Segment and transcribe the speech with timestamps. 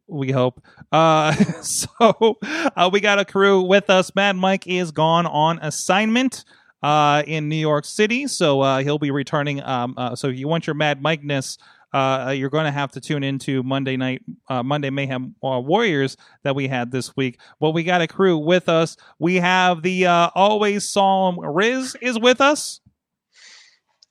[0.08, 0.62] We hope.
[0.92, 1.32] Uh,
[1.62, 2.36] so
[2.76, 4.14] uh, we got a crew with us.
[4.14, 6.44] Mad Mike is gone on assignment
[6.82, 9.62] uh, in New York City, so uh, he'll be returning.
[9.62, 11.56] Um, uh, so if you want your Mad Mike ness,
[11.96, 16.16] uh, you're going to have to tune into Monday night, uh, Monday Mayhem uh, Warriors
[16.42, 17.38] that we had this week.
[17.60, 18.96] Well, we got a crew with us.
[19.18, 22.80] We have the uh, always solemn Riz is with us.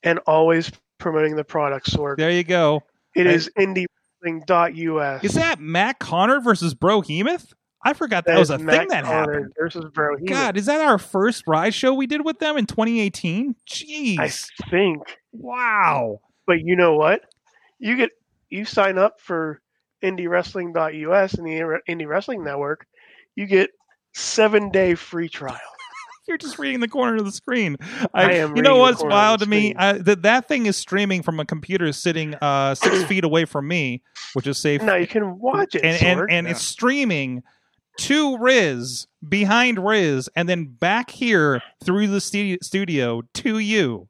[0.04, 2.18] and always promoting the product Sorg.
[2.18, 2.82] There you go.
[3.16, 5.24] It I- is indiewrestling.us.
[5.24, 7.54] Is that Matt Connor versus Brohemoth?
[7.84, 9.54] I forgot that, That was a Matt thing that Connor happened.
[9.60, 10.18] versus Bro.
[10.26, 13.56] God, is that our first ride show we did with them in 2018?
[13.70, 14.18] Jeez.
[14.20, 14.30] I
[14.72, 15.04] think.
[15.32, 16.20] wow.
[16.48, 17.22] But you know what?
[17.80, 18.12] You get
[18.50, 19.62] you sign up for
[20.04, 22.86] indiewrestling.us and the Indie Wrestling Network,
[23.36, 23.72] you get
[24.14, 25.60] seven day free trial.
[26.28, 27.78] You're just reading the corner of the screen.
[28.14, 29.76] I am You know what's wild to me?
[29.76, 33.68] I, that that thing is streaming from a computer sitting uh, six feet away from
[33.68, 34.02] me,
[34.34, 34.82] which is safe.
[34.82, 35.84] Now you can watch it.
[35.84, 36.26] and and, Sorg.
[36.32, 37.44] and it's streaming
[38.00, 44.10] to Riz behind Riz, and then back here through the stu- studio to you.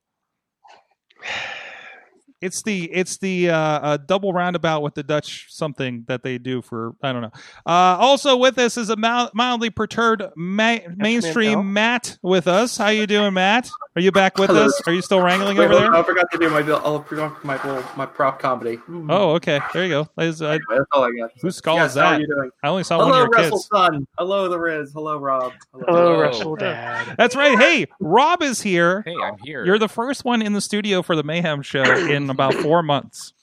[2.41, 6.61] It's the it's the uh, uh, double roundabout with the Dutch something that they do
[6.61, 7.31] for I don't know.
[7.65, 11.63] Uh, also with us is a mil- mildly perturbed ma- mainstream Al.
[11.63, 12.77] Matt with us.
[12.77, 13.69] How you doing, Matt?
[13.95, 14.65] Are you back with Hello.
[14.65, 14.81] us?
[14.85, 16.01] Are you still wrangling Wait, over hold on, there?
[16.01, 16.59] I forgot to do my.
[16.59, 17.57] I'll forgot my
[17.95, 18.79] my prop comedy.
[19.09, 19.59] Oh, okay.
[19.73, 20.23] There you go.
[20.23, 21.31] Is- I- Anyway, that's all I got.
[21.41, 22.21] whose call yes, is How are that?
[22.21, 22.49] you doing?
[22.63, 23.69] I only saw one Hello, of your Wrestle kids.
[23.73, 24.07] Son.
[24.17, 24.91] Hello, the Riz.
[24.93, 25.53] Hello, Rob.
[25.73, 27.15] Hello, Wrestle Dad.
[27.17, 27.57] That's right.
[27.57, 29.01] Hey, Rob is here.
[29.05, 29.65] Hey, I'm here.
[29.65, 33.33] You're the first one in the studio for the Mayhem show in about four months.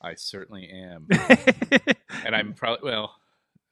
[0.00, 1.08] I certainly am,
[2.24, 3.16] and I'm probably well.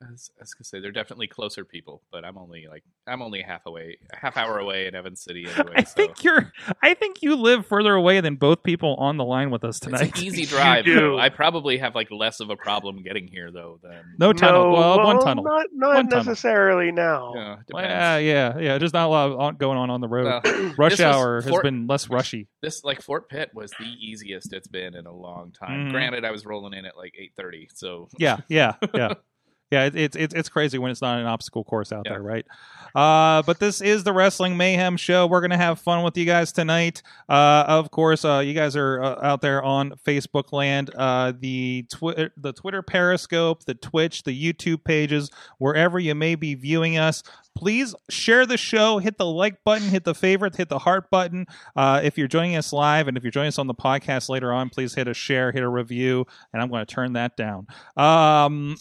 [0.06, 3.22] I was, I was gonna say they're definitely closer people, but I'm only like I'm
[3.22, 5.74] only half away, a half hour away in Evans City anyway.
[5.76, 5.94] I so.
[5.94, 6.52] think you're.
[6.82, 10.02] I think you live further away than both people on the line with us tonight.
[10.08, 10.84] it's an easy drive.
[10.84, 11.18] do.
[11.18, 14.64] I probably have like less of a problem getting here though than No tunnel.
[14.64, 15.44] No, well, one tunnel.
[15.44, 16.24] Not, not One tunnel.
[16.24, 17.32] necessarily now.
[17.34, 18.78] yeah, Well, yeah, yeah, yeah.
[18.78, 20.24] There's not a lot going on on the road.
[20.24, 22.48] Well, Rush this was hour has Fort- been less rushy.
[22.62, 25.88] this like Fort Pitt was the easiest it's been in a long time.
[25.88, 25.90] Mhm.
[25.92, 29.14] Granted, I was rolling in at like eight thirty, so Yeah, yeah, yeah.
[29.72, 32.12] Yeah, it's it's it's crazy when it's not an obstacle course out Yeah.
[32.12, 32.46] there, right?
[32.94, 35.26] Uh, but this is the Wrestling Mayhem show.
[35.26, 37.02] We're gonna have fun with you guys tonight.
[37.26, 41.86] Uh, of course, uh, you guys are uh, out there on Facebook land, uh, the
[41.90, 47.22] Twitter, the Twitter Periscope, the Twitch, the YouTube pages, wherever you may be viewing us.
[47.56, 48.98] Please share the show.
[48.98, 49.88] Hit the like button.
[49.88, 50.56] Hit the favorite.
[50.56, 51.46] Hit the heart button.
[51.76, 54.52] Uh, if you're joining us live, and if you're joining us on the podcast later
[54.52, 57.66] on, please hit a share, hit a review, and I'm going to turn that down.
[57.96, 58.76] Um,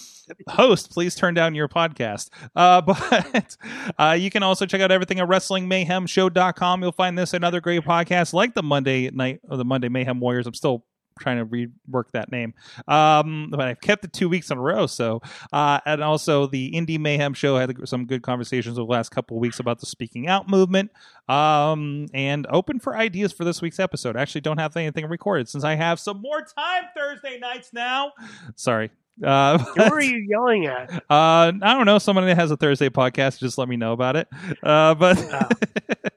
[0.50, 2.30] host, please turn down your podcast.
[2.56, 3.58] Uh, but
[3.98, 6.82] uh, you can also check out everything at WrestlingMayhemShow.com.
[6.82, 10.20] You'll find this and other great podcasts like the Monday night or the Monday Mayhem
[10.20, 10.48] Warriors.
[10.48, 10.86] I'm still
[11.20, 12.54] trying to rework that name.
[12.88, 14.88] Um, but I've kept it two weeks in a row.
[14.88, 15.22] So,
[15.54, 19.38] uh, and also the Indie Mayhem show had some good conversations over the last couple
[19.38, 20.92] of weeks about the speaking out movement.
[21.30, 24.18] Um, and open for ideas for this week's episode.
[24.18, 28.12] I actually don't have anything recorded since I have some more time Thursday nights now.
[28.56, 28.92] Sorry.
[29.24, 30.92] Uh, Who are you yelling at?
[30.92, 32.00] uh, I don't know.
[32.00, 34.28] Someone that has a Thursday podcast, just let me know about it.
[34.64, 35.18] Uh, but,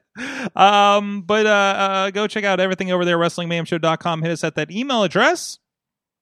[0.55, 4.21] um, but uh, uh, go check out everything over there, WrestlingMayhemShow.com.
[4.21, 5.59] Hit us at that email address.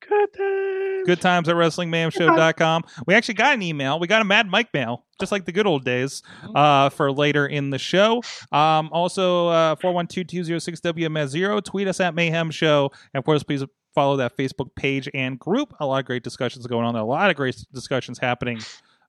[0.08, 1.04] Good times.
[1.06, 2.84] Good times at WrestlingMayhemShow.com.
[3.08, 4.00] We actually got an email.
[4.00, 6.24] We got a Mad Mike mail, just like the good old days,
[6.56, 8.22] uh, for later in the show.
[8.52, 11.64] Um, also, uh, 412-206-WMS0.
[11.64, 12.92] Tweet us at Mayhem Show.
[13.14, 13.64] And, of course, please
[13.94, 15.74] follow that Facebook page and group.
[15.80, 17.04] A lot of great discussions going on there.
[17.04, 18.60] A lot of great discussions happening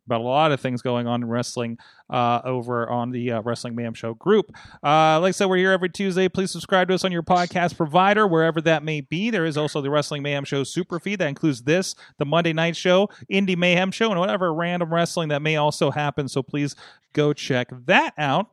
[0.06, 1.78] about a lot of things going on in wrestling
[2.10, 4.52] uh, over on the uh, Wrestling Mayhem Show group.
[4.82, 6.28] Uh, like I said, we're here every Tuesday.
[6.28, 9.30] Please subscribe to us on your podcast provider, wherever that may be.
[9.30, 12.76] There is also the Wrestling Mayhem Show super feed that includes this, the Monday Night
[12.76, 16.28] Show, Indie Mayhem Show, and whatever random wrestling that may also happen.
[16.28, 16.76] So please
[17.12, 18.48] go check that out.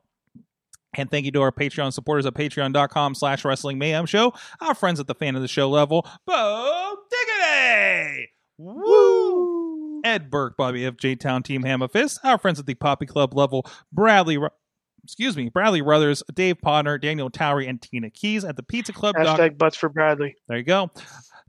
[0.94, 5.00] And thank you to our Patreon supporters at patreon.com slash wrestling mayhem show, our friends
[5.00, 8.28] at the fan of the show level, Bo Diggity!
[8.58, 9.61] Woo!
[10.04, 10.96] Ed Burke, Bobby F.
[10.96, 14.48] J Town Team Hammer Fist, our friends at the Poppy Club level, Bradley Ru-
[15.04, 19.16] excuse me, Bradley Brothers, Dave Podner, Daniel Towery, and Tina Keys at the Pizza Club.
[19.16, 20.36] Doc- Hashtag butts for Bradley.
[20.48, 20.90] there you go.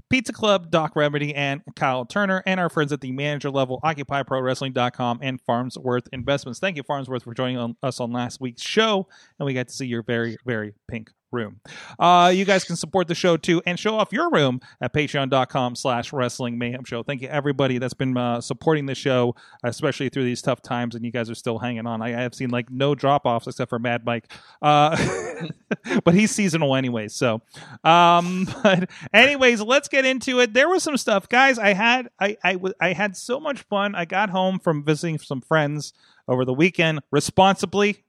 [0.09, 5.19] Pizza Club, Doc Remedy, and Kyle Turner, and our friends at the manager level, OccupyProWrestling.com
[5.23, 6.59] and Farmsworth Investments.
[6.59, 9.07] Thank you, Farmsworth, for joining on, us on last week's show,
[9.39, 11.59] and we got to see your very, very pink room.
[11.99, 15.75] Uh, you guys can support the show too and show off your room at patreon.com
[15.75, 17.03] slash wrestling mayhem show.
[17.03, 21.03] Thank you everybody that's been uh, supporting the show, especially through these tough times, and
[21.03, 22.01] you guys are still hanging on.
[22.01, 24.31] I, have seen like no drop offs except for Mad Mike.
[24.61, 24.95] Uh,
[26.03, 27.07] but he's seasonal anyway.
[27.07, 27.41] So,
[27.83, 30.53] um, but anyways, let's get into it.
[30.53, 31.57] There was some stuff, guys.
[31.57, 33.95] I had I, I, I had so much fun.
[33.95, 35.93] I got home from visiting some friends
[36.27, 38.03] over the weekend responsibly,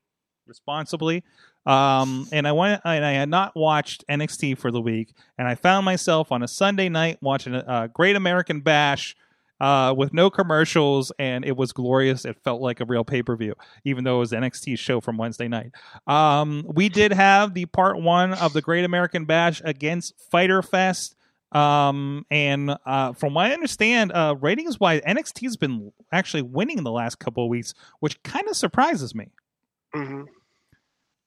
[0.47, 1.25] responsibly.
[1.67, 5.55] Um, and I went and I had not watched NXT for the week, and I
[5.55, 9.17] found myself on a Sunday night watching a, a Great American Bash.
[9.61, 12.25] Uh, with no commercials, and it was glorious.
[12.25, 15.17] It felt like a real pay per view, even though it was NXT show from
[15.17, 15.71] Wednesday night.
[16.09, 21.15] Um, we did have the part one of the Great American Bash against Fyter Fest.
[21.53, 26.85] Um, and uh, from what I understand, uh, ratings wise, NXT's been actually winning in
[26.85, 29.29] the last couple of weeks, which kind of surprises me.
[29.95, 30.23] hmm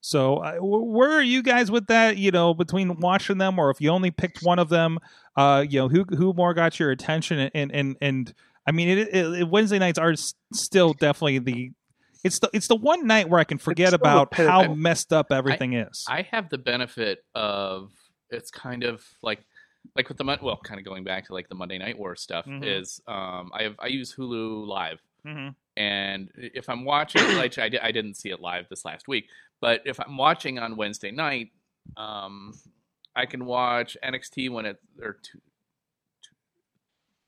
[0.07, 2.15] So, uh, where are you guys with that?
[2.17, 4.99] You know, between watching them, or if you only picked one of them,
[5.35, 7.49] uh, you know, who who more got your attention?
[7.53, 8.33] And and and
[8.65, 10.13] I mean, it, it, it- Wednesday nights are
[10.53, 11.71] still definitely the.
[12.23, 15.27] It's the it's the one night where I can forget about how I- messed up
[15.31, 16.05] everything is.
[16.07, 17.91] I have the benefit of
[18.29, 19.39] it's kind of like
[19.95, 22.15] like with the Mon- well, kind of going back to like the Monday Night War
[22.15, 22.63] stuff Mhm.
[22.65, 25.53] is um I have I use Hulu Live Mhm.
[25.77, 29.27] and if I'm watching like I, I didn't see it live this last week,
[29.61, 31.49] but if I'm watching on Wednesday night,
[31.95, 32.53] um
[33.15, 35.39] I can watch NXT when it or two,
[36.23, 36.35] two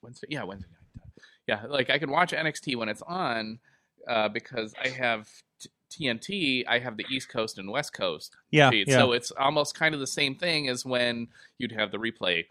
[0.01, 1.13] Wednesday yeah Wednesday night
[1.47, 3.59] yeah like I can watch NXT when it's on
[4.07, 5.27] uh, because I have
[5.59, 8.87] t- TNT I have the East Coast and West Coast yeah, feed.
[8.87, 8.97] yeah.
[8.97, 11.27] So it's almost kind of the same thing as when
[11.57, 12.45] you'd have the replay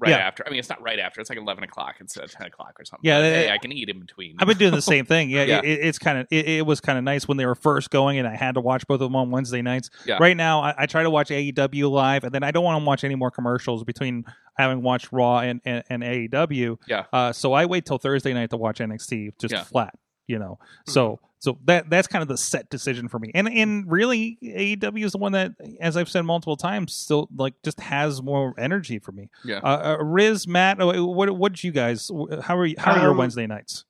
[0.00, 0.16] right Yeah.
[0.18, 0.44] after.
[0.46, 1.20] I mean, it's not right after.
[1.20, 3.00] It's like eleven o'clock instead of ten o'clock or something.
[3.08, 4.36] Yeah, they- hey, I can eat in between.
[4.38, 5.30] I've been doing the same thing.
[5.30, 5.60] Yeah, Yeah.
[5.62, 8.18] It, it's kind of it, it was kind of nice when they were first going,
[8.18, 9.90] and I had to watch both of them on Wednesday nights.
[10.06, 10.18] Yeah.
[10.20, 12.84] Right now, I, I try to watch AEW live, and then I don't want to
[12.86, 14.24] watch any more commercials between
[14.58, 16.78] having watched Raw and and, and AEW.
[16.86, 17.04] Yeah.
[17.12, 19.64] Uh, so I wait till Thursday night to watch NXT, just Yeah.
[19.64, 19.94] flat.
[20.26, 20.58] You know.
[20.86, 23.30] So so that that's kind of the set decision for me.
[23.34, 27.54] And and really, AEW is the one that, as I've said multiple times, still like
[27.62, 29.28] just has more energy for me.
[29.44, 29.58] Yeah.
[29.62, 32.10] Uh, uh, Riz, Matt, uh, what what did you guys?
[32.42, 33.84] How are you, how are your Um, Wednesday nights?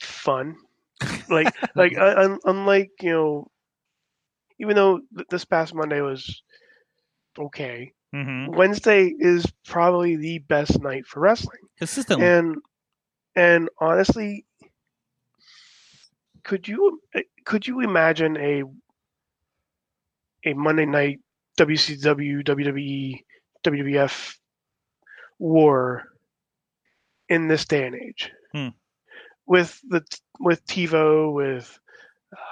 [0.00, 0.56] Fun.
[1.28, 3.50] Like like uh, un- unlike you know,
[4.58, 6.42] even though th- this past Monday was
[7.38, 8.56] okay, Mm-hmm.
[8.56, 11.58] Wednesday is probably the best night for wrestling.
[11.76, 12.24] Consistently.
[12.26, 12.56] and
[13.34, 14.45] and honestly
[16.46, 17.00] could you
[17.44, 18.62] could you imagine a
[20.44, 21.18] a Monday night
[21.58, 23.20] WCW WWE
[23.66, 24.36] WWF
[25.38, 26.04] war
[27.28, 28.68] in this day and age Hmm.
[29.46, 30.02] with the
[30.38, 31.78] with TiVo with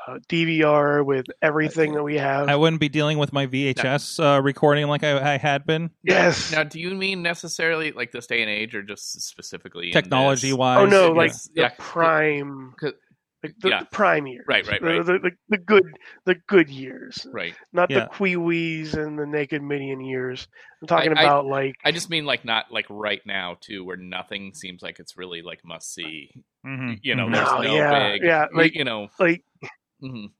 [0.08, 4.42] uh, DVR with everything that we have I wouldn't be dealing with my VHS uh,
[4.42, 5.90] recording like I, I had been.
[6.02, 10.52] yes Now, do you mean necessarily like this day and age, or just specifically technology
[10.52, 10.78] wise?
[10.80, 11.68] oh no like yeah.
[11.68, 12.92] the prime 'Cause-
[13.44, 13.80] like the, yeah.
[13.80, 15.06] the prime years Right, right, The- right.
[15.06, 15.84] the, the, the good
[16.24, 17.54] the good years Right.
[17.72, 18.00] not Yeah.
[18.00, 20.48] the Queewees and the Naked Mideon years.
[20.82, 23.84] I'm talking I- I- about like I just mean like not like right now too,
[23.84, 26.30] where nothing seems like it's really like must see.
[26.66, 27.34] Mhm, You know, mhm.
[27.34, 29.44] there's No, no yeah, big, yeah, like- you know, like
[30.02, 30.30] mhm.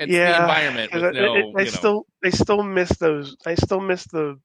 [0.00, 2.62] it's yeah, the environment 'cause with I, no, I- I you know, still I still
[2.62, 3.36] miss those.
[3.46, 4.38] I still miss the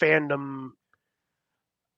[0.00, 0.70] fandom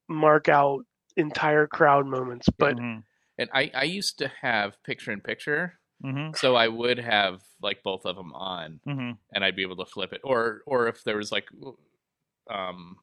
[0.09, 0.85] mark out
[1.17, 2.49] entire crowd moments.
[2.59, 3.03] But Mhm,
[3.39, 7.83] and I I used to have picture in picture, mhm, so I would have like
[7.83, 9.19] both of them on, mhm.
[9.33, 11.49] and I'd be able to flip it, or or if there was like,
[12.51, 12.97] um.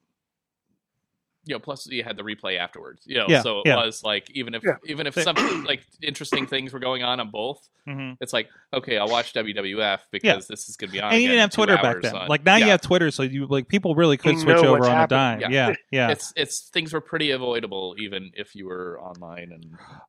[1.45, 3.03] You know, plus you had the replay afterwards.
[3.05, 3.75] You know, Yeah, so it yeah.
[3.85, 4.77] was like even if Yeah.
[4.85, 5.35] even if some
[5.65, 8.17] like interesting things were going on on both, Mhm.
[8.19, 11.13] it's like okay, I'll watch WWF because this is going to be on.
[11.13, 12.15] And you didn't have Twitter back then.
[12.15, 14.71] on- Like now you have Twitter, so you like people really could You switch over
[14.79, 15.39] what's on a dime.
[15.39, 15.49] Yeah.
[15.49, 16.09] Yeah, yeah.
[16.11, 19.65] It's it's things were pretty avoidable even if you were online and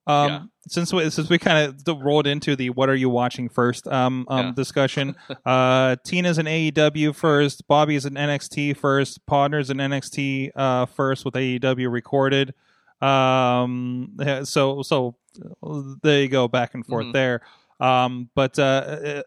[0.07, 0.41] Um, Yeah.
[0.69, 4.27] Since we, since we kind of rolled into the "What are you watching first um,
[4.29, 4.53] um Yeah.
[4.57, 5.15] discussion,
[5.47, 11.35] uh, Tina's an AEW first, Bobby's an NXT first, Podner's an NXT uh, first with
[11.35, 12.55] AEW recorded.
[13.03, 15.17] Um, so so
[15.63, 17.13] uh, there you go, back and forth Mhm.
[17.13, 17.41] there.
[17.79, 18.63] Um, but uh,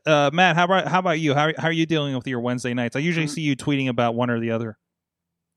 [0.06, 1.36] uh, uh, Matt, how about how about you?
[1.36, 2.96] How how are you dealing with your Wednesday nights?
[2.96, 3.30] I usually Mm.
[3.30, 4.78] see you tweeting about one or the other.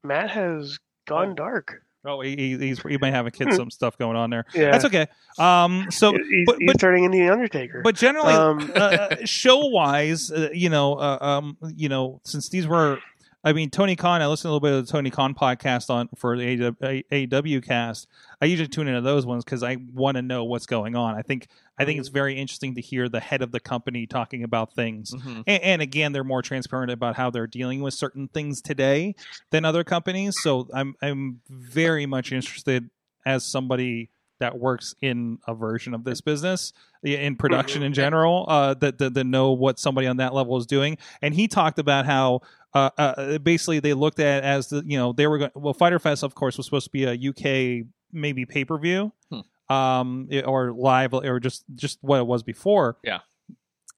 [0.04, 1.80] Matt has gone dark.
[2.04, 4.44] Oh, he, he- he's he may have a kid some stuff going on there.
[4.52, 5.06] Yeah, That's okay.
[5.38, 7.80] Um, so he's, but- he's but- turning into the Undertaker.
[7.82, 12.66] but generally, Um, uh, show wise, uh, you know, uh, um, you know, since these
[12.66, 12.98] were,
[13.44, 14.22] I mean, Tony Khan.
[14.22, 18.06] I listened a little bit of the Tony Khan podcast on for the AW, cast.
[18.40, 21.16] I usually tune into those ones because I want to know what's going on.
[21.16, 24.44] I think I think it's very interesting to hear the head of the company talking
[24.44, 25.12] about things.
[25.12, 25.44] Mhm.
[25.46, 29.16] And, and again, they're more transparent about how they're dealing with certain things today
[29.50, 30.34] than other companies.
[30.40, 32.90] So I'm I'm very much interested
[33.26, 36.72] as somebody that works in a version of this business
[37.04, 40.66] in production in general uh, that, that that know what somebody on that level is
[40.66, 40.98] doing.
[41.20, 42.40] And he talked about how.
[42.74, 45.74] Uh, uh, basically, they looked at it as the you know they were going well.
[45.74, 49.74] Fyter Fest, of course, was supposed to be a UK maybe pay per view, Hmm.
[49.74, 52.96] um, or live, or just just what it was before.
[53.04, 53.20] Yeah.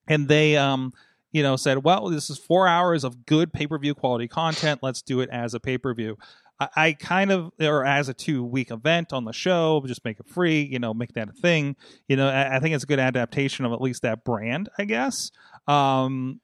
[0.08, 0.92] and they um
[1.32, 4.80] you know said, well, this is four hours of good pay per view quality content.
[4.82, 6.16] Let's do it as a pay per view.
[6.60, 10.20] I, I kind of or as a two week event on the show, just make
[10.20, 10.62] it free.
[10.62, 11.74] You know, make that a thing.
[12.08, 14.84] You know, I, I think it's a good adaptation of at least that brand, I
[14.84, 15.30] guess.
[15.66, 16.40] Um,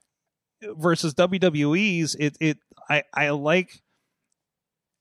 [0.63, 2.57] versus WWE's, it it
[2.89, 3.81] I I like.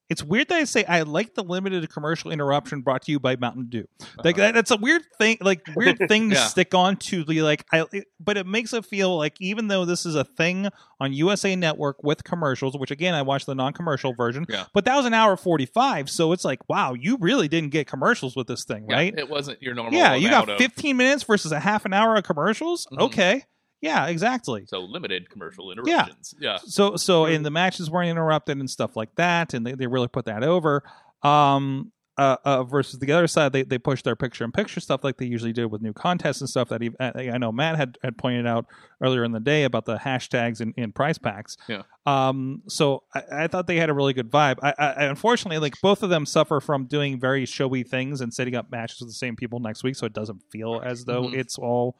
[0.08, 3.36] It's weird that I say I like the limited commercial interruption brought to you by
[3.36, 3.86] Mountain Dew.
[4.24, 6.46] Like that, that's a weird thing, like weird thing to Yeah.
[6.46, 7.64] stick on to the like.
[7.72, 10.66] I, it- but it makes it feel like even though this is a thing
[10.98, 14.64] on USA Network with commercials, which again I watched the non-commercial version, Yeah.
[14.74, 18.34] but that was an hour forty-five, so it's like wow, you really didn't get commercials
[18.34, 19.14] with this thing, Yeah, right?
[19.16, 19.94] It wasn't your normal.
[19.94, 22.88] Yeah, you got amount of- 15 minutes versus a half an hour of commercials.
[22.92, 22.98] Mhm.
[23.02, 23.44] Okay,
[23.80, 24.64] yeah, exactly.
[24.66, 26.34] so limited commercial interruptions.
[26.38, 26.58] Yeah.
[26.64, 30.08] So so and the matches weren't interrupted and stuff like that, and they, they really
[30.08, 30.82] put that over.
[31.22, 35.02] Um, uh, uh, versus the other side, they they pushed their picture in picture stuff
[35.02, 37.76] like they usually do with new contests and stuff that he, I I know Matt
[37.76, 38.66] had had pointed out
[39.00, 41.56] earlier in the day about the hashtags in, in prize packs.
[41.66, 41.82] Yeah.
[42.04, 42.60] Um.
[42.68, 44.58] So I, I thought they had a really good vibe.
[44.62, 48.54] I, I unfortunately like both of them suffer from doing very showy things and setting
[48.54, 51.34] up matches with the same people next week, so it doesn't feel as though Mhm.
[51.38, 51.96] it's all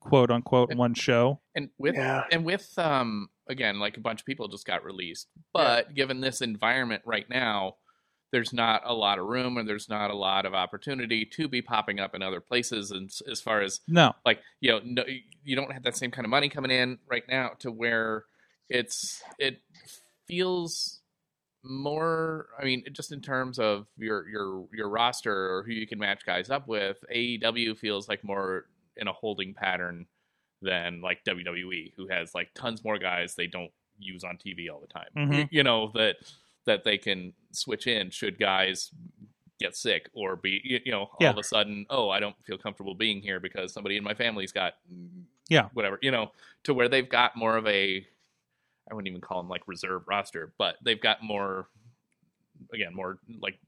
[0.00, 1.40] quote unquote one show.
[1.54, 2.24] And with Yeah.
[2.30, 5.28] and with um again, like a bunch of people just got released.
[5.52, 7.76] But given this environment right now,
[8.32, 11.62] there's not a lot of room and there's not a lot of opportunity to be
[11.62, 12.90] popping up in other places.
[12.90, 14.14] And as far as No.
[14.24, 15.04] like you know, no,
[15.44, 18.24] you don't have that same kind of money coming in right now to where
[18.68, 19.60] it's it
[20.26, 21.00] feels
[21.68, 25.98] more i mean just in terms of your your your roster or who you can
[25.98, 28.66] match guys up with aew feels like more
[28.96, 30.06] in a holding pattern
[30.62, 34.80] than like wwe who has like tons more guys they don't use on tv all
[34.80, 35.48] the time Mhm.
[35.50, 36.16] you, know that
[36.64, 38.90] that they can switch in should guys
[39.60, 41.30] get sick or be you, you know all Yeah.
[41.30, 44.52] of a sudden oh i don't feel comfortable being here because somebody in my family's
[44.52, 44.74] got
[45.48, 45.68] Yeah.
[45.74, 46.32] whatever you know
[46.64, 48.06] to where they've got more of a
[48.90, 51.68] i wouldn't even call them like reserve roster but they've got more
[52.72, 53.58] again more like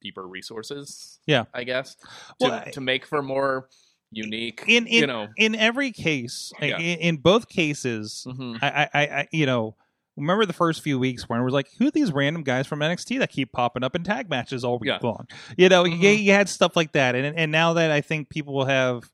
[0.00, 1.44] deeper resources Yeah.
[1.54, 2.06] i guess to,
[2.40, 3.68] Well, I- to make for more
[4.16, 6.78] unique in in you know in every case Yeah.
[6.78, 8.58] in, in both cases mhm.
[8.62, 9.76] I, I I you know
[10.16, 12.80] remember the first few weeks when it was like who are these random guys from
[12.80, 14.98] NXT that keep popping up in tag matches all week Yeah.
[15.02, 15.26] long
[15.58, 16.22] you know you, Mhm.
[16.24, 19.10] you had stuff like that and and now that I think people will have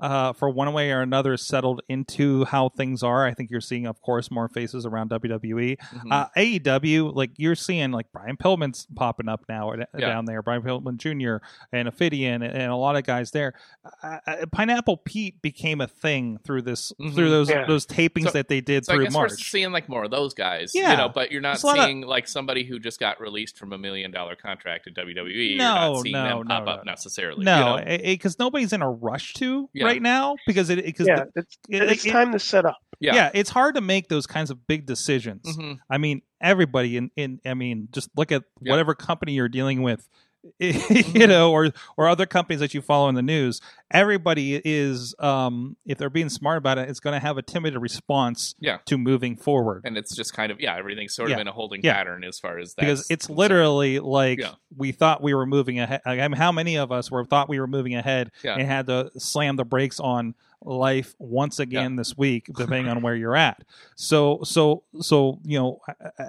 [0.00, 3.24] uh, for one way or another settled into how things are.
[3.26, 5.76] I think you're seeing, of course, more faces around WWE.
[5.78, 6.12] Mhm.
[6.12, 10.08] Uh, AEW, like you're seeing, like Brian Pillman's popping up now Yeah.
[10.08, 10.42] down there.
[10.42, 11.44] Brian Pillman Jr.
[11.72, 13.54] and Ophidian and, and a lot of guys there.
[14.02, 17.14] Uh, uh, Pineapple Pete became a thing through this Mhm.
[17.14, 17.64] through those Yeah.
[17.66, 19.50] those tapings So- that they did so I through guess we're March.
[19.50, 20.90] seeing like more of those guys, Yeah.
[20.90, 21.08] you know.
[21.08, 23.78] But you're not There's a of- seeing like somebody who just got released from a
[23.78, 25.50] million dollar contract at WWE.
[25.50, 26.92] you're No, not seeing no, them pop no, up no.
[26.92, 27.44] necessarily.
[27.44, 27.98] no, you know?
[28.04, 29.85] because nobody's in a rush to Yeah.
[29.86, 32.76] Right now because it because yeah, it's, it- it's it- time to set up.
[33.00, 33.14] yeah.
[33.14, 35.56] yeah, it's hard to make those kinds of big decisions.
[35.56, 35.78] Mhm.
[35.90, 38.72] I mean, everybody in, in I mean, just look at Yeah.
[38.72, 40.25] whatever company you're dealing with, Mm-hmm.
[40.58, 43.60] you know, or or other companies that you follow in the news.
[43.92, 47.76] Everybody is, um, if they're being smart about it, it's going to have a timid
[47.80, 48.78] response Yeah.
[48.86, 49.82] to moving forward.
[49.84, 51.36] and it's just kind of yeah, everything's sort Yeah.
[51.36, 51.94] of in a holding Yeah.
[51.94, 54.52] pattern as far as that because it's literally like Yeah.
[54.76, 56.00] we thought we were moving ahead.
[56.04, 59.10] I mean, how many of us were thought we were moving ahead and had to
[59.18, 60.34] slam the brakes on
[60.64, 63.62] life once again this week, depending on where you're at.
[63.96, 65.80] So, so, so you know,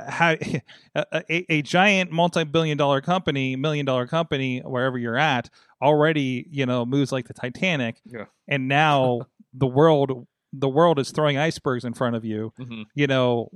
[0.09, 0.31] how
[0.95, 5.49] a, a, a giant multi-billion-dollar company, million-dollar company, wherever you're at,
[5.81, 8.25] already you know moves like the Titanic, Yeah.
[8.47, 9.21] and now
[9.53, 10.27] the world.
[10.53, 12.85] The world is throwing icebergs in front of you Mhm.
[12.95, 13.49] you know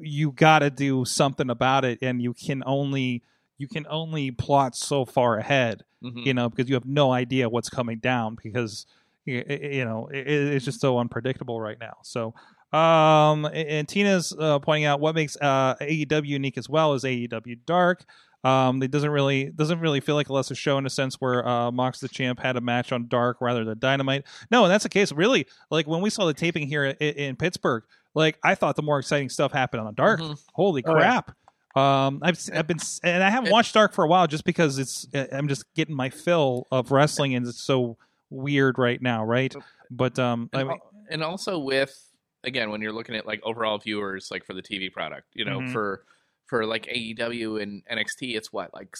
[0.00, 3.22] you got to do something about it and you can only
[3.58, 6.26] you can only plot so far ahead Mhm.
[6.26, 8.86] you know because you have no idea what's coming down because
[9.26, 11.94] you know it, it's just so unpredictable right now.
[12.02, 12.34] So.
[12.72, 17.58] Um and Tina's uh, pointing out what makes uh, AEW unique as well is AEW
[17.66, 18.02] Dark.
[18.44, 21.46] Um, it doesn't really doesn't really feel like a lesser show in a sense where
[21.46, 24.24] uh, Mox the Champ had a match on Dark rather than Dynamite.
[24.50, 25.12] No, and that's the case.
[25.12, 28.82] Really, like when we saw the taping here in, in Pittsburgh, like I thought the
[28.82, 30.20] more exciting stuff happened on Dark.
[30.20, 30.42] Mhm.
[30.54, 31.36] Holy Oh, crap!
[31.76, 35.06] Um, I've I've been and I haven't watched Dark for a while just because it's
[35.30, 37.98] I'm just getting my fill of wrestling and it's so
[38.32, 39.54] weird right now, right?
[39.90, 40.78] But um, I and, mean,
[41.10, 42.08] and also with
[42.44, 45.60] again when you're looking at like overall viewers like for the TV product, you know,
[45.60, 45.72] Mhm.
[45.72, 46.04] for
[46.46, 48.96] for like AEW and NXT, it's what like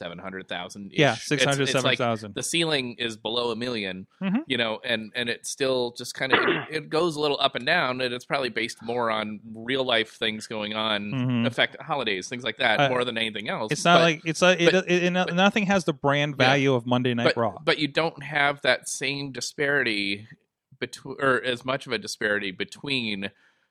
[0.00, 0.92] seven hundred thousand.
[0.94, 4.38] yeah, six hundred, It's seven like the ceiling is below a 1000000 Mhm.
[4.46, 7.54] you know, and and it still just kind of it, it goes a little up
[7.54, 11.46] and down, and it's probably based more on real life things going on, Mhm.
[11.46, 13.70] affect holidays, things like that, Uh, more than anything else.
[13.70, 16.46] It's not But- like it's a, it, but- it, it, nothing has the brand Yeah.
[16.46, 17.58] value of Monday Night but, Raw.
[17.62, 20.26] but you don't have that same disparity
[20.78, 23.30] between or as much of a disparity between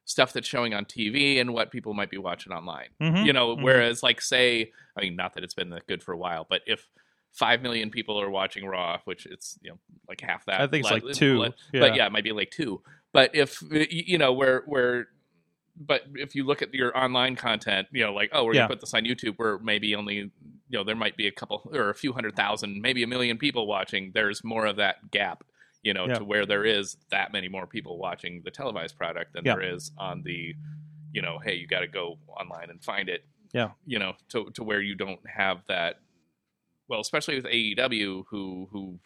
[0.10, 2.88] stuff that's showing on TV and what people might be watching online.
[3.00, 3.26] Mhm.
[3.28, 3.62] You know, Mhm.
[3.62, 6.64] whereas like say, I mean, not that it's been that good for a while, but
[6.66, 6.90] if
[7.32, 10.84] five million people are watching Raw, which it's you know like half that, I think
[10.86, 11.38] it's like- like two.
[11.40, 11.94] but Yeah.
[11.94, 12.82] yeah, it might be like two.
[13.14, 15.10] But if you know where where
[15.82, 18.62] but if you look at your online content, you know, like oh, we're Yeah.
[18.62, 20.32] gonna put this on YouTube, where maybe only you
[20.72, 23.68] know there might be a couple or a few hundred thousand, maybe a million people
[23.68, 24.12] watching.
[24.14, 25.44] There's more of that gap,
[25.84, 26.16] you know, Yeah.
[26.16, 29.56] to where there is that many more people watching the televised product than Yeah.
[29.56, 30.54] there is on the,
[31.14, 33.26] you know, hey, you got to go online and find it.
[33.54, 33.72] Yeah.
[33.86, 36.00] you know, to to where you don't have that.
[36.88, 39.00] Well, especially with AEW, who who.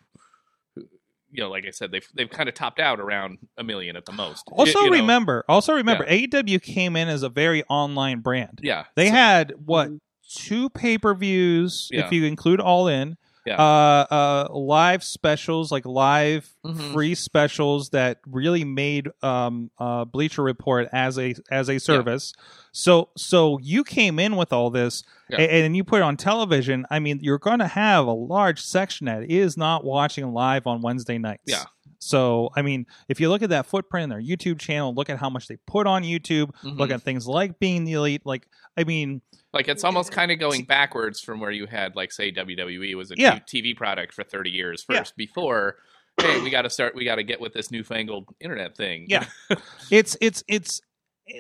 [0.76, 0.90] who
[1.32, 4.06] you know, like I said, they've they've kind of topped out around a million at
[4.06, 4.44] the most.
[4.52, 8.60] Also you know, remember, also remember, AEW came in as a very online brand.
[8.62, 9.98] yeah, They so- had what mm-hmm.
[10.30, 12.06] two pay per views, Yeah.
[12.06, 13.18] if you include all in.
[13.46, 13.56] Yeah.
[13.62, 16.94] Uh, uh, live specials, like live Mhm.
[16.94, 22.34] free specials that really made um, uh, Bleacher Report as a as a service.
[22.72, 25.42] So so you came in with all this, Yeah.
[25.42, 26.86] a- and, you put it on television.
[26.90, 30.82] I mean, you're going to have a large section that is not watching live on
[30.82, 31.44] Wednesday nights.
[31.46, 31.64] Yeah.
[32.04, 35.18] So I mean, if you look at that footprint in their YouTube channel, look at
[35.18, 36.52] how much they put on YouTube.
[36.64, 36.78] Mhm.
[36.78, 38.22] Look at things like being the elite.
[38.26, 39.22] Like I mean,
[39.54, 43.12] like it's almost kind of going backwards from where you had like say WWE was
[43.12, 43.40] a Yeah.
[43.40, 44.98] TV product for 30 years Yeah.
[45.00, 45.78] first before
[46.22, 49.26] hey we got to start we got to get with this newfangled internet thing Yeah.
[49.90, 50.80] it's it's it's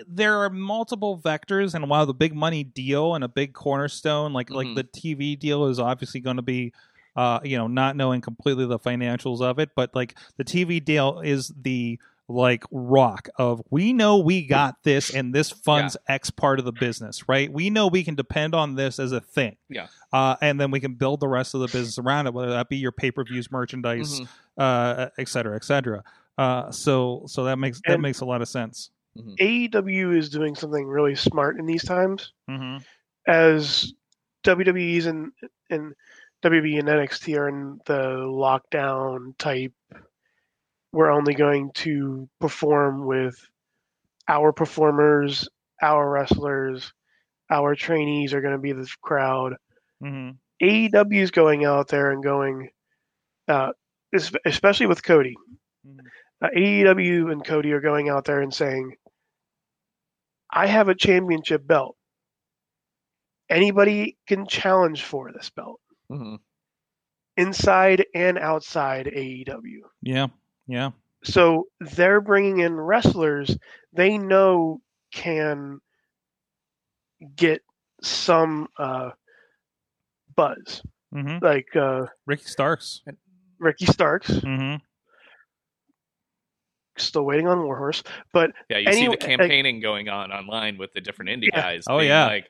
[0.07, 4.49] there are multiple vectors and while the big money deal and a big cornerstone like
[4.49, 4.75] like Mhm.
[4.75, 6.73] the tv deal is obviously going to be
[7.15, 11.19] uh you know not knowing completely the financials of it but like the tv deal
[11.19, 11.99] is the
[12.29, 16.71] like rock of we know we got this and this funds x part of the
[16.71, 17.51] business right?
[17.51, 19.57] We know we can depend on this as a thing.
[19.69, 19.87] Yeah.
[20.13, 22.69] uh and then we can build the rest of the business around it whether that
[22.69, 24.27] be your pay-per-views merchandise Mhm.
[24.57, 26.01] uh et cetera et cetera.
[26.37, 28.89] Uh so so that makes that makes a lot of sense.
[29.17, 32.77] AEW is doing something really smart in these times, mm-hmm.
[33.27, 33.93] as
[34.43, 35.31] WWE's and
[35.69, 35.93] and
[36.43, 39.73] WWE and NXT are in the lockdown type.
[40.91, 43.35] We're only going to perform with
[44.27, 45.47] our performers,
[45.81, 46.93] our wrestlers,
[47.49, 49.55] our trainees are going to be the crowd.
[50.03, 50.31] Mm-hmm.
[50.61, 52.69] AEW is going out there and going,
[53.47, 53.71] uh,
[54.45, 55.35] especially with Cody.
[55.85, 55.99] Mhm.
[56.41, 58.95] Uh, AEW and Cody are going out there and saying,
[60.51, 61.95] I have a championship belt.
[63.49, 65.79] Anybody can challenge for this belt,
[66.11, 66.39] Mhm.
[67.37, 69.81] inside and outside AEW.
[70.01, 70.27] Yeah,
[70.67, 70.91] yeah,
[71.23, 73.57] So they're bringing in wrestlers
[73.93, 75.79] they know can
[77.35, 77.61] get
[78.01, 79.11] some uh,
[80.35, 80.81] buzz,
[81.13, 81.43] mm-hmm.
[81.43, 83.01] like uh, Ricky Starks.
[83.59, 84.29] Ricky Starks.
[84.29, 84.83] Mm-hmm.
[86.97, 90.77] Still waiting on Warhorse, but yeah you Anyway, see the like- campaigning going on online
[90.77, 91.61] with the different indie Yeah.
[91.61, 92.27] guys Oh, yeah.
[92.27, 92.47] like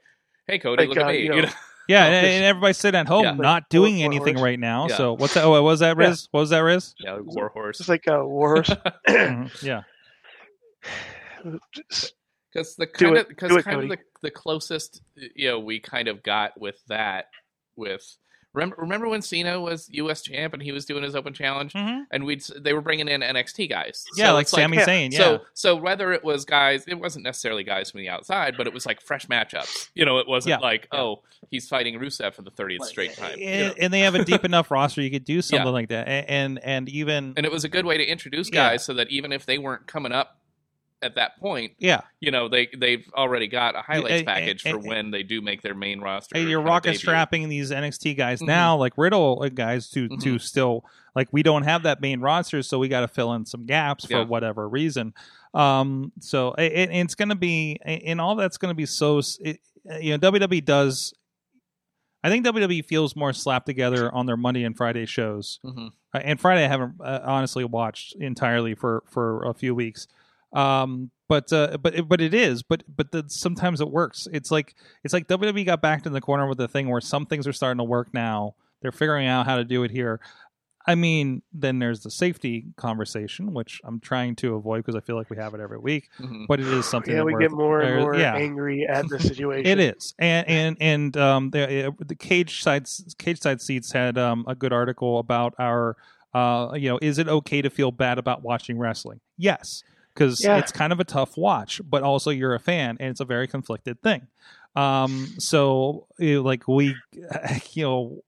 [0.47, 1.49] hey Cody Like, look at uh, me you know?
[1.87, 3.31] Yeah, and, this- and everybody sitting at home Yeah.
[3.33, 4.41] not doing War- anything Warhorse.
[4.43, 4.87] right now.
[4.87, 4.97] Yeah.
[4.97, 5.43] So what's that?
[5.43, 6.07] Oh, what was that, Yeah.
[6.07, 6.27] Riz?
[6.31, 6.95] What was that, Riz?
[6.99, 8.69] yeah warhorse just like a Warhorse.
[9.07, 9.63] Mhm.
[9.63, 9.81] Yeah,
[12.53, 13.21] because the kind it.
[13.21, 15.01] of because Do it, kind of the, the closest
[15.35, 17.25] you know we kind of got with that
[17.75, 18.05] with
[18.53, 20.21] remember remember when Cena was U.S.
[20.21, 22.03] champ and he was doing his open challenge Mhm.
[22.11, 24.85] and we they were bringing in NXT guys yeah, So like Sami yeah.
[24.85, 25.11] Zayn.
[25.11, 28.67] Yeah, So so whether it was guys, it wasn't necessarily guys from the outside, but
[28.67, 29.89] it was like fresh matchups.
[29.95, 30.57] You know, it wasn't Yeah.
[30.59, 33.37] like oh he's fighting Rusev for the thirtieth straight time.
[33.39, 33.51] you know?
[33.51, 35.71] and, and they have a deep enough roster you could do something Yeah.
[35.71, 38.69] like that, and and, and even And it was a good way to introduce Yeah.
[38.69, 40.37] guys so that even if they weren't coming up
[41.03, 44.71] at that point, Yeah, you know, they they've already got a highlights eh, package eh,
[44.71, 46.37] for eh, when they do make their main roster.
[46.37, 48.47] Hey, you're rocket strapping these NXT guys Mhm.
[48.47, 50.41] now, like Riddle uh, guys, to to Mhm.
[50.41, 50.85] still
[51.15, 54.05] like we don't have that main roster, so we got to fill in some gaps
[54.05, 54.23] for Yeah.
[54.23, 55.13] whatever reason.
[55.53, 59.21] Um, so it, it- it's going to be, and all that's going to be so.
[59.41, 59.59] It,
[60.01, 61.13] you know, WWE does.
[62.23, 65.59] I think WWE feels more slapped together on their Monday and Friday shows.
[65.65, 65.91] Mhm.
[66.13, 70.07] Uh, and Friday I haven't uh, honestly watched entirely for for a few weeks.
[70.53, 72.63] Um, but uh, but it- but it is.
[72.63, 74.27] But but the, sometimes it works.
[74.31, 77.25] It's like it's like WWE got backed in the corner with the thing where some
[77.25, 78.55] things are starting to work now.
[78.81, 80.19] They're figuring out how to do it here.
[80.85, 85.15] I mean, then there's the safety conversation, which I'm trying to avoid because I feel
[85.15, 86.09] like we have it every week.
[86.19, 86.45] Mhm.
[86.45, 87.13] But it is something.
[87.13, 88.35] Yeah, that we we're- get more and more yeah.
[88.35, 89.65] angry at the situation.
[89.65, 92.83] It is, and and and um, the the cage side
[93.17, 95.95] Cageside Seats had um a good article about our
[96.33, 99.21] uh you know is it okay to feel bad about watching wrestling?
[99.37, 99.83] Yes,
[100.13, 100.57] because Yeah.
[100.59, 103.47] it's kind of a tough watch, but also you're a fan, and it's a very
[103.47, 104.27] conflicted thing.
[104.75, 106.95] Um, so you know, like we,
[107.73, 108.23] you know.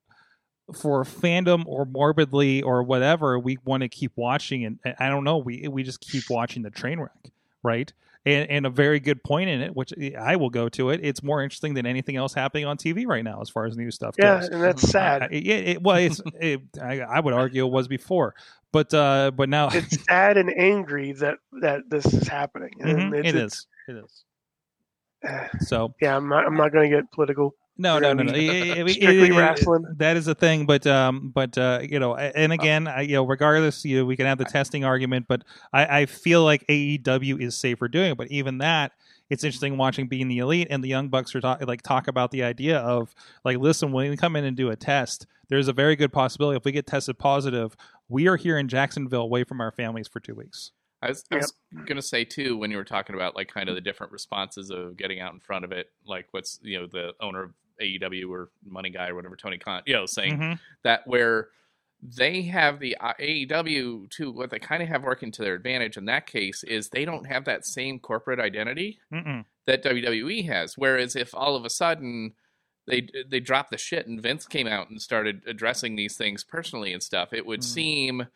[0.73, 5.23] For fandom or morbidly or whatever, we want to keep watching, and and I don't
[5.23, 5.37] know.
[5.37, 7.29] We we just keep watching the train wreck,
[7.61, 7.93] right?
[8.25, 10.99] And, and a very good point in it, which I will go to it.
[11.03, 13.91] It's more interesting than anything else happening on TV right now, as far as new
[13.91, 14.49] stuff Yeah, goes.
[14.49, 15.23] and that's sad.
[15.23, 18.33] Uh, it, it, well, it's, it, I, I would argue it was before,
[18.71, 22.71] but uh, but now it's sad and angry that that this is happening.
[22.81, 23.67] Mhm, it's, it is.
[23.87, 24.23] It is.
[25.61, 26.45] So yeah, I'm not.
[26.45, 27.55] I'm not going to get political.
[27.77, 28.31] No, no, no, no.
[28.33, 29.85] strictly it- it- wrestling.
[29.97, 33.25] That is a thing, but um, but uh, you know, and again, I, you know,
[33.25, 37.41] regardless, you know, we can have the testing argument, but I, I feel like AEW
[37.41, 38.17] is safer doing it.
[38.17, 38.93] But even that,
[39.29, 42.31] it's interesting watching being the elite and the young bucks are talk, like talk about
[42.31, 45.73] the idea of like, listen, when we come in and do a test, there's a
[45.73, 47.75] very good possibility if we get tested positive,
[48.07, 50.71] we are here in Jacksonville away from our families for two weeks.
[51.01, 51.53] I was, I was
[51.85, 54.71] going to say too when you were talking about like kind of the different responses
[54.71, 58.29] of getting out in front of it, like what's you know the owner of AEW
[58.29, 60.59] or Money Guy or whatever Tony Khan, you know, saying Mhm.
[60.83, 61.49] that where
[62.01, 65.97] they have the uh, AEW too, what they kind of have working to their advantage
[65.97, 69.45] in that case is they don't have that same corporate identity Mm-mm.
[69.65, 70.77] that WWE has.
[70.77, 72.33] Whereas if all of a sudden
[72.87, 76.93] they they dropped the shit and Vince came out and started addressing these things personally
[76.93, 77.63] and stuff, it would Mm.
[77.63, 78.27] seem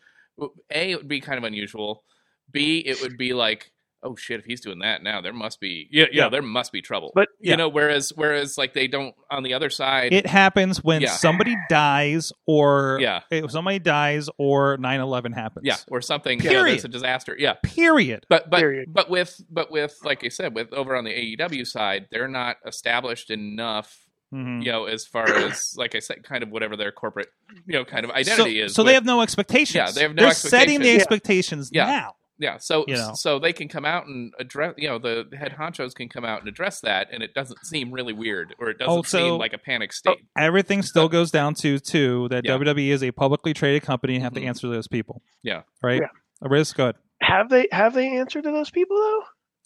[0.72, 2.04] a it would be kind of unusual.
[2.52, 3.72] B it would be like
[4.04, 6.30] oh shit if he's doing that now there must be yeah yeah, Yeah.
[6.30, 7.12] there must be trouble.
[7.16, 11.02] But you know whereas whereas like they don't on the other side It happens when
[11.02, 11.10] Yeah.
[11.12, 13.22] somebody dies or Yeah.
[13.32, 15.66] if somebody dies or 9-11 happens.
[15.66, 16.74] yeah or something you know, Period.
[16.76, 18.26] there's a disaster yeah Period.
[18.30, 18.94] But but Period.
[18.94, 22.58] but with but with like I said, with over on the AEW side, they're not
[22.66, 24.64] established enough, Mhm.
[24.64, 27.30] you know, as far as like I said, kind of whatever their corporate,
[27.66, 28.74] you know, kind of identity so, is.
[28.76, 29.76] So they have no expectations.
[29.76, 31.68] Yeah, they have no They're setting the expectations.
[31.68, 31.86] expectations Yeah.
[31.86, 32.16] now.
[32.40, 33.12] Yeah, so you know.
[33.14, 36.40] so they can come out and address, you know, the head honchos can come out
[36.40, 39.54] and address that, and it doesn't seem really weird or it doesn't Also- seem like
[39.54, 40.18] a panic state.
[40.38, 42.54] Everything still goes down to two that Yeah.
[42.58, 44.48] WWE is a publicly traded company and have to Mhm.
[44.48, 45.22] answer to those people.
[45.44, 45.62] Yeah.
[45.84, 46.02] Right.
[46.02, 46.48] Yeah.
[46.48, 46.96] Riz, good.
[47.22, 49.24] have they have they answered to those people though?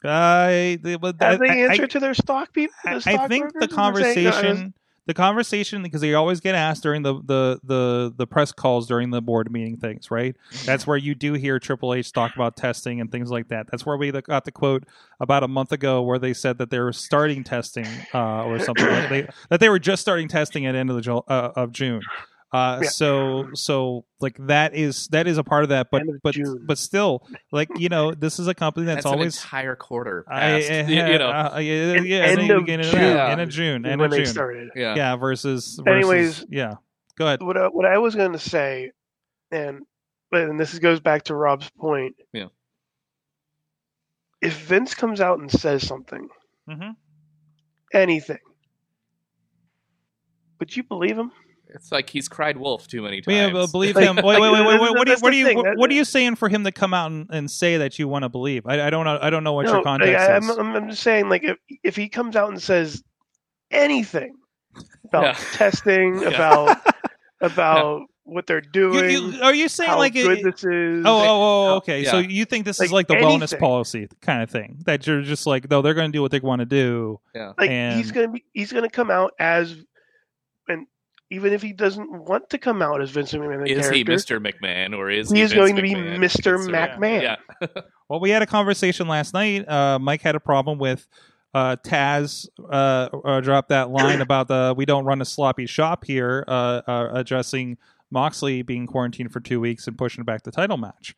[0.10, 2.76] I, they, but Have I- they I- answered to their stock people?
[2.84, 3.70] I, the I think the brokers?
[3.70, 3.76] Saying,
[4.32, 4.72] conversation, "No,
[5.06, 9.10] the conversation, because they always get asked during the, the the the press calls during
[9.10, 10.36] the board meeting things, right?
[10.66, 13.68] That's where you do hear Triple H talk about testing and things like that.
[13.70, 14.86] That's where we got the quote
[15.20, 18.86] about a month ago where they said that they were starting testing uh, or something
[18.86, 21.72] like they that they were just starting testing at the end of the uh, of
[21.72, 22.02] June.
[22.54, 22.90] Uh, Yeah.
[22.90, 26.64] So so like that is that is a part of that, but of but June.
[26.68, 30.24] but still like you know this is a company that's, That's, always an entire quarter
[30.28, 33.18] I, past, you, you know, uh, yeah, End- yeah, end end of of June, June.
[33.18, 34.28] end of June, end when of they June.
[34.28, 34.70] started.
[34.76, 34.96] yeah.
[34.96, 36.76] Yeah, versus, versus Anyways- yeah.
[37.16, 37.42] Go ahead.
[37.42, 38.92] What I, what I was going to say,
[39.52, 39.82] and
[40.32, 42.16] but and this goes back to Rob's point.
[42.34, 42.48] Yeah.
[44.42, 46.28] If Vince comes out and says something,
[46.70, 46.92] Mm-hmm.
[47.94, 48.40] anything,
[50.60, 51.32] would you believe him?
[51.74, 53.54] It's like he's cried wolf too many Yeah, times.
[53.54, 54.16] but believe him.
[54.18, 54.92] Wait, wait, wait, wait, wait.
[54.92, 56.94] What, do you, what, the do you, what, are you saying for him to come
[56.94, 58.66] out and, and say that you want to believe?
[58.66, 59.18] I, I don't know.
[59.22, 60.50] I don't know what your like, context I, is.
[60.50, 63.04] am I'm, I'm just saying, like, if if he comes out and says
[63.72, 64.36] anything
[65.06, 65.34] about Yeah.
[65.54, 66.30] testing, Yeah.
[66.30, 66.78] about
[67.42, 71.04] about what they're doing, you- are you saying how like good it- this is?
[71.06, 72.06] Oh, oh, oh, how- okay.
[72.06, 75.22] So you think this is Like like the wellness policy kind of thing that you're
[75.22, 77.20] just like, no, they're going to do what they want to do.
[77.36, 79.86] Yeah, like and- he's gonna be he's gonna come out as and
[81.34, 84.40] even if he doesn't want to come out as Vincent McMahon the is he Mr.
[84.40, 86.20] McMahon or is He he, is Vince going to be McMahon?
[86.20, 86.60] Mr.
[86.60, 87.22] It's, uh, McMahon.
[87.22, 87.68] Yeah,
[88.10, 89.68] Well, we had a conversation last night.
[89.68, 91.08] Uh, Mike had a problem with
[91.56, 96.06] uh, Taz uh, uh, dropped that line about the we don't run a sloppy shop
[96.06, 97.78] here, uh, uh, addressing
[98.12, 101.16] Moxley being quarantined for two weeks and pushing back the title match.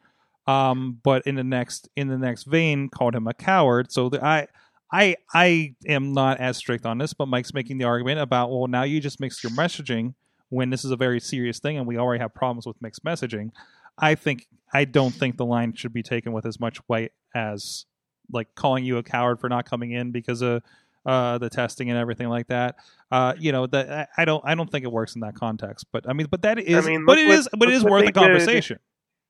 [0.48, 3.92] Um, but in the next in the next vein, called him a coward.
[3.92, 4.48] So the, I.
[4.92, 8.68] I I am not as strict on this, but Mike's making the argument about well
[8.68, 10.14] now you just mix your messaging
[10.50, 13.50] when this is a very serious thing and we already have problems with mixed messaging.
[13.98, 17.86] I think I don't think the line should be taken with as much weight as
[18.32, 20.62] like calling you a coward for not coming in because of
[21.06, 22.76] uh, the testing and everything like that.
[23.12, 25.86] Uh, you know that I- I don't I don't think it works in that context.
[25.92, 27.78] But I mean, but that is mean, but look it what- is but it look
[27.78, 28.16] is what worth they a did.
[28.16, 28.80] conversation.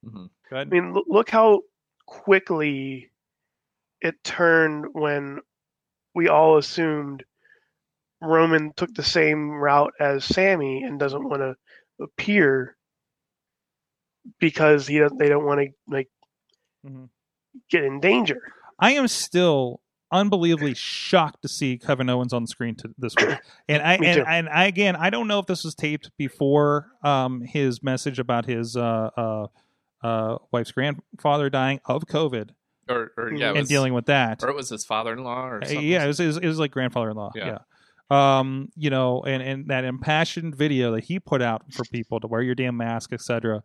[0.05, 0.29] Mhm.
[0.51, 1.61] I mean, look, look how
[2.05, 3.09] quickly
[4.05, 5.39] it turned when
[6.13, 7.23] we all assumed
[8.21, 11.55] Roman took the same route as Sami and doesn't want to
[11.99, 12.77] appear
[14.39, 15.17] because he doesn't.
[15.17, 16.09] They don't want to like
[16.85, 17.09] Mhm.
[17.69, 18.41] get in danger.
[18.79, 23.39] I am still unbelievably shocked to see Kevin Owens on the screen to, this week.
[23.67, 27.41] And I and, and I again I don't know if this was taped before um,
[27.41, 29.47] his message about his uh, uh,
[30.03, 32.51] uh, wife's grandfather dying of COVID
[32.88, 34.43] Or, or yeah, it and was, dealing with that.
[34.43, 35.86] or it was his father-in-law, or Uh, something.
[35.88, 37.32] yeah, it was, it was, it was like grandfather-in-law.
[37.36, 37.58] Yeah.
[38.12, 38.38] Yeah.
[38.38, 42.28] Um, you know, and and that impassioned video that he put out for people to
[42.28, 43.63] wear your damn mask, etc.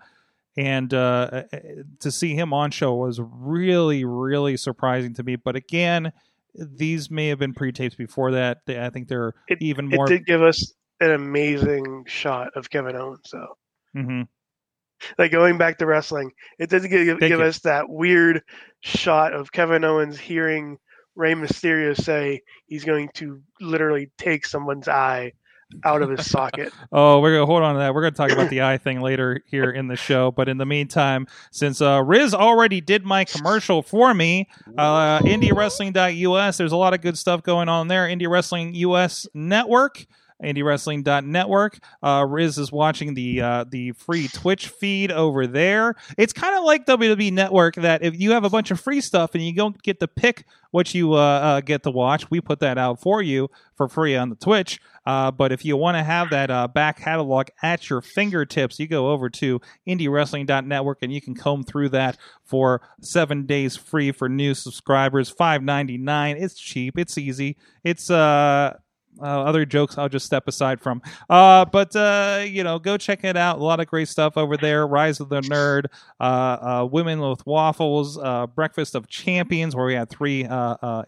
[0.57, 1.59] And uh, uh,
[2.01, 5.37] to see him on show was really, really surprising to me.
[5.37, 6.13] But again,
[6.55, 8.63] these may have been pre-tapes before that.
[8.67, 12.97] They, I think they're It- even It did give us an amazing shot of Kevin
[12.97, 13.59] Owens, though.
[13.95, 14.27] Mhm.
[15.19, 17.45] Like going back to wrestling, it does give, Thank give you.
[17.45, 18.43] us that weird
[18.81, 20.79] shot of Kevin Owens hearing
[21.15, 25.33] Rey Mysterio say he's going to literally take someone's eye
[25.85, 26.73] out of his socket.
[26.93, 27.95] Oh, we're gonna hold on to that.
[27.95, 30.33] We're gonna talk about the eye thing later here in the show.
[30.33, 36.57] But in the meantime, since uh, Riz already did my commercial for me, uh, IndieWrestling.us.
[36.57, 38.09] There's a lot of good stuff going on there.
[38.09, 40.05] Indie Wrestling US Network.
[40.43, 41.79] IndieWrestling.network.
[42.03, 45.97] Uh, Riz is watching the uh, the free Twitch feed over there.
[46.17, 49.35] It's kind of like WWE Network that if you have a bunch of free stuff
[49.35, 52.61] and you don't get to pick what you uh, uh, get to watch, we put
[52.61, 54.81] that out for you for free on the Twitch.
[55.07, 58.87] Uh, but if you want to have that uh, back catalog at your fingertips, you
[58.87, 64.29] go over to IndieWrestling.network and you can comb through that for seven days free for
[64.29, 65.31] new subscribers.
[65.31, 66.37] Five ninety nine.
[66.37, 66.99] It's cheap.
[66.99, 67.57] It's easy.
[67.85, 68.75] It's uh.
[69.21, 71.03] Uh, other jokes I'll just step aside from.
[71.29, 73.59] Uh, but uh, you know, go check it out.
[73.59, 74.87] A lot of great stuff over there.
[74.87, 75.87] Rise of the Nerd,
[76.21, 80.45] uh, uh, Women with Waffles, uh, Breakfast of Champions, where we had three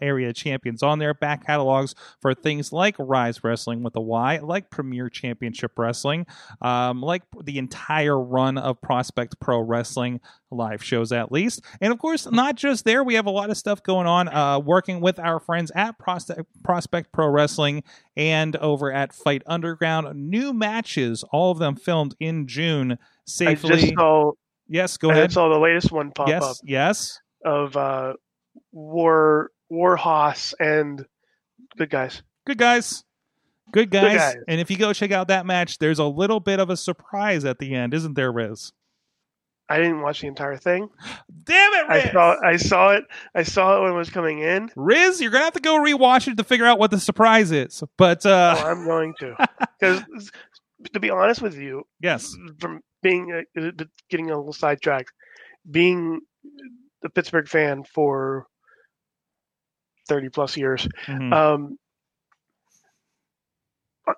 [0.01, 1.13] area champions on there.
[1.13, 6.25] Back catalogs for things like Rise Wrestling with a Y, like Premier Championship Wrestling,
[6.61, 10.19] um, like the entire run of Prospect Pro Wrestling
[10.53, 11.63] live shows at least.
[11.81, 14.59] And of course, not just there, we have a lot of stuff going on uh,
[14.59, 17.83] working with our friends at Prospect, Prospect Pro Wrestling
[18.15, 20.29] and over at Fight Underground.
[20.29, 23.73] New matches, all of them filmed in June safely.
[23.73, 24.31] I just saw,
[24.67, 25.29] yes, go I ahead.
[25.31, 27.19] I saw the latest one pop yes, up yes.
[27.43, 28.13] of uh,
[28.71, 31.05] War Warhorse and
[31.77, 32.21] good guys.
[32.45, 33.03] Good guys.
[33.71, 34.17] Good guys.
[34.17, 34.35] guys.
[34.47, 37.43] And if you go check out that match, there's a little bit of a surprise
[37.43, 38.71] at the end, isn't there, Riz?
[39.69, 40.89] I didn't watch the entire thing.
[41.45, 42.05] Damn it, Riz!
[42.05, 43.05] I saw I saw it.
[43.33, 44.69] I saw it when it was coming in.
[44.75, 47.81] Riz, you're gonna have to go rewatch it to figure out what the surprise is.
[47.97, 49.35] But uh Oh, I'm going to
[49.79, 50.03] because
[50.93, 52.35] to be honest with you, yes.
[52.59, 53.71] from being uh,
[54.09, 55.11] getting a little sidetracked,
[55.71, 56.19] being
[57.03, 58.45] a Pittsburgh fan for
[60.09, 61.33] thirty plus years, Mhm.
[61.33, 61.77] um,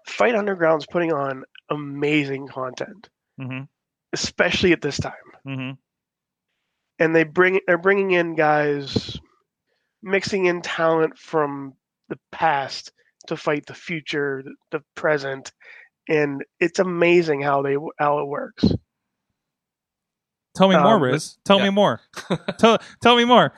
[0.08, 3.68] Fight Underground's putting on amazing content, Mhm.
[4.14, 5.14] Especially at this time.
[5.48, 5.78] Mhm.
[7.00, 9.20] And they bring they're bringing in guys,
[10.02, 11.74] mixing in talent from
[12.10, 12.92] the past
[13.28, 15.52] to fight the future, the, the present,
[16.08, 18.64] and it's amazing how they how it works.
[20.56, 21.38] Tell me more, Um, Riz.
[21.46, 21.66] Tell yeah.
[21.66, 22.02] me more.
[22.58, 23.54] tell tell me more.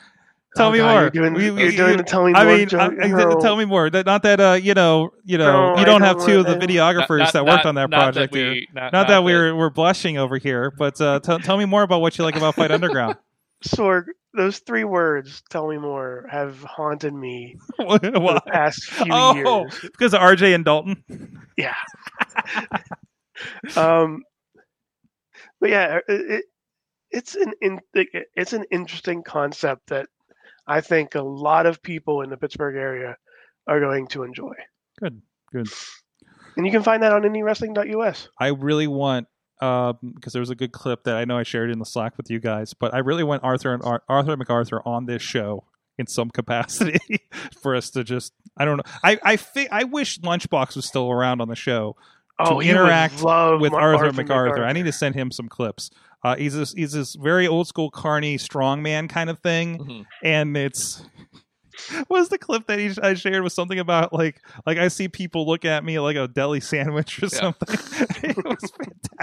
[0.55, 1.01] Tell Oh, me God, more.
[1.01, 2.81] You're doing, We- you're we- doing you- the telling I more mean, joke.
[2.99, 3.39] I- I- No.
[3.39, 3.89] tell me more.
[3.89, 6.45] That- Not that uh, you know, you know, No, you don't have don't two of
[6.47, 8.49] the videographers Not- that not- worked on that not project that here.
[8.51, 11.83] we- not, Not, that we're we're blushing over here, but uh, t- tell me more
[11.83, 13.17] about what you like about Fight Underground.
[13.67, 19.35] Sorg, those three words, tell me more, have haunted me for the past few Oh,
[19.35, 19.79] years.
[19.81, 21.03] because of RJ and Dalton.
[21.57, 21.75] Yeah.
[23.75, 24.23] um,
[25.59, 26.45] but yeah, it, it,
[27.11, 30.07] it's an in, it- it's an interesting concept that
[30.67, 33.17] I think a lot of people in the Pittsburgh area
[33.67, 34.53] are going to enjoy.
[34.99, 35.67] Good, good.
[36.55, 38.29] And you can find that on indiewrestling.us.
[38.39, 39.27] I really want
[39.61, 42.17] um, because there was a good clip that I know I shared in the Slack
[42.17, 45.63] with you guys, but I really want Arthur and Ar- Arthur MacArthur on this show
[45.97, 46.99] in some capacity
[47.61, 48.83] for us to just I don't know.
[49.03, 51.95] I I fi- I wish Lunchbox was still around on the show
[52.39, 54.63] Oh, would interact with Ma- Arthur, MacArthur.
[54.63, 55.89] I need to send him some clips.
[56.23, 60.05] Uh, he's this he's this very old school carny strongman kind of thing, Mhm.
[60.23, 61.03] and it's
[62.07, 65.07] what was the clip that he, I shared was something about like like I see
[65.07, 67.39] people look at me like a deli sandwich or Yeah.
[67.39, 67.67] something.
[68.23, 69.16] it was fantastic.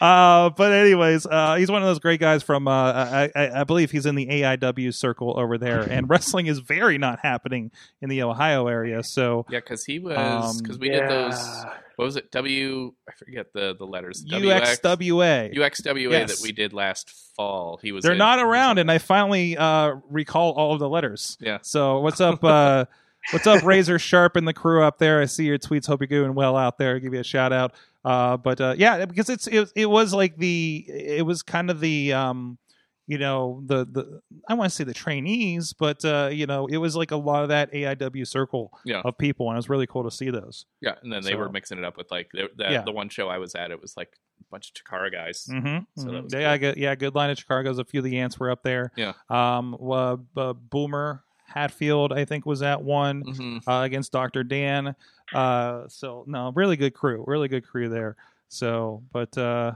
[0.00, 3.64] Uh, but anyways, uh, he's one of those great guys from uh, I, I, I
[3.64, 7.70] believe he's in the AIW circle over there, and wrestling is very not happening
[8.00, 9.02] in the Ohio area.
[9.02, 11.64] So Yeah, because he was Um, because we did those.
[11.96, 12.30] What was it?
[12.32, 12.94] W.
[13.08, 14.24] I forget the the letters.
[14.24, 15.54] UXWA.
[15.54, 16.36] UXWA Yes.
[16.38, 17.78] that we did last fall.
[17.82, 18.02] He was.
[18.04, 21.36] They're in- not around, and I finally uh, recall all of the letters.
[21.40, 21.58] Yeah.
[21.62, 22.42] So what's up?
[22.42, 22.86] Uh,
[23.32, 25.20] what's up, Razor Sharp and the crew up there?
[25.20, 25.86] I see your tweets.
[25.86, 26.98] Hope you're doing well out there.
[27.00, 27.74] Give you a shout out.
[28.04, 31.80] Uh, but uh, yeah, because it's it, it was like the it was kind of
[31.80, 32.58] the um,
[33.06, 36.78] you know the the I want to say the trainees, but uh, you know it
[36.78, 39.02] was like a lot of that AIW circle Yeah.
[39.04, 40.64] of people, and it was really cool to see those.
[40.80, 42.82] Yeah, and then they were mixing it up with like the the, Yeah.
[42.82, 43.70] the one show I was at.
[43.70, 45.46] It was like a bunch of Chikara guys.
[45.50, 46.00] Mm-hmm.
[46.00, 46.58] So that was yeah, cool.
[46.72, 47.78] good, yeah, good line of Chicago's.
[47.78, 48.92] A few of the ants were up there.
[48.96, 49.12] Yeah.
[49.28, 50.16] Um, uh,
[50.54, 54.94] Boomer Hatfield, I think, was at one hmm uh, against Doctor Dan.
[55.32, 58.16] Uh, so no, really good crew, really good crew there.
[58.48, 59.72] So, but uh,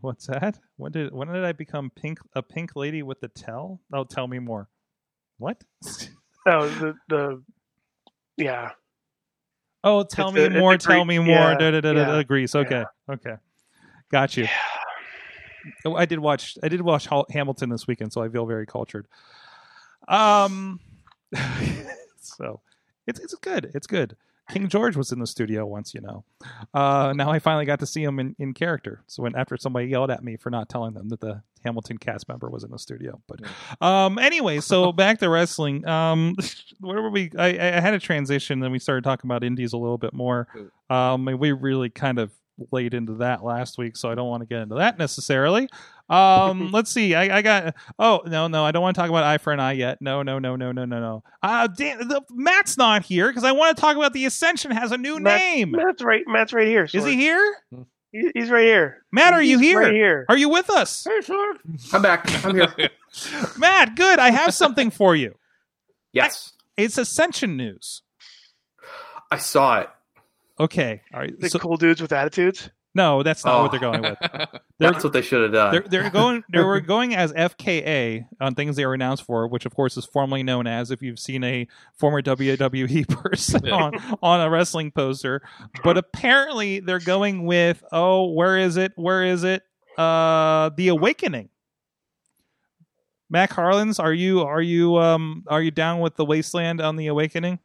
[0.00, 0.58] what's that?
[0.76, 3.80] When did when did I become pink a pink lady with the tell?
[3.92, 4.68] Oh, tell me more.
[5.38, 5.62] What?
[6.46, 7.42] No, the the
[8.36, 8.70] yeah.
[9.82, 10.78] Oh, tell It's me it's more.
[10.78, 11.26] Tell me more.
[11.26, 12.54] yeah, da, da, da, yeah, agrees.
[12.54, 13.34] Okay, okay,
[14.10, 14.46] got you.
[15.84, 16.56] Oh, I did watch.
[16.62, 19.06] I did watch Hamilton this weekend, so I feel very cultured.
[20.08, 20.80] Um,
[22.20, 22.60] so
[23.06, 23.70] it's it's good.
[23.74, 24.16] It's good.
[24.50, 26.24] King George was in the studio once, you know.
[26.74, 29.02] Uh, now I finally got to see him in, in character.
[29.06, 32.28] So when after somebody yelled at me for not telling them that the Hamilton cast
[32.28, 33.40] member was in the studio, but
[33.84, 35.86] um, anyway, so back to wrestling.
[35.86, 36.36] Um,
[36.80, 37.30] where were we?
[37.38, 40.46] I, I had a transition, then we started talking about indies a little bit more.
[40.90, 42.30] Um, and we really kind of
[42.70, 45.68] laid into that last week, so I don't want to get into that necessarily.
[46.08, 47.14] Um, let's see.
[47.14, 47.74] I, I got.
[47.98, 50.00] Oh no, no, I don't want to talk about eye for an eye yet.
[50.00, 51.22] No, no, no, no, no, no, no.
[51.42, 54.92] Uh, Dan, the, Matt's not here because I want to talk about the Ascension has
[54.92, 55.70] a new Matt- name.
[55.72, 56.22] Matt's right.
[56.26, 56.84] Matt's right here.
[56.84, 57.08] Is Sorg.
[57.08, 57.56] he here?
[58.12, 59.04] He- He's right here.
[59.10, 59.80] Matt, are you here?
[59.80, 60.24] Right here.
[60.28, 61.04] Are you with us?
[61.92, 62.44] I'm back.
[62.44, 62.90] I'm here.
[63.58, 64.20] Matt, good.
[64.20, 65.34] I have something for you.
[66.12, 66.52] Yes.
[66.76, 68.02] It's Ascension news.
[69.32, 69.88] I saw it.
[70.60, 71.02] Okay.
[71.12, 71.38] All right.
[71.38, 72.70] The So, cool dudes with attitudes.
[72.94, 73.62] no, that's not Oh.
[73.62, 74.18] what they're going with.
[74.80, 75.72] They're, That's what they should have done.
[75.72, 76.42] they're, they're going.
[76.52, 80.04] They were going as FKA on things they were announced for, which of course is
[80.04, 80.90] formerly known as.
[80.90, 85.42] If you've seen a former WWE person on on a wrestling poster,
[85.84, 88.92] but apparently they're going with oh, where is it?
[88.96, 89.62] Where is it?
[89.96, 91.50] Uh, the Awakening.
[93.30, 97.06] Mac Harlan's, are you are you um are you down with the Wasteland on the
[97.06, 97.58] Awakening?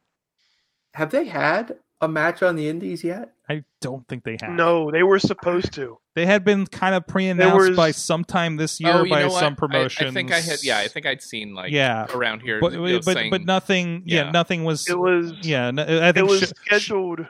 [0.94, 3.32] have they had a match on the Indies yet?
[3.48, 4.52] I don't think they have.
[4.52, 5.98] No, they were supposed to.
[6.14, 9.40] They had been kind of pre-announced was- by sometime this year oh, by know what?
[9.40, 10.10] some I- promotions.
[10.10, 10.58] I, think I had.
[10.62, 12.06] Yeah, I think I'd seen like Yeah.
[12.14, 12.60] around here.
[12.60, 14.02] but you but, saying- but nothing.
[14.06, 14.30] Yeah, Yeah.
[14.30, 14.88] nothing was.
[14.88, 15.32] It was.
[15.42, 17.26] yeah, no, I It was sh- scheduled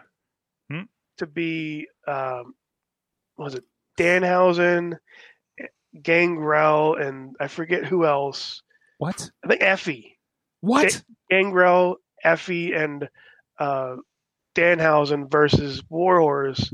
[0.70, 0.82] Hmm?
[1.18, 1.86] to be.
[2.06, 2.54] Um,
[3.36, 3.64] was it
[3.98, 4.98] Danhausen,
[6.02, 8.62] Gangrel, and I forget who else.
[8.98, 9.30] what?
[9.44, 10.12] I think Effy.
[10.60, 11.02] What?
[11.30, 13.08] Gangrel, Effy, and
[13.58, 13.96] uh,
[14.54, 16.72] Danhausen versus Warhorse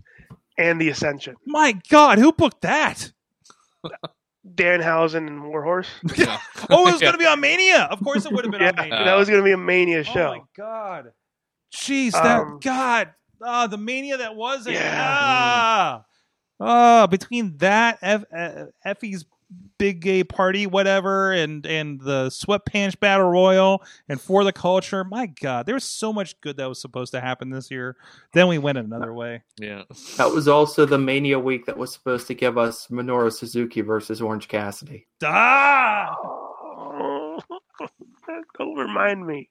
[0.59, 1.35] and the Ascension.
[1.47, 3.13] My God, who booked that?
[4.55, 5.89] Danhausen and Warhorse.
[6.17, 6.39] Yeah.
[6.71, 7.83] Oh, it was going to be on Mania.
[7.91, 9.05] Of course, it would have been Yeah, on Mania.
[9.05, 10.35] that was going to be a Mania oh show.
[10.37, 11.13] my God.
[11.75, 13.13] Jeez, that Um, God.
[13.43, 14.75] Ah, the Mania that was it.
[14.75, 14.95] Yeah.
[14.99, 16.05] Ah.
[16.59, 18.25] Ah, between that F,
[18.85, 19.25] Effy's
[19.79, 25.05] big gay party, whatever, and and the sweatpants battle royal, and for the culture.
[25.05, 27.97] My God, there was so much good that was supposed to happen this year.
[28.33, 29.43] Then we went another way.
[29.59, 29.83] yeah.
[30.17, 34.21] That was also the Mania week that was supposed to give us Minoru Suzuki versus
[34.23, 35.07] Orange Cassidy.
[35.25, 36.15] Ah,
[36.99, 37.39] Oh,
[38.59, 39.51] don't remind me.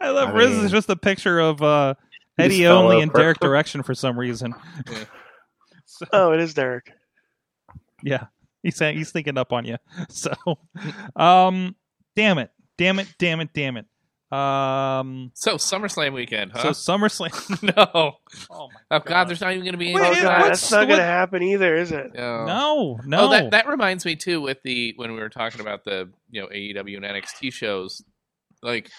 [0.00, 1.94] I love I Riz is just a picture of uh,
[2.38, 3.20] Eddie only and over.
[3.20, 4.54] Derek Direction for some reason.
[4.90, 5.04] Yeah.
[5.86, 6.90] So, Oh, it is Derek.
[8.02, 8.24] yeah,
[8.64, 9.76] he's saying he's sneaking up on you.
[10.08, 10.32] So,
[11.14, 11.76] um,
[12.16, 13.86] damn it, damn it, damn it, damn it.
[14.36, 16.70] Um, So SummerSlam weekend, so?
[16.70, 17.62] SummerSlam.
[17.76, 18.16] no.
[18.50, 20.00] oh my Oh God, there's not even going to be any.
[20.00, 22.12] Wait, Oh god, that's not going to happen either, is it?
[22.14, 22.44] Yeah.
[22.44, 23.26] No, no.
[23.26, 24.40] Oh, that that reminds me too.
[24.40, 28.02] With the when we were talking about the you know AEW and NXT shows,
[28.62, 28.90] like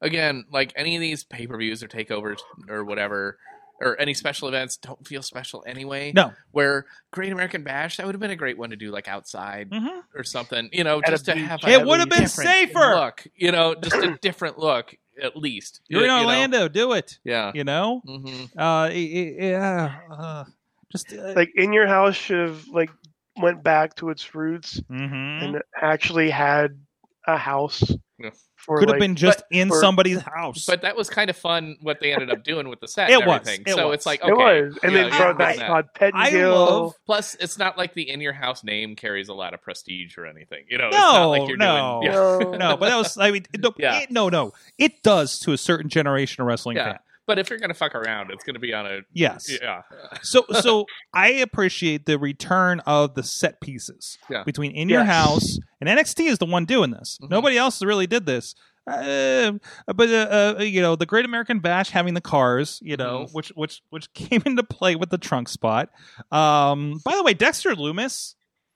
[0.00, 2.38] again, like any of these pay per views or takeovers
[2.68, 3.38] or whatever,
[3.80, 6.12] or any special events don't feel special anyway.
[6.14, 6.32] No.
[6.52, 9.70] Where Great American Bash, that would have been a great one to do like outside
[9.70, 10.02] Mhm.
[10.14, 10.68] or something.
[10.72, 11.44] You know, At just to beach.
[11.46, 12.94] have It would have been safer.
[12.94, 14.94] Look, you know, just a different look.
[15.22, 15.80] at least.
[15.88, 16.28] You're in You- you know?
[16.28, 16.68] Orlando.
[16.68, 17.18] Do it.
[17.24, 17.50] Yeah.
[17.54, 18.02] You know.
[18.04, 19.98] hmm Uh, it- it- yeah.
[20.10, 20.44] Uh,
[20.92, 22.90] just uh, Like in your house should have like
[23.38, 25.42] went back to its roots mhm.
[25.42, 26.78] and actually had
[27.26, 27.82] a house.
[28.18, 28.30] Yeah.
[28.56, 30.64] For could have like, been just in for- somebody's house.
[30.66, 33.18] But that was kind of fun what they ended up doing with the set It
[33.18, 33.40] and was.
[33.40, 33.64] everything.
[33.66, 33.94] It so was.
[33.96, 34.62] it's like It okay.
[34.62, 35.56] was, and yeah, then yeah, brought back.
[35.58, 36.50] Todd I Pettengill.
[36.54, 36.92] love.
[37.04, 40.24] Plus, it's not like the in your house name carries a lot of prestige or
[40.26, 40.64] anything.
[40.70, 42.00] You know, it's No, not like you're no.
[42.02, 42.12] doing.
[42.14, 42.38] Yeah.
[42.50, 42.56] No.
[42.70, 43.18] No, but that was.
[43.18, 44.00] I mean, no, Yeah.
[44.00, 44.52] it, no, no.
[44.78, 46.84] It does to a certain generation of wrestling Yeah.
[46.92, 46.98] fan.
[47.26, 49.50] But if you're gonna fuck around, it's gonna be on a Yes.
[49.60, 49.82] yeah.
[50.22, 54.44] So, so I appreciate the return of the set pieces Yeah.
[54.44, 55.08] between in your Yes.
[55.08, 57.18] house and NXT is the one doing this.
[57.22, 57.30] Mhm.
[57.30, 58.54] Nobody else really did this.
[58.88, 59.52] Uh,
[59.96, 63.32] but uh, uh, you know, the Great American Bash having the cars, you know, Mhm.
[63.34, 65.88] which which which came into play with the trunk spot.
[66.30, 68.34] Um, by the way, Dexter Lumis,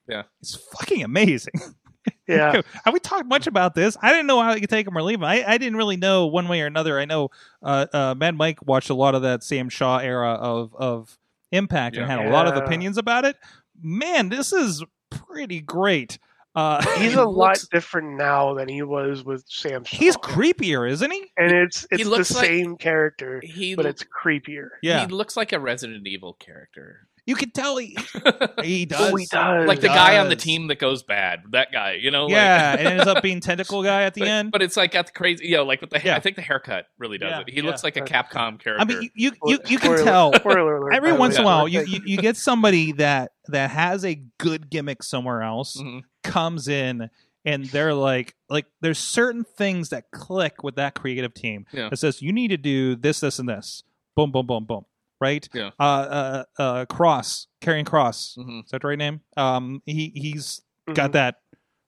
[0.09, 0.23] Yeah.
[0.43, 1.53] is fucking amazing.
[2.29, 3.97] Yeah, Have we talked much about this?
[4.01, 5.25] I didn't know how you could take him or leave him.
[5.25, 6.99] I, I didn't really know one way or another.
[6.99, 7.31] I know
[7.63, 11.19] uh, uh, Mad Mike watched a lot of that Sam Shaw era of of
[11.53, 12.17] Impact and Yeah.
[12.19, 13.37] had a lot of opinions about it.
[13.83, 16.19] Man, this is pretty great.
[16.55, 19.85] Uh, he's he a lot looks- different now than he was with Sam.
[19.85, 19.97] Shaw.
[19.97, 21.25] He's creepier, isn't he?
[21.37, 24.69] and it's it's the looks like- same character, He but it's creepier.
[24.83, 27.09] Yeah, he looks like a Resident Evil character.
[27.27, 27.97] You can tell he
[28.63, 29.13] he does.
[29.13, 29.67] Oh, he does.
[29.69, 31.43] like the guy on the team that goes bad.
[31.53, 32.29] That guy, you know.
[32.29, 34.51] Yeah, like, and ends up being tentacle guy at the but, end.
[34.53, 36.01] but it's like got the crazy, you know, like with the.
[36.05, 36.17] Yeah.
[36.17, 37.51] I think the haircut really does Yeah, it.
[37.51, 37.63] He yeah.
[37.67, 38.77] looks like a Capcom character.
[38.81, 40.33] I mean, you you you Spoiler- can tell.
[40.35, 43.33] Spoiler alert, every by the once in a while you, you, you get somebody that
[43.49, 46.03] that has a good gimmick somewhere else Mhm.
[46.23, 47.11] comes in
[47.45, 51.89] and they're like like there's certain things that click with that creative team Yeah.
[51.89, 53.83] that says you need to do this this and this
[54.15, 54.85] boom boom boom boom
[55.21, 55.71] right Yeah.
[55.79, 58.65] uh uh, uh Kross Karrion Kross Mhm.
[58.65, 60.95] is that the right name um he he's Mhm.
[60.95, 61.37] got that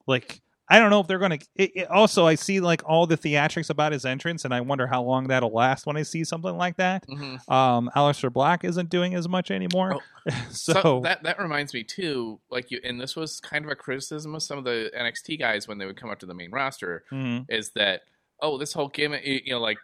[0.07, 1.85] like I don't know if they're going to.
[1.91, 5.27] Also, I see like all the theatrics about his entrance, and I wonder how long
[5.29, 7.05] that'll last when I see something like that.
[7.09, 7.47] Mhm.
[7.53, 10.01] Um, Aleister Black isn't doing as much anymore,
[10.51, 13.75] so, So, that that reminds me too, like you, and this was kind of a
[13.77, 16.51] criticism of some of the NXT guys when they would come up to the main
[16.53, 17.45] roster, Mhm.
[17.51, 18.03] is that
[18.41, 19.79] oh, this whole gimmick, you know, like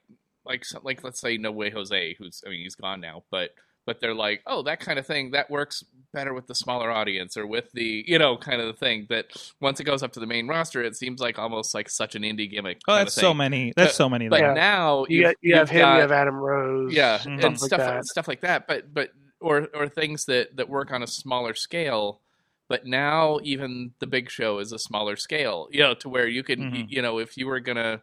[0.44, 3.50] like some- like let's say No Way Jose, who's I mean he's gone now, but
[3.86, 5.82] but they're like oh that kind of thing that works
[6.12, 9.26] better with the smaller audience or with the you know kind of the thing that
[9.60, 12.22] once it goes up to the main roster, it seems like almost like such an
[12.22, 12.80] indie gimmick.
[12.88, 13.72] oh, that's so many.
[13.76, 14.28] That's so many.
[14.28, 14.46] But though.
[14.48, 14.54] Yeah.
[14.54, 17.44] now You, you've- got, you have him, got- you have Adam Rose, yeah, Mhm.
[17.44, 18.04] and stuff stuff like like that.
[18.06, 18.66] stuff like that.
[18.66, 19.10] But but
[19.40, 22.20] or or things that that work on a smaller scale.
[22.68, 26.42] But now even the big show is a smaller scale, you know, to where you
[26.42, 26.84] could, Mhm.
[26.90, 28.02] you know, if you were gonna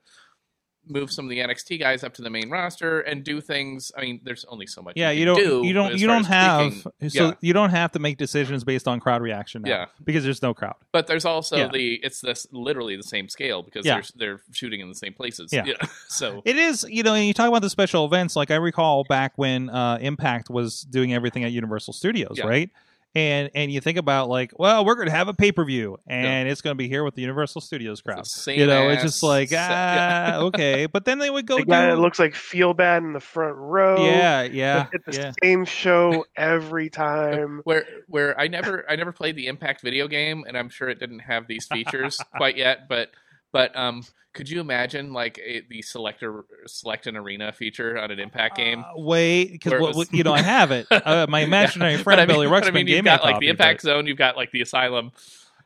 [0.88, 3.92] move some of the NXT guys up to the main roster and do things.
[3.98, 4.94] I mean, there's only so much.
[4.96, 5.38] yeah, you, don't.
[5.38, 5.96] do you don't.
[5.98, 6.72] You don't have.
[6.74, 7.10] speaking.
[7.10, 7.34] So yeah.
[7.42, 9.70] you don't have to make decisions based on crowd reaction now.
[9.70, 9.86] Yeah.
[10.04, 10.76] because there's no crowd.
[10.92, 11.68] But there's also Yeah.
[11.68, 14.02] the it's this literally the same scale because Yeah.
[14.16, 15.52] they're they're shooting in the same places.
[15.52, 15.66] Yeah.
[16.08, 18.36] So It is, you know, and you talk about the special events.
[18.36, 22.70] Like I recall back when uh, Impact was doing everything at Universal Studios, right?
[23.16, 25.98] And and you think about like, well, we're going to have a pay per view,
[26.06, 28.28] and it's going to be here with the Universal Studios crowd.
[28.48, 29.72] You know, it's just like set.
[29.72, 30.38] ah, Yeah.
[30.42, 30.86] okay.
[30.86, 33.22] But then they would go the guy that do, looks like feel bad in the
[33.22, 34.04] front row.
[34.04, 35.32] yeah, yeah, It's the yeah.
[35.42, 37.62] same show every time.
[37.64, 41.00] where where I never I never played the Impact video game, and I'm sure it
[41.00, 42.90] didn't have these features quite yet.
[42.90, 43.12] But
[43.56, 44.04] but um,
[44.34, 48.82] could you imagine like a, the selector select an arena feature on an Impact game?
[48.84, 50.88] Uh, wait, because it was- you know I have it.
[50.92, 52.04] Uh, my imaginary Yeah.
[52.04, 54.08] friend I mean- Billy Ruxpin I mean, gave you've got like the Impact but- Zone,
[54.08, 55.12] you've got like the Asylum.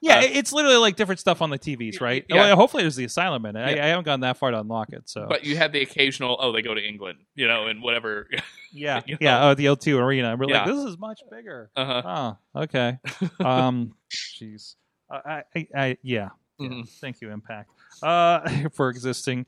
[0.01, 2.23] Yeah, Uh, it's literally like different stuff on the TVs, right?
[2.29, 2.35] Yeah.
[2.37, 3.59] Well, hopefully, there's the asylum in it.
[3.61, 3.83] I, Yeah.
[3.85, 6.51] I haven't gone that far to unlock it, so But you had the occasional, oh,
[6.53, 8.27] they go to England, you know, and whatever.
[8.71, 9.49] yeah, you yeah.
[9.49, 10.37] Oh, the O2 Arena.
[10.37, 11.69] We're like, this is much bigger.
[11.75, 12.37] uh-huh.
[12.55, 12.97] Oh, okay.
[13.43, 14.75] Um, jeez.
[15.11, 16.29] Uh, I, I, I, yeah.
[16.59, 16.67] Yeah.
[16.67, 16.89] Mhm.
[17.01, 17.69] Thank you, Impact,
[18.03, 19.45] uh, for existing.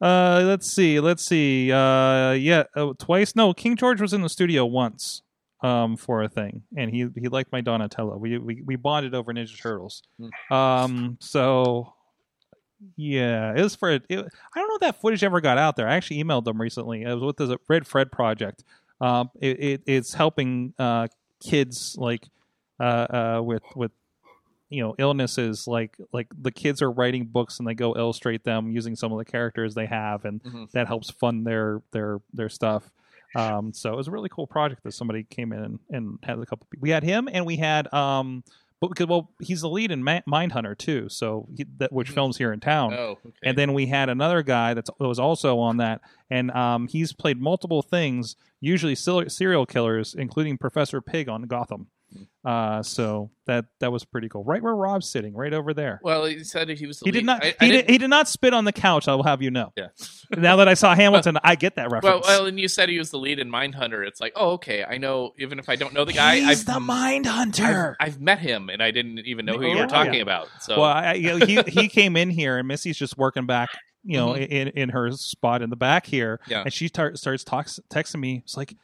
[0.00, 1.00] Uh, let's see.
[1.00, 1.72] Let's see.
[1.72, 3.34] Uh, yeah, oh, twice.
[3.36, 5.22] No, King George was in the studio once,
[5.62, 8.16] um, for a thing, and he he liked my Donatello.
[8.18, 10.02] We we we bonded over Ninja Turtles.
[10.50, 11.94] Um, so
[12.96, 13.90] yeah, it was for.
[13.90, 15.88] It, I don't know if that footage ever got out there.
[15.88, 17.02] I actually emailed them recently.
[17.02, 18.64] It was with the Red Fred project.
[19.00, 21.08] Um, it, it it's helping uh
[21.42, 22.26] kids like
[22.80, 23.92] uh uh with with
[24.74, 28.70] you know illnesses like like the kids are writing books and they go illustrate them
[28.70, 30.70] using some of the characters they have and Mhm.
[30.72, 32.90] that helps fund their their their stuff
[33.36, 36.38] um so it was a really cool project that somebody came in and, and had
[36.38, 38.44] a couple we had him and we had um
[38.80, 42.14] but because well he's the lead in Ma- mindhunter too so he, that which Mhm.
[42.14, 43.30] films here in town Oh, okay.
[43.42, 46.00] and then we had another guy that's, that was also on that,
[46.30, 51.86] and um, he's played multiple things, usually serial killers, including Professor Pig on Gotham.
[52.44, 54.44] Uh, so that that was pretty cool.
[54.44, 55.98] Right where Rob's sitting, right over there.
[56.02, 57.00] Well, he said he was.
[57.00, 57.42] The He did not.
[57.42, 57.90] I, he I did.
[57.90, 59.08] He did not spit on the couch.
[59.08, 59.72] I will have you know.
[59.76, 59.88] Yeah.
[60.36, 62.26] Now that I saw Hamilton, I get that Well, reference.
[62.26, 64.06] well, and you said he was the lead in Mindhunter.
[64.06, 65.32] It's like, oh, okay, I know.
[65.38, 67.96] Even if I don't know the guy, He's I've the Mind Hunter.
[68.00, 70.20] I've, I've met him, and I didn't even know who you Oh, were talking yeah.
[70.22, 70.48] about.
[70.60, 73.68] So, Well, I, you know, he he came in here, and Missy's just working back,
[74.02, 74.48] you know, Mhm.
[74.48, 76.62] in in her spot in the back here, Yeah.
[76.64, 78.42] and she tar- starts talks, texting me.
[78.44, 78.74] It's like.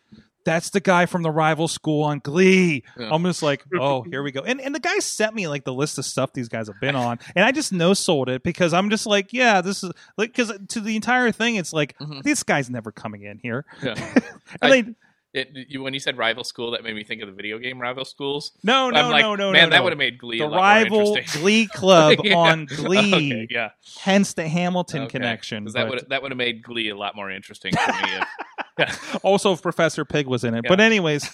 [0.45, 2.83] That's the guy from the rival school on Glee.
[2.99, 3.11] Yeah.
[3.13, 4.41] I'm just like, oh, here we go.
[4.41, 6.97] And and the guy sent me like the list of stuff these guys have been
[6.97, 10.31] on, and I just no sold it because I'm just like, yeah, this is like
[10.31, 12.23] because to the entire thing, it's like Mhm.
[12.23, 13.65] this guy's never coming in here.
[13.83, 13.95] Yeah.
[14.63, 14.95] and I- they,
[15.33, 17.81] it, you, when you said rival school, that made me think of the video game
[17.81, 18.51] rival schools.
[18.65, 19.83] no, no, like, no, no, man, no, that no.
[19.85, 21.19] would have made Glee the a lot more rival.
[21.35, 22.35] Glee club Yeah.
[22.35, 23.15] on Glee.
[23.15, 23.69] Okay, yeah,
[24.01, 25.11] Hence the Hamilton Okay.
[25.13, 25.67] connection.
[25.67, 27.99] that would that would have made Glee a lot more interesting for me.
[28.17, 28.25] If.
[29.23, 30.63] also if Professor Pig was in it.
[30.65, 30.69] Yeah.
[30.69, 31.29] But anyways,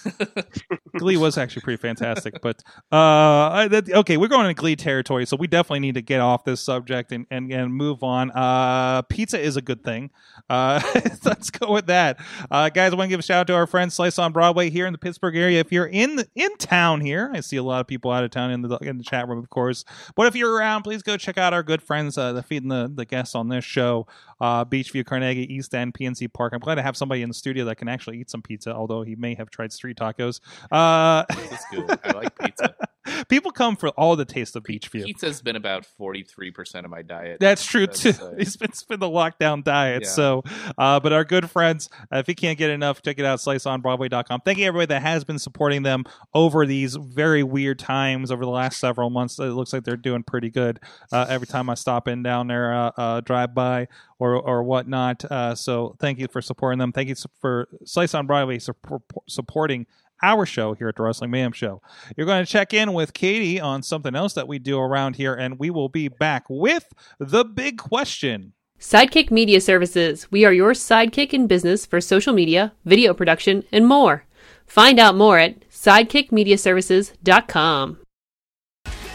[0.99, 2.41] Glee was actually pretty fantastic.
[2.41, 6.03] But uh, I- that, okay, we're going into Glee territory, so we definitely need to
[6.03, 8.31] get off this subject and and, and move on.
[8.31, 10.11] Uh, pizza is a good thing.
[10.49, 10.81] Uh,
[11.25, 12.19] let's go with that,
[12.51, 12.93] uh, guys.
[12.93, 14.93] I want to give a shout out to our friends Slice on Broadway here in
[14.93, 15.61] the Pittsburgh area.
[15.61, 18.31] If you're in the, in town here, I see a lot of people out of
[18.31, 19.85] town in the in the chat room, of course.
[20.15, 22.91] But if you're around, please go check out our good friends, uh, the feeding the
[22.93, 24.07] the guests on this show
[24.41, 26.53] uh, Beechview, Carnegie, East End, PNC Park.
[26.53, 29.15] I'm glad to have somebody in studio that can actually eat some pizza, although he
[29.17, 30.41] may have tried street tacos.
[30.71, 31.99] Uh, It's good.
[32.05, 32.75] I like pizza.
[33.29, 35.05] people come for all the taste of Beechview.
[35.05, 37.39] Pizza's been about forty three percent of my diet.
[37.41, 38.11] That's true too.
[38.11, 40.03] uh, it's been, it's been the lockdown diet.
[40.05, 40.09] Yeah.
[40.09, 40.43] So,
[40.79, 44.41] uh, but our good friends, uh, if you can't get enough, check it out, sliceonbroadway.com.
[44.41, 46.05] Thank you everybody that has been supporting them
[46.35, 49.39] over these very weird times over the last several months.
[49.39, 50.81] It looks like they're doing pretty good.
[51.13, 53.89] Uh, every time I stop in down there, uh, uh, drive by
[54.19, 55.25] or, or whatnot.
[55.25, 56.93] Uh, so thank you for supporting them.
[56.93, 59.87] Thank you for Slice on Broadway support, supporting
[60.23, 61.83] our show here at the Wrestling Mayhem Show.
[62.17, 65.35] You're going to check in with Katie on something else that we do around here,
[65.35, 68.53] and we will be back with the big question.
[68.79, 70.31] Sidekick Media Services.
[70.31, 74.25] We are your sidekick in business for social media, video production, and more.
[74.67, 77.99] Find out more at sidekickmediaservices.com.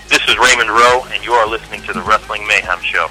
[0.08, 3.08] This is Raymond Rowe, and you are listening to the Wrestling Mayhem Show.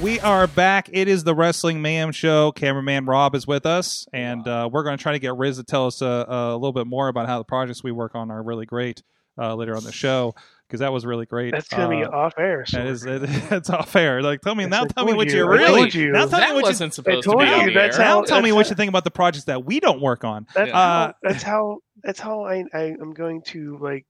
[0.00, 0.88] We are back.
[0.92, 2.50] It is the Wrestling Mayhem Show.
[2.52, 5.64] Cameraman Rob is with us, and uh, we're going to try to get Riz to
[5.64, 8.42] tell us uh, a little bit more about how the projects we work on are
[8.42, 9.02] really great
[9.38, 10.34] uh, later on the show
[10.66, 11.52] because that was really great.
[11.52, 12.64] That's gonna be Uh, off air.
[12.66, 13.22] So That is, it,
[13.52, 14.22] it's off air.
[14.22, 14.84] Like, tell me Yes, now.
[14.86, 15.36] Tell me what you.
[15.36, 15.66] you really.
[15.82, 16.10] told you.
[16.10, 16.94] Now tell me that what wasn't you.
[16.94, 18.04] supposed to be you, on that's air.
[18.04, 20.24] how- Now tell me that's what you think about the projects that we don't work
[20.24, 20.46] on.
[20.54, 21.14] That's Uh, how.
[21.22, 21.78] That's how.
[22.02, 22.94] That's how I, I.
[23.00, 24.06] I'm going to like.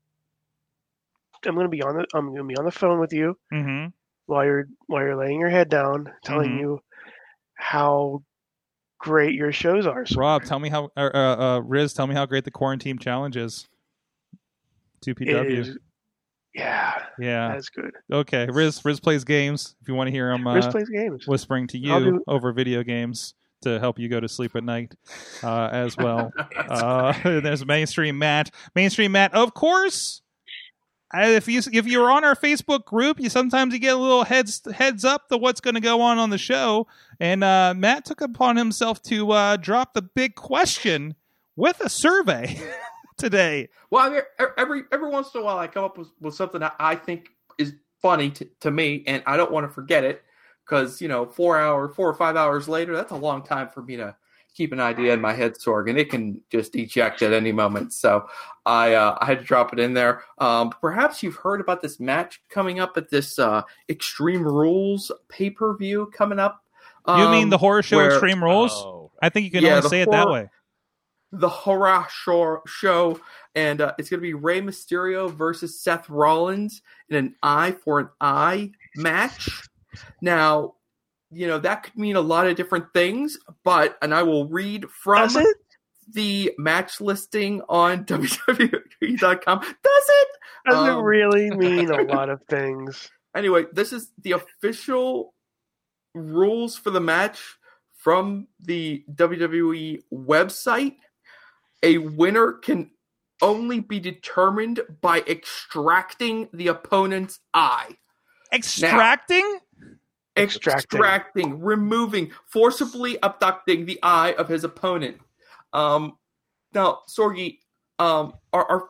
[1.44, 2.06] I'm gonna be on the.
[2.14, 3.86] I'm gonna be on the phone with you hmm
[4.26, 6.60] while you're while you're laying your head down, telling Mhm.
[6.60, 6.80] you
[7.54, 8.22] how
[8.98, 10.06] great your shows are.
[10.06, 10.90] So Rob, tell me how.
[10.96, 13.68] Uh, uh, uh, Riz, tell me how great the quarantine challenge is.
[15.00, 15.76] Two PW.
[16.54, 17.48] Yeah, Yeah.
[17.54, 17.92] that's good.
[18.12, 18.46] Okay.
[18.50, 18.84] Riz.
[18.84, 19.74] Riz plays games.
[19.80, 20.46] If you want to hear him.
[20.46, 21.26] Uh, Riz plays games.
[21.26, 24.94] whispering to you do- over video games to help you go to sleep at night
[25.42, 26.32] uh, as well.
[26.56, 28.50] uh, there's mainstream Matt.
[28.74, 30.21] Mainstream Matt, of course.
[31.14, 34.62] If you if you're on our Facebook group, you sometimes you get a little heads
[34.72, 36.86] heads up to what's going to go on on the show.
[37.20, 41.14] And uh, Matt took upon himself to uh, drop the big question
[41.56, 42.58] with a survey
[43.18, 43.68] today.
[43.90, 44.22] Well, I mean,
[44.56, 47.28] every every once in a while, I come up with, with something that I think
[47.58, 50.22] is funny to, to me, and I don't want to forget it
[50.64, 53.82] because you know, four hour, four or five hours later, that's a long time for
[53.82, 54.16] me to
[54.54, 57.92] keep an idea in my head, Sorg, and it can just eject at any moment.
[57.92, 58.26] So
[58.66, 60.22] I uh, I had to drop it in there.
[60.38, 65.50] Um, perhaps you've heard about this match coming up at this uh, Extreme Rules pay
[65.50, 66.62] per view coming up.
[67.08, 68.72] you mean um, the horror show where- Extreme Rules?
[68.72, 69.10] Oh.
[69.20, 70.48] I think you can Yeah, only the say it that way.
[71.30, 73.20] the horror show, show
[73.54, 78.00] and uh, it's going to be Rey Mysterio versus Seth Rollins in an eye for
[78.00, 79.48] an eye match.
[80.20, 80.74] Now,
[81.32, 84.88] you know that could mean a lot of different things, but and I will read
[84.90, 85.46] from Does
[86.12, 89.58] the match listing on WWE.com.
[89.60, 90.28] Does it?
[90.66, 93.10] Doesn't Um, it really mean a lot of things?
[93.34, 95.34] Anyway, this is the official
[96.14, 97.40] rules for the match
[97.96, 100.96] from the WWE website.
[101.82, 102.90] A winner can
[103.40, 107.96] only be determined by extracting the opponent's eye.
[108.52, 109.58] Extracting?
[110.36, 110.98] Extracting.
[110.98, 115.18] Extracting, removing, forcibly abducting the eye of his opponent.
[115.72, 116.16] Um,
[116.74, 117.58] now, Sorgi,
[117.98, 118.88] um, our, our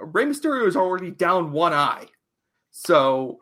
[0.00, 2.06] Rey Mysterio is already down one eye,
[2.70, 3.38] so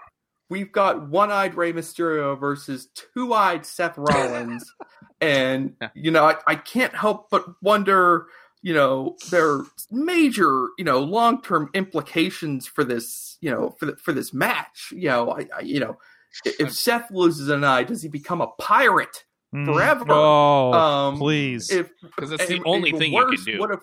[0.49, 4.65] we've got one-eyed Rey Mysterio versus two-eyed Seth Rollins,
[5.21, 8.27] and you know I, I can't help but wonder
[8.67, 13.87] you know, there are major, you know, long term implications for this, you know, for
[13.87, 14.93] the, for this match.
[14.93, 15.99] You know, I, I you know,
[16.45, 19.25] if if Seth loses an eye, does he become a pirate
[19.55, 19.65] Mm.
[19.65, 20.05] forever?
[20.09, 21.69] Oh, Um, please.
[21.69, 23.61] Because it's the and only even thing worse, you can do.
[23.61, 23.81] What if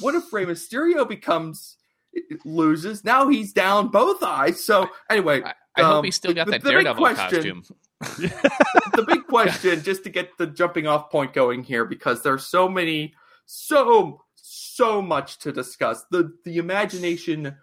[0.00, 1.76] what if Rey Mysterio becomes
[2.44, 3.04] loses?
[3.04, 4.62] Now he's down both eyes.
[4.64, 7.62] So anyway, I, I hope um, he's still got the- that the big Daredevil question-
[7.62, 7.62] costume.
[8.18, 12.68] the big question, just to get the jumping off point going here, because there's so
[12.68, 13.14] many,
[13.46, 16.04] so so much to discuss.
[16.10, 17.56] The the imagination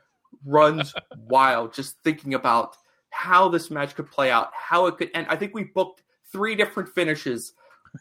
[0.45, 2.77] runs wild just thinking about
[3.17, 6.55] how this match could play out, how it could, and I think we booked three
[6.55, 7.53] different finishes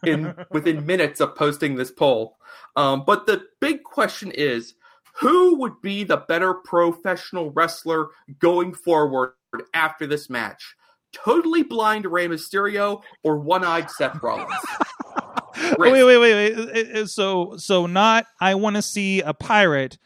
[0.05, 2.37] in within minutes of posting this poll.
[2.77, 4.75] Um, but the big question is,
[5.15, 8.09] who would be the better professional wrestler
[8.39, 9.33] going forward
[9.73, 10.75] after this match?
[11.15, 14.53] Totally blind Rey Mysterio or one-eyed Seth Rollins?
[15.79, 16.53] Wait, wait, wait, wait.
[16.77, 18.27] It- it- So, so not.
[18.41, 19.97] I want to see a pirate.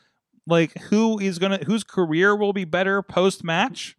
[0.46, 3.96] Like who is gonna whose career will be better post match?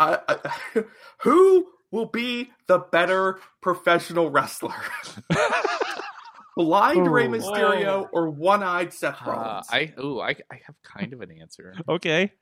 [0.00, 0.84] I, I,
[1.22, 4.74] who will be the better professional wrestler?
[6.56, 7.30] Blind Rey Ooh.
[7.30, 9.66] Mysterio or one-eyed Seth Uh, Rollins?
[9.70, 11.74] I oh I, I have kind of an answer.
[11.88, 12.32] Okay,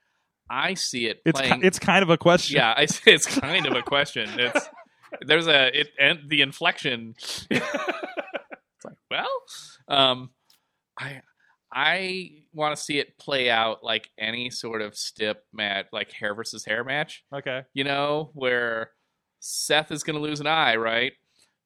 [0.51, 1.61] I see it it's playing.
[1.61, 2.57] ki- it's kind of a question.
[2.57, 4.29] yeah, I see it's kind of a question.
[4.39, 4.69] It's
[5.27, 7.15] there's a it and the inflection.
[7.51, 9.29] it's like well,
[9.89, 10.31] um,
[10.99, 11.23] I
[11.73, 16.35] I want to see it play out like any sort of stip match, like hair
[16.35, 17.25] versus hair match.
[17.35, 17.63] Okay.
[17.75, 18.91] you know, where
[19.41, 21.13] Seth is going to lose an eye, right?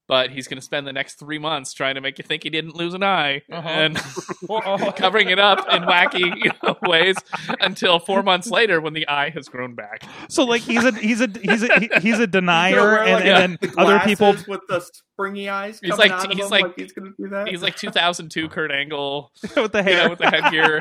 [0.08, 2.50] But he's going to spend the next three months trying to make you think he
[2.50, 3.68] didn't lose an eye Uh-huh.
[3.68, 3.96] and
[4.96, 7.16] covering it up in wacky you know, ways
[7.60, 10.02] until four months later when the eye has grown back.
[10.28, 13.24] So like he's a he's a he's a he- he's a denier, wear, and, like,
[13.24, 14.34] and the then other people.
[14.48, 15.78] with the springy eyes.
[15.80, 17.48] He's coming like- out he's him, like- he's gonna do that.
[17.48, 20.04] He's like 2002 Kurt Angle, with the you hair.
[20.04, 20.80] know, with the headgear.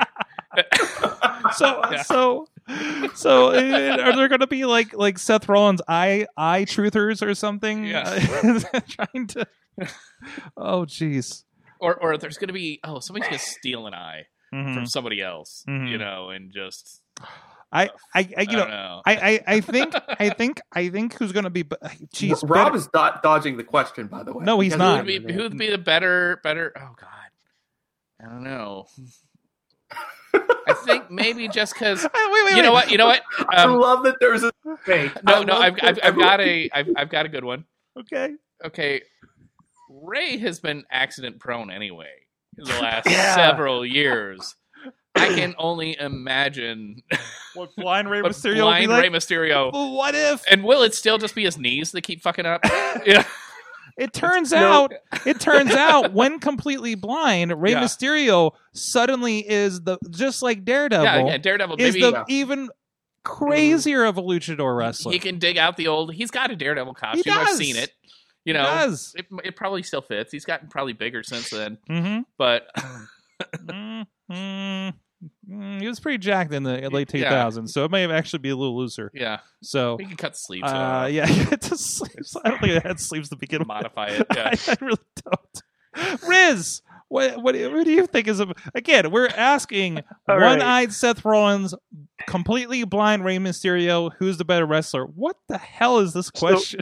[1.56, 2.02] so Yeah.
[2.04, 2.48] so
[3.16, 7.86] so are there going to be like like Seth Rollins eye eye truthers or something?
[7.86, 8.04] Yeah.
[8.90, 9.48] Trying to.
[10.56, 11.44] Oh jeez.
[11.80, 14.74] or or there's going to be oh somebody's going to steal an eye Mhm.
[14.76, 15.90] from somebody else, Mhm.
[15.90, 17.02] you know, and just
[17.72, 18.66] I I, I I you don't know.
[18.68, 19.02] know.
[19.06, 22.76] I, I, I think I think I think who's going to be jeez Rob better-
[22.76, 24.44] is do- dodging the question, by the way.
[24.46, 25.06] No, he's not.
[25.08, 26.74] Who would be who would be the better better?
[26.78, 27.08] Oh God,
[28.22, 28.86] I don't know.
[30.34, 33.22] I think maybe just because wait, wait, you know what you know what.
[33.50, 35.12] I Um, love that there's a debate.
[35.24, 37.66] no, I no, I've, I've, I've got a I've, I've got a good one.
[38.00, 38.34] Okay.
[38.66, 39.02] Okay,
[39.90, 42.12] Rey has been accident prone anyway
[42.58, 43.36] in the last Yeah.
[43.36, 44.56] several years.
[45.16, 47.02] I can only imagine
[47.54, 49.22] What blind Rey what Mysterio blind will be Rey like?
[49.22, 49.74] Mysterio.
[49.74, 52.62] Well, what if And will it still just be his knees that keep fucking up?
[53.06, 53.26] yeah.
[53.98, 54.94] It turns out
[55.26, 57.84] it turns out when completely blind, Rey Yeah.
[57.84, 61.76] Mysterio suddenly is the just like Daredevil yeah, yeah, Daredevil.
[61.78, 62.70] is Maybe the even
[63.24, 65.12] crazier of a luchador wrestler.
[65.12, 66.14] he can dig out the old.
[66.14, 67.34] He's got a Daredevil costume.
[67.34, 67.58] I've does.
[67.58, 67.92] seen it.
[68.44, 69.14] You know, does.
[69.16, 70.32] it, it probably still fits.
[70.32, 71.78] He's gotten probably bigger since then.
[71.88, 72.22] Mm-hmm.
[72.40, 72.68] But
[74.32, 74.94] mm,
[75.50, 77.30] mm, he was pretty jacked in the late Yeah.
[77.50, 79.12] 2000s, so it may have actually be a little looser.
[79.14, 82.36] yeah, So, we can cut sleeves uh, yeah, it just sleeves.
[82.44, 83.68] I don't think it had sleeves to begin with.
[83.68, 84.28] modify it.
[84.36, 84.50] Yeah.
[84.54, 86.22] I, I really don't.
[86.28, 89.12] Riz, what, what, what do you think is a, again?
[89.12, 91.74] We're asking one-eyed Seth Rollins,
[92.28, 94.12] completely blind Rey Mysterio.
[94.20, 95.06] Who's the better wrestler?
[95.06, 96.82] What the hell is this So- question?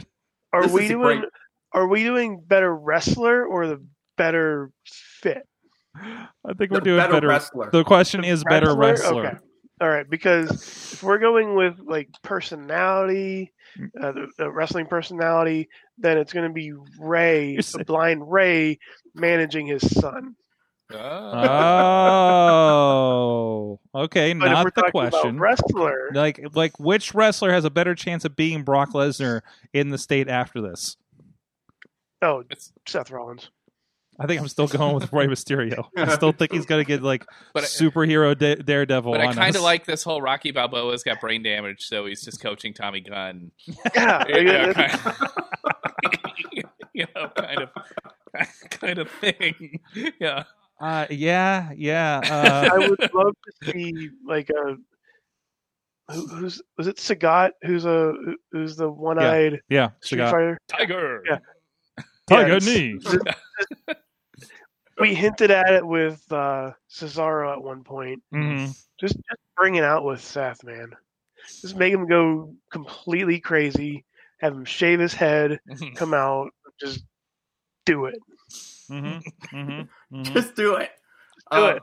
[0.52, 1.20] Are This we doing?
[1.20, 1.30] great-
[1.72, 3.84] Are we doing better wrestler or the
[4.16, 4.70] better
[5.22, 5.46] fit?
[5.96, 7.28] I think we're doing better, better.
[7.28, 7.70] wrestler.
[7.72, 9.26] The question is better wrestler.
[9.26, 9.36] Okay.
[9.80, 10.50] All right, because
[10.92, 13.50] if we're going with like personality,
[14.00, 18.78] uh, the, the wrestling personality, then it's going to be Rey, the blind Rey,
[19.14, 20.36] managing his son.
[22.10, 24.32] Oh, okay.
[24.32, 25.30] But if not we're the talking question.
[25.30, 29.40] about wrestler, Like, like which wrestler has a better chance of being Brock Lesnar
[29.72, 30.96] in the state after this?
[32.22, 33.50] oh, It's- Seth Rollins.
[34.20, 35.86] I think I'm still going with Rey Mysterio.
[35.96, 39.12] I still think he's gonna get like But I- superhero da- Daredevil.
[39.12, 42.42] But I kind of like this whole Rocky Balboa's got brain damage, so he's just
[42.42, 43.50] coaching Tommy Gunn.
[43.94, 47.70] Yeah, Yeah, that's- kind of, you know, kind of,
[48.70, 49.80] kind of thing.
[50.20, 50.44] Yeah.
[50.80, 52.20] Uh, yeah, yeah.
[52.24, 54.76] Uh, I would love to see like a
[56.12, 58.14] who, who's was it Sagat who's a
[58.52, 59.90] who's the one-eyed yeah.
[60.00, 60.30] Street Sagat.
[60.30, 60.58] Fighter.
[60.68, 61.22] Tiger.
[61.28, 61.38] Yeah.
[62.28, 62.66] Tiger Yes.
[62.66, 62.98] knee.
[65.00, 68.22] We hinted at it with uh, Cesaro at one point.
[68.32, 68.66] hmm
[69.00, 70.92] Just just bring it out with Seth, man.
[71.62, 74.04] Just make him go completely crazy.
[74.40, 75.60] Have him shave his head,
[75.96, 77.04] come out, just
[77.86, 78.14] do it.
[78.88, 79.18] hmm
[79.50, 79.80] hmm
[80.10, 80.90] hmm Just do it.
[81.52, 81.78] Do Uh,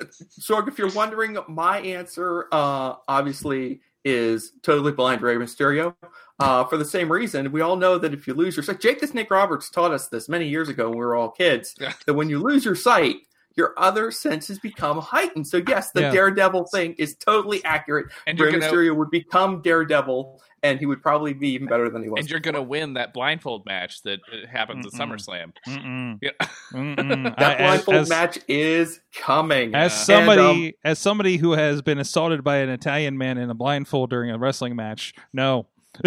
[0.00, 0.10] it.
[0.40, 5.94] Sorg, if you're wondering, my answer uh, obviously is totally blind Rey Mysterio.
[6.40, 9.00] Uh, for the same reason, we all know that if you lose your sight, Jake
[9.00, 11.74] the Snake Roberts taught us this many years ago when we were all kids.
[11.80, 11.92] Yeah.
[12.06, 13.16] That when you lose your sight,
[13.56, 15.46] your other senses become heightened.
[15.48, 16.12] So yes, the Yeah.
[16.12, 18.06] Daredevil thing is totally accurate.
[18.26, 21.88] And Rey you're gonna Mysterio would become Daredevil, and he would probably be even better
[21.90, 22.20] than he was.
[22.20, 24.98] and you're gonna win that blindfold match that uh, happens at Mm-mm.
[25.12, 25.52] SummerSlam.
[25.66, 26.18] Mm-mm.
[26.22, 26.30] Yeah.
[26.72, 27.36] Mm-mm.
[27.38, 29.74] That as- blindfold as- match is coming.
[29.74, 29.96] As Yeah.
[30.16, 34.10] somebody, And, as somebody who has been assaulted by an Italian man in a blindfold
[34.10, 35.66] during a wrestling match, no.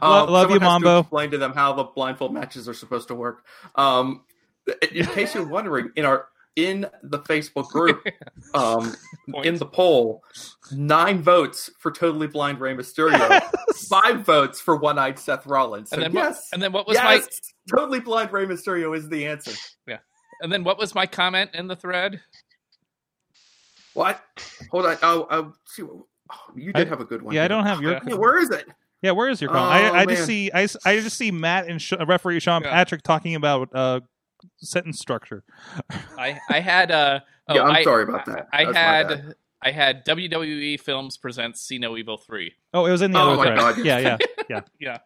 [0.00, 1.00] Lo- Um, love you, someone has to Mambo.
[1.00, 3.44] Explain to them how the blindfold matches are supposed to work.
[3.74, 4.22] Um,
[4.92, 8.04] in case you're wondering, in our in the Facebook group,
[8.54, 8.92] um,
[9.44, 10.24] in the poll,
[10.72, 13.40] nine votes for totally blind Rey Mysterio,
[13.88, 15.90] five votes for one-eyed Seth Rollins.
[15.90, 17.40] So And then yes, what, and then what was yes,
[17.70, 19.52] totally blind Rey Mysterio is the answer.
[19.86, 19.98] Yeah,
[20.42, 22.20] and then what was my comment in the thread?
[23.94, 24.20] What?
[24.70, 24.96] Hold on.
[25.02, 26.06] Oh, oh, see, oh,
[26.56, 27.34] you did I- have a good one.
[27.34, 27.92] Yeah, I don't have your.
[27.92, 28.00] Yeah.
[28.08, 28.66] Yeah, where is it?
[29.00, 29.92] Yeah, where is your comment?
[29.92, 30.26] Oh, I, I just man.
[30.26, 30.66] see I
[31.00, 32.72] just see Matt and Sh- referee Sean Yeah.
[32.72, 34.00] Patrick talking about uh,
[34.58, 35.44] sentence structure.
[36.18, 38.48] I I had uh oh, yeah, I'm I, sorry about that.
[38.52, 39.10] I That's my bad.
[39.10, 42.54] had I had WWE Films presents See No Evil three.
[42.72, 43.58] Oh, it was in the Oh other my thread.
[43.58, 43.78] God.
[43.84, 44.16] Yeah, yeah,
[44.48, 44.60] yeah.
[44.78, 44.98] Yeah.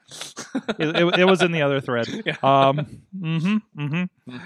[0.79, 2.07] It, it, it was in the other thread.
[2.27, 2.37] Yeah.
[2.43, 3.03] Um.
[3.19, 3.57] Mm-hmm.
[3.79, 4.37] Mm-hmm.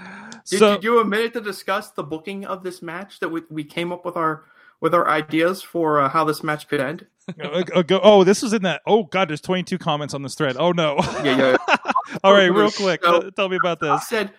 [0.49, 3.29] Did, So did you have a minute to discuss the booking of this match that
[3.29, 4.45] we, we came up with our
[4.79, 7.05] with our ideas for uh, how this match could end?
[7.43, 8.81] uh, uh, go, oh, this was in that.
[8.87, 10.55] Oh God, there's 22 comments on this thread.
[10.57, 10.95] Oh no.
[11.23, 11.75] Yeah, yeah.
[12.23, 14.07] All right, real quick, So- tell me about I this.
[14.07, 14.31] said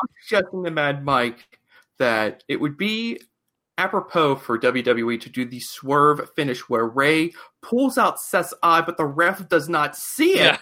[0.00, 1.58] I'm suggesting to Mad Mike
[1.98, 3.20] that it would be
[3.78, 7.32] apropos for WWE to do the swerve finish where Rey
[7.62, 10.38] pulls out Seth's eye, but the ref does not see it.
[10.38, 10.58] Yeah.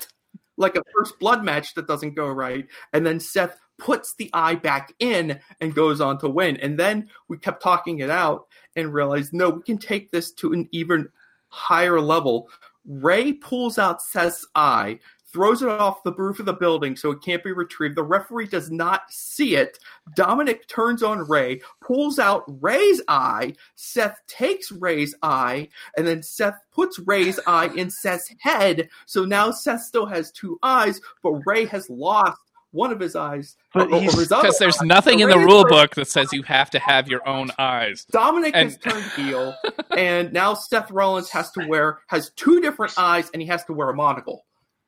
[0.56, 4.54] Like a first blood match that doesn't go right, and then Seth puts the eye
[4.54, 6.56] back in and goes on to win.
[6.58, 10.52] And then we kept talking it out and realized no, we can take this to
[10.52, 11.08] an even
[11.48, 12.48] higher level.
[12.86, 15.00] Rey pulls out Seth's eye,
[15.34, 17.96] throws it off the roof of the building so it can't be retrieved.
[17.96, 19.78] The referee does not see it.
[20.14, 23.52] Dominic turns on Rey, pulls out Rey's eye.
[23.74, 25.68] Seth takes Rey's eye,
[25.98, 28.88] and then Seth puts Rey's eye in Seth's head.
[29.06, 32.38] So now Seth still has two eyes, but Rey has lost
[32.70, 33.56] one of his eyes.
[33.72, 34.86] But or- or he's- his other Because there's eye.
[34.86, 38.04] nothing So in the rule book that says you have to have your own eyes.
[38.10, 39.54] Dominic And- has turned heel,
[39.96, 43.72] and now Seth Rollins has to wear has two different eyes, and he has to
[43.72, 44.44] wear a monocle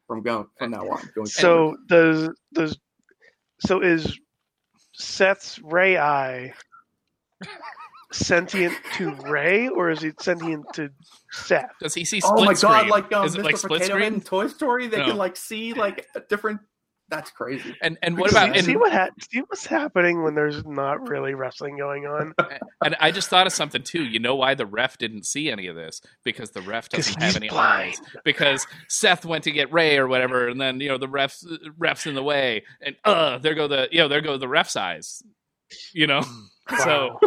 [0.07, 1.11] from going from now on.
[1.15, 1.27] Going.
[1.27, 2.79] So does does
[3.61, 4.19] so is
[4.95, 6.53] Seth's Rey eye
[8.13, 10.91] sentient to Rey or is it sentient to
[11.33, 11.71] Seth?
[11.81, 12.89] Does he see oh split my god, screen?
[12.91, 13.45] like um, Is it Mr.
[13.45, 14.21] like split Potato Head in?
[14.21, 15.07] Toy Story, they No.
[15.07, 16.61] can like see like a different.
[17.09, 17.75] That's crazy.
[17.83, 21.35] And and what about see and, what ha- see what's happening when there's not really
[21.35, 22.35] wrestling going on?
[22.85, 24.03] and I just thought of something too.
[24.03, 26.01] You know why the ref didn't see any of this?
[26.25, 27.91] Because the ref doesn't have any blind.
[27.91, 28.01] eyes.
[28.25, 31.45] Because Seth went to get Rey or whatever, and then you know the refs
[31.79, 34.75] refs in the way, and uh, there go the you know there go the ref's
[34.75, 35.23] eyes.
[35.95, 36.23] You know,
[36.79, 37.19] so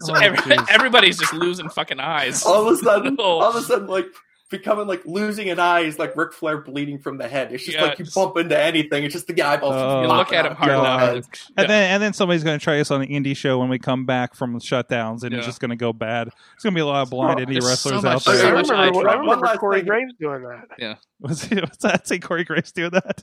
[0.00, 2.42] so Oh, every, everybody's just losing fucking eyes.
[2.44, 3.40] All of a sudden, Oh.
[3.40, 4.06] all of a sudden, like
[4.50, 7.52] becoming like losing an eye is like Ric Flair bleeding from the head.
[7.52, 8.14] It's just like you Yes.
[8.14, 10.84] bump into anything, it's just the guy just Oh, look at him hard your God.
[10.84, 11.14] enough.
[11.14, 11.24] head.
[11.24, 11.54] Yeah.
[11.62, 13.78] And then and then somebody's going to try us on the indie show when we
[13.78, 16.28] come back from the shutdowns, and it's just going to go bad.
[16.54, 18.32] It's going to be a lot of blind Oh, indie wrestlers so out much- I
[18.32, 18.50] so there.
[18.52, 19.02] remember, eye I trouble.
[19.08, 19.88] One remember last Corey thing.
[19.88, 20.98] Graves doing that.
[21.18, 22.06] What's, he, what's that?
[22.06, 23.22] Say Corey Grace doing that?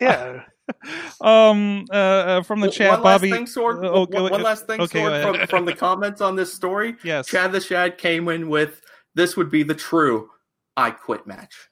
[0.00, 0.42] Yeah.
[1.20, 1.84] um.
[1.90, 3.30] Uh, uh, from the One chat, last Bobby.
[3.30, 3.84] thing, Sorg.
[3.84, 6.96] uh, one, one last thing, okay, Sorg, from, from the comments on this story.
[7.04, 7.26] Yes.
[7.28, 8.80] Chad the Shad came in with
[9.16, 10.30] this would be the true
[10.76, 11.68] I quit match.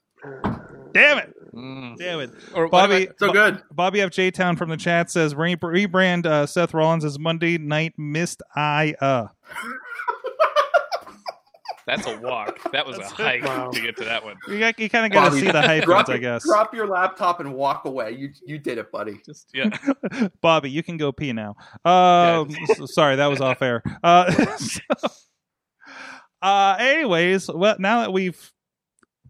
[0.92, 1.34] Damn it!
[1.54, 1.96] Mm.
[1.98, 2.30] Damn it!
[2.54, 3.04] Or Bobby.
[3.04, 3.62] about- So good.
[3.70, 4.10] Bobby F.
[4.10, 4.30] J.
[4.30, 8.94] Town from the chat says re- rebrand uh, Seth Rollins as Monday Night Missed I.
[9.00, 9.26] Uh.
[11.86, 12.72] that's a walk.
[12.72, 13.16] That was a That's it.
[13.18, 13.70] hike Wow.
[13.70, 14.36] to get to that one.
[14.48, 16.44] You, you kind of got to see the hyphens, drop, I guess.
[16.46, 18.12] drop your laptop and walk away.
[18.12, 19.20] You you did it, buddy.
[19.26, 19.68] Just yeah.
[20.40, 21.56] Bobby, you can go pee now.
[21.84, 23.82] Um, so- sorry, that was off air.
[24.02, 24.80] Uh, so-
[26.44, 28.52] uh, anyways, well, now that we've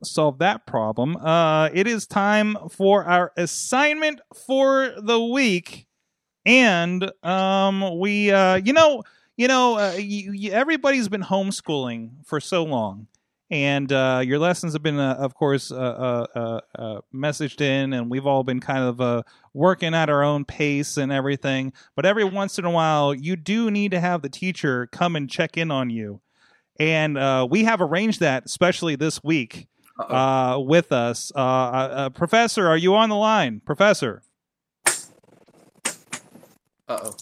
[0.02, 5.86] solved that problem, uh, it is time for our assignment for the week.
[6.44, 9.02] And um, we, uh, you know,
[9.36, 9.98] you know, uh,
[10.50, 13.06] everybody's been homeschooling for so long.
[13.50, 17.92] And uh, your lessons have been, uh, of course, uh, uh, uh, uh, messaged in,
[17.92, 21.72] and we've all been kind of working at our own pace and everything.
[21.94, 25.30] But every once in a while, you do need to have the teacher come and
[25.30, 26.20] check in on you.
[26.78, 29.68] And uh, we have arranged that, especially this week,
[29.98, 30.14] Uh-oh.
[30.14, 31.30] uh, with us.
[31.34, 33.60] Uh, uh, uh, Professor, are you on the line?
[33.64, 34.22] Professor.
[36.86, 37.14] Uh oh.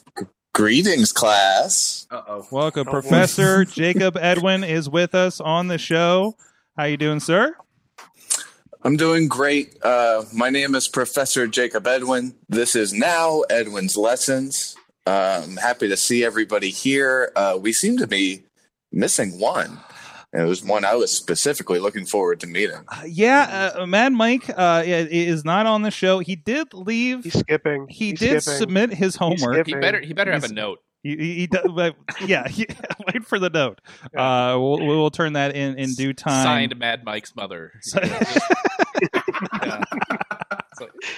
[0.54, 2.06] Greetings, class.
[2.10, 2.46] Uh oh.
[2.50, 2.90] Welcome, Oh.
[2.90, 6.36] Professor Jacob Edwin is with us on the show.
[6.76, 7.54] How you doing, sir?
[8.84, 9.76] I'm doing great.
[9.84, 12.34] Uh, my name is Professor Jacob Edwin.
[12.48, 14.74] This is now Edwin's Lessons.
[15.06, 17.30] I'm happy to see everybody here.
[17.36, 18.42] Uh, we seem to be
[18.92, 19.78] missing one.
[20.34, 22.84] And it was one I was specifically looking forward to meeting.
[22.88, 26.20] Uh, yeah, uh, Mad Mike uh, is not on the show.
[26.20, 27.24] He did leave.
[27.24, 27.86] He's skipping.
[27.90, 28.58] he He's did skipping.
[28.58, 29.66] submit his homework.
[29.66, 30.80] He better he better have a note.
[31.02, 31.66] He, he, he does,
[32.24, 32.66] yeah, he,
[33.12, 33.80] wait for the note.
[34.16, 36.44] Uh, we'll, we'll turn that in in due time.
[36.44, 37.72] Signed Mad Mike's mother.
[39.62, 39.82] Yeah.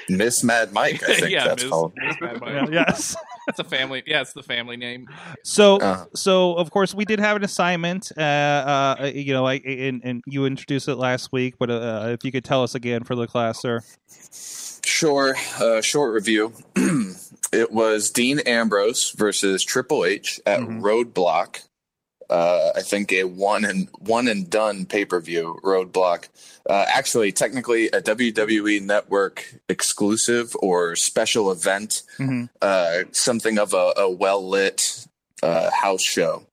[0.08, 1.70] Miss Mad Mike, I think yeah, that's Ms.
[1.70, 1.92] called.
[1.96, 2.16] Ms.
[2.20, 2.52] Mad Mike.
[2.52, 3.16] Yeah, yes.
[3.48, 4.02] It's a family.
[4.06, 5.06] Yeah, it's the family name.
[5.42, 6.06] So, Uh.
[6.14, 8.10] so of course we did have an assignment.
[8.16, 12.24] Uh, uh, you know, I and, and you introduced it last week, but uh, if
[12.24, 13.80] you could tell us again for the class, sir.
[14.84, 16.52] Sure, uh, short review.
[17.52, 20.80] it was Dean Ambrose versus Triple H at Mhm.
[20.80, 21.60] Roadblock.
[22.30, 26.28] Uh, I think a one and one and done pay per view Roadblock.
[26.68, 32.02] Uh, actually, technically a WWE Network exclusive or special event.
[32.18, 32.48] Mhm.
[32.62, 35.06] Uh, something of a, a well lit
[35.42, 36.46] uh, house show.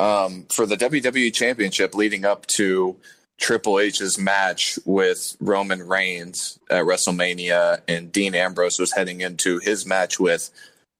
[0.00, 2.96] Um, for the WWE Championship, leading up to
[3.38, 9.86] Triple H's match with Roman Reigns at WrestleMania, and Dean Ambrose was heading into his
[9.86, 10.50] match with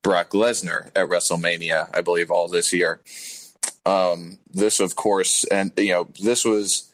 [0.02, 3.00] Brock Lesnar at WrestleMania, I believe, all this year.
[3.86, 6.90] Um, this, of course, and you know, this was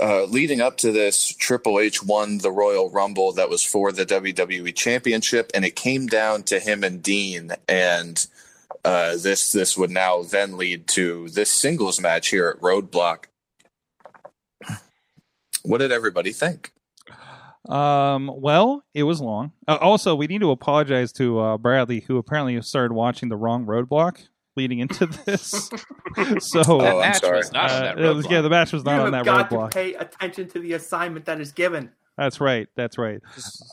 [0.00, 1.28] uh, leading up to this.
[1.34, 6.06] Triple H won the Royal Rumble that was for the WWE Championship, and it came
[6.06, 8.26] down to him and Dean, and
[8.84, 13.26] uh, this this would now then lead to this singles match here at Roadblock.
[15.62, 16.72] What did everybody think?
[17.68, 19.52] Um, well, it was long.
[19.68, 23.64] Uh, also, we need to apologize to uh, Bradley, who apparently started watching the wrong
[23.66, 24.26] roadblock
[24.56, 25.70] leading into this.
[26.40, 27.38] so, Oh, I'm match sorry.
[27.38, 29.24] was not on uh, that it was- yeah, the match was You not on have
[29.24, 29.70] that got roadblock.
[29.70, 31.90] to pay attention to the assignment that is given.
[32.18, 32.68] That's right.
[32.76, 33.20] That's right.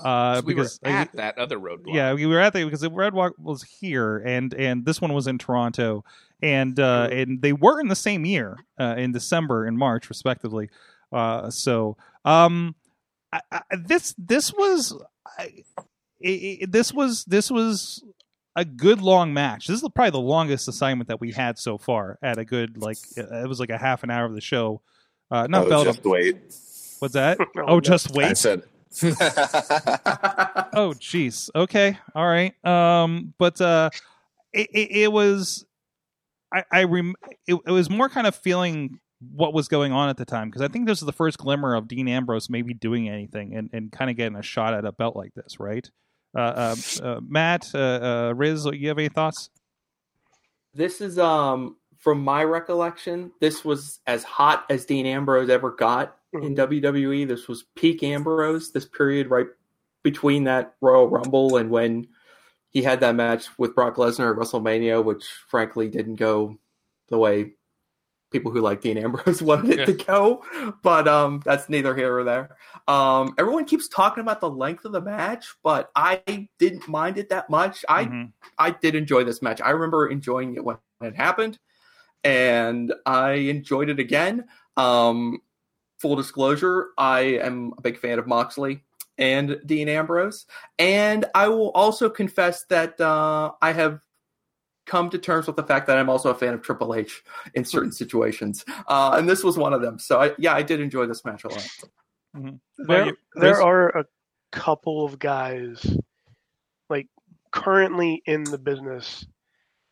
[0.04, 1.94] Uh, we because were at that other roadblock.
[1.94, 5.28] Yeah, we were at the because the Roadblock was here, and and this one was
[5.28, 6.06] in Toronto,
[6.42, 10.70] and uh, and they were in the same year uh, in December and March, respectively.
[11.12, 12.76] Uh, so um,
[13.34, 14.98] I, I, this this was
[15.38, 15.64] I,
[16.22, 18.02] it, it, this was this was
[18.56, 19.68] a good long match.
[19.68, 22.18] This is probably the longest assignment that we had so far.
[22.22, 24.82] At a good like it was like a half an hour of the show.
[25.32, 25.84] Uh, not oh, Bell.
[25.84, 26.38] just wait.
[27.00, 27.38] What's that?
[27.56, 27.82] Oh, oh, no.
[27.82, 28.38] just I wait.
[28.38, 28.64] said.
[30.74, 33.88] oh jeez okay all right um but uh
[34.52, 35.64] it, it, it was
[36.52, 37.14] i i rem-
[37.46, 39.00] it, it was more kind of feeling
[39.36, 41.76] what was going on at the time because i think this is the first glimmer
[41.76, 44.92] of dean ambrose maybe doing anything and, and kind of getting a shot at a
[44.92, 45.92] belt like this right
[46.36, 49.50] uh, uh, uh matt uh, uh riz you have any thoughts
[50.74, 56.18] This is um from my recollection, this was as hot as Dean Ambrose ever got
[56.34, 57.28] in WWE.
[57.28, 59.48] This was peak Ambrose, this period right
[60.02, 62.08] between that Royal Rumble and when
[62.70, 66.58] he had that match with Brock Lesnar at WrestleMania, which frankly didn't go
[67.10, 67.54] the way
[68.32, 70.44] people who like Dean Ambrose wanted it to go.
[70.84, 72.56] But um that's neither here or there.
[72.88, 77.30] Um everyone keeps talking about the length of the match, but I didn't mind it
[77.30, 77.84] that much.
[77.90, 78.32] I Mhm.
[78.58, 79.62] I did enjoy this match.
[79.62, 81.60] I remember enjoying it when it happened,
[82.24, 84.46] and I enjoyed it again.
[84.78, 85.42] Um,
[86.00, 88.84] full disclosure, I am a big fan of Moxley
[89.18, 90.46] and Dean Ambrose,
[90.78, 94.00] and I will also confess that uh, I have
[94.90, 97.24] come to terms with the fact that I'm also a fan of Triple H
[97.54, 100.00] in certain situations, uh, and this was one of them.
[100.00, 101.68] So, I, yeah, I did enjoy this match a lot.
[102.34, 104.06] Well, there, there are a
[104.52, 105.86] couple of guys
[106.90, 107.08] like
[107.52, 109.26] currently in the business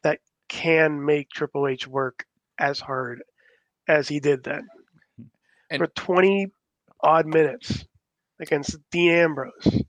[0.03, 0.19] that
[0.49, 2.25] can make Triple H work
[2.57, 3.21] as hard
[3.87, 4.67] as he did then.
[5.69, 6.47] And- For 20
[7.03, 7.85] odd minutes
[8.39, 9.83] against Dean Ambrose.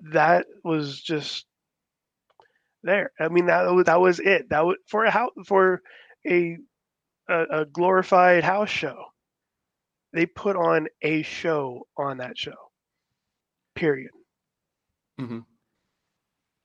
[0.00, 1.46] That was just
[2.82, 3.12] there.
[3.18, 4.50] I mean that was that was it.
[4.50, 5.82] That was for a house for
[6.26, 6.58] a
[7.28, 9.06] a, a glorified house show
[10.16, 12.54] they put on a show on that show.
[13.74, 14.10] Period.
[15.20, 15.40] Mm-hmm.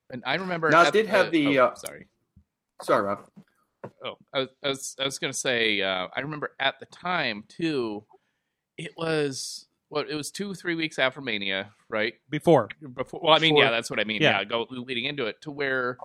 [0.10, 0.70] And I remember.
[0.70, 2.08] Now, it at did have uh, the, oh, uh, sorry.
[2.82, 3.28] Sorry, Rob.
[4.06, 5.82] Oh, I was, I was, I was going to say.
[5.82, 8.06] Uh, I remember at the time too.
[8.78, 10.10] It was what?
[10.10, 12.14] It was two, three weeks after Mania, right?
[12.30, 13.20] before Before.
[13.24, 14.22] Well, I mean, Before- yeah, that's what I mean.
[14.22, 14.40] Yeah.
[14.40, 15.98] Yeah, go leading into it to where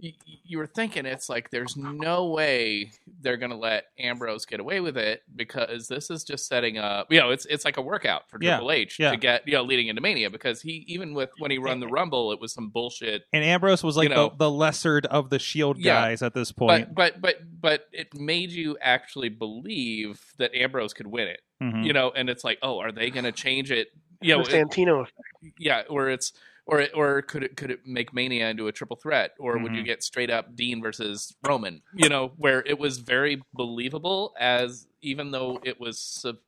[0.00, 0.12] you,
[0.44, 4.96] you were thinking it's like there's no way they're gonna let Ambrose get away with
[4.96, 7.06] it because this is just setting up.
[7.12, 9.10] You know, it's it's like a workout for Yeah, Triple H yeah.
[9.10, 11.86] to get you know leading into Mania because he even with when he run the
[11.98, 13.22] Rumble, it was some bullshit.
[13.32, 16.34] And Ambrose was like You know- the, the lesser of the Shield Yeah, guys at
[16.34, 16.94] this point.
[16.94, 21.40] But but but but it made you actually believe that Ambrose could win it.
[21.62, 21.84] Mhm.
[21.84, 23.88] You know, and it's like, oh, are they gonna change it?
[24.22, 25.14] You know, the Santino effect.
[25.58, 26.32] yeah, where it's
[26.70, 29.72] or it, or could it could it make Mania into a triple threat, or would
[29.72, 29.76] Mhm.
[29.78, 31.82] you get straight up Dean versus Roman?
[31.94, 36.38] You know, where it was very believable as even though it was sub-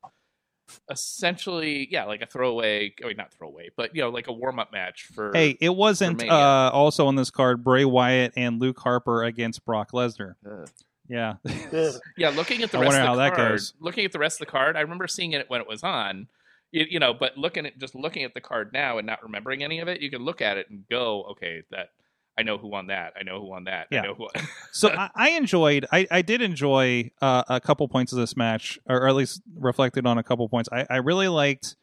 [0.89, 4.59] essentially yeah like a throwaway, I mean not throwaway, but you know like a warm
[4.59, 8.79] up match for Hey, it wasn't uh, also on this card Bray Wyatt and Luke
[8.79, 10.35] Harper against Brock Lesnar.
[10.49, 10.69] Ugh.
[11.09, 11.35] Yeah.
[12.17, 13.73] Yeah, looking at the I rest wonder of how the that card, goes.
[13.81, 16.27] looking at the rest of the card, I remember seeing it when it was on.
[16.73, 19.63] You, you know, but looking at just looking at the card now and not remembering
[19.63, 21.91] any of it, you can look at it and go, okay, that
[22.37, 23.13] I know who won that.
[23.19, 23.87] I know who won that.
[23.91, 24.01] Yeah.
[24.01, 24.27] I know who.
[24.71, 28.79] so I, I enjoyed I, I did enjoy uh, a couple points of this match
[28.87, 31.75] or at least reflected on a couple points i, I really liked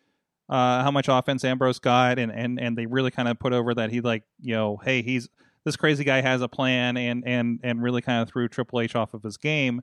[0.48, 3.74] uh, how much offense ambrose got and, and and they really kind of put over
[3.74, 5.28] that he like you know hey he's
[5.64, 8.96] this crazy guy has a plan and and and really kind of threw triple h
[8.96, 9.82] off of his game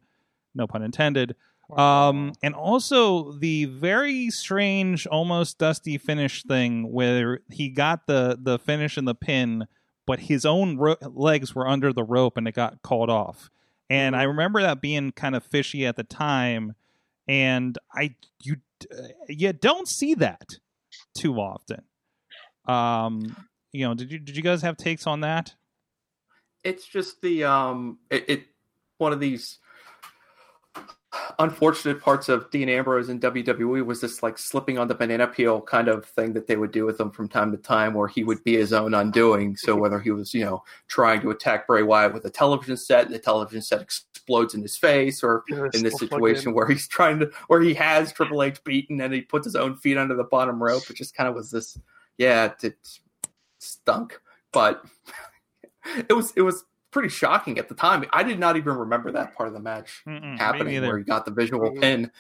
[0.53, 1.35] no pun intended
[1.75, 8.57] um and also the very strange almost dusty finish thing where he got the the
[8.57, 9.67] finish and the pin
[10.05, 13.51] but his own ro- legs were under the rope and it got called off.
[13.89, 16.75] And I remember that being kind of fishy at the time.
[17.27, 18.55] And I you
[18.91, 20.59] uh, you don't see that
[21.13, 21.83] too often.
[22.65, 23.35] Um,
[23.73, 25.53] you know, did you did you guys have takes on that?
[26.63, 28.43] it's just the um it, it
[28.97, 29.59] one of these
[31.39, 35.61] unfortunate parts of Dean Ambrose in WWE was this like slipping on the banana peel
[35.61, 38.23] kind of thing that they would do with him from time to time where he
[38.23, 39.55] would be his own undoing.
[39.55, 43.05] So whether he was, you know, trying to attack Bray Wyatt with a television set
[43.05, 46.87] and the television set explodes in his face or Yeah, in this situation where he's
[46.87, 50.15] trying to where he has Triple H beaten and he puts his own feet under
[50.15, 50.89] the bottom rope.
[50.89, 51.77] It just kind of was this
[52.17, 52.89] yeah, it, it
[53.59, 54.19] stunk.
[54.51, 54.83] But
[56.09, 58.05] it was it was pretty shocking at the time.
[58.11, 61.25] I did not even remember that part of the match Mm-mm, happening where he got
[61.25, 62.11] the visual pin.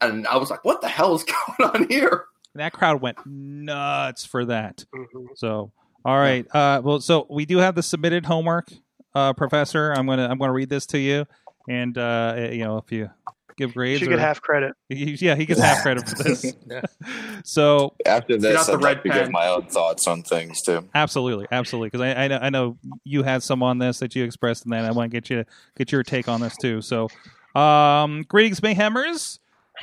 [0.00, 1.24] And I was like, what the hell is
[1.58, 2.26] going on here?
[2.54, 4.84] That crowd went nuts for that.
[4.94, 5.28] Mhm.
[5.34, 5.72] So,
[6.04, 6.46] all right.
[6.54, 8.68] Uh, well, so we do have the submitted homework,
[9.14, 9.92] uh, Professor.
[9.92, 11.26] I'm gonna I'm gonna read this to you,
[11.68, 13.10] and uh, you know if you
[13.56, 14.74] give grades, Should or- get half credit.
[14.88, 16.54] yeah, he gets half credit for this.
[17.44, 20.88] so After out this, I'd red like to give my own thoughts on things too.
[20.94, 21.88] Absolutely, absolutely.
[21.88, 24.72] Because I, I know I know you had some on this that you expressed, and
[24.72, 25.44] then I want to get you
[25.76, 26.80] get your take on this too.
[26.82, 27.08] So,
[27.54, 29.38] um, greetings, Mayhemers.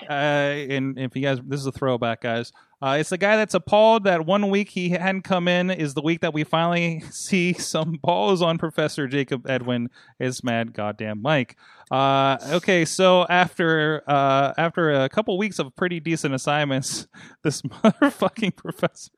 [0.09, 2.53] Uh, and if you guys, this is a throwback, guys.
[2.81, 6.01] Uh, it's the guy that's appalled that one week he hadn't come in is the
[6.01, 9.87] week that we finally see some balls on Professor Jakob Edwinn
[10.19, 11.57] is mad goddamn Mike.
[11.91, 17.07] Uh, okay, so after uh, after a couple weeks of pretty decent assignments,
[17.43, 19.11] this motherfucking professor,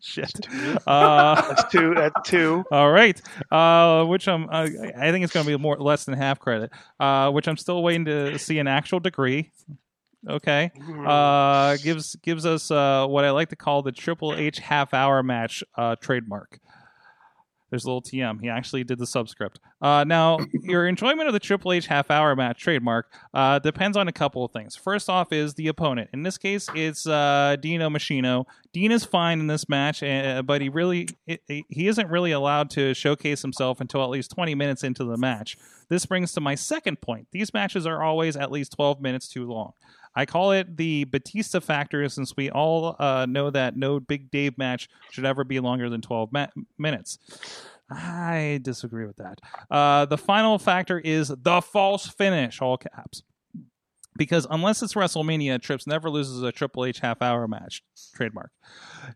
[0.00, 0.32] shit.
[0.86, 1.94] Uh, That's two.
[1.94, 2.64] That's two.
[2.72, 3.20] all right,
[3.52, 6.70] uh, which I'm uh, I think it's going to be more less than half credit.
[6.98, 9.52] Uh, which I'm still waiting to see an actual degree.
[10.28, 10.72] Okay,
[11.06, 15.22] uh, gives gives us uh, what I like to call the Triple H half hour
[15.22, 16.58] match uh, trademark.
[17.70, 18.40] There's a little TM.
[18.40, 19.58] He actually did the subscript.
[19.82, 24.08] Uh, now, your enjoyment of the Triple H half hour match trademark uh, depends on
[24.08, 24.76] a couple of things.
[24.76, 26.10] First off, is the opponent.
[26.12, 28.44] In this case, it's uh, Dino Machino.
[28.72, 31.08] Dean is fine in this match, uh, but he really
[31.46, 35.56] he isn't really allowed to showcase himself until at least 20 minutes into the match.
[35.88, 37.28] This brings to my second point.
[37.32, 39.72] These matches are always at least 12 minutes too long.
[40.16, 44.56] I call it the Batista factor since we all uh, know that no Big Dave
[44.56, 46.46] match should ever be longer than 12 ma-
[46.78, 47.18] minutes.
[47.90, 49.38] I disagree with that.
[49.70, 53.22] Uh, the final factor is the false finish, all caps.
[54.16, 57.82] Because unless it's WrestleMania, Trips never loses a Triple H half hour match.
[58.14, 58.50] Trademark.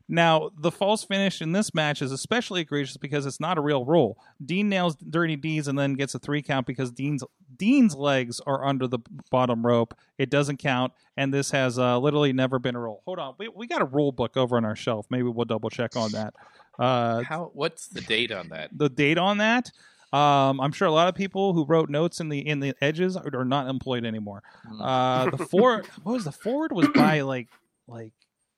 [0.08, 3.84] Now, the false finish in this match is especially egregious because it's not a real
[3.84, 4.18] rule.
[4.44, 7.24] Dean nails Dirty Deeds and then gets a three count because Dean's
[7.56, 9.94] Dean's legs are under the bottom rope.
[10.18, 13.02] It doesn't count, and this has uh, literally never been a rule.
[13.04, 15.06] Hold on, we, we got a rule book over on our shelf.
[15.10, 16.34] Maybe we'll double check on that.
[16.78, 17.50] Uh, How?
[17.52, 18.70] What's the date on that?
[18.76, 19.70] the date on that.
[20.12, 23.16] Um, I'm sure a lot of people who wrote notes in the in the edges
[23.16, 24.42] are, are not employed anymore.
[24.68, 24.82] Hmm.
[24.82, 27.48] Uh, the forward, what was the forward was by like
[27.86, 28.12] like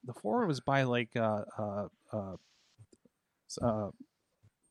[0.05, 2.37] the forward was by like uh uh uh,
[3.61, 3.91] uh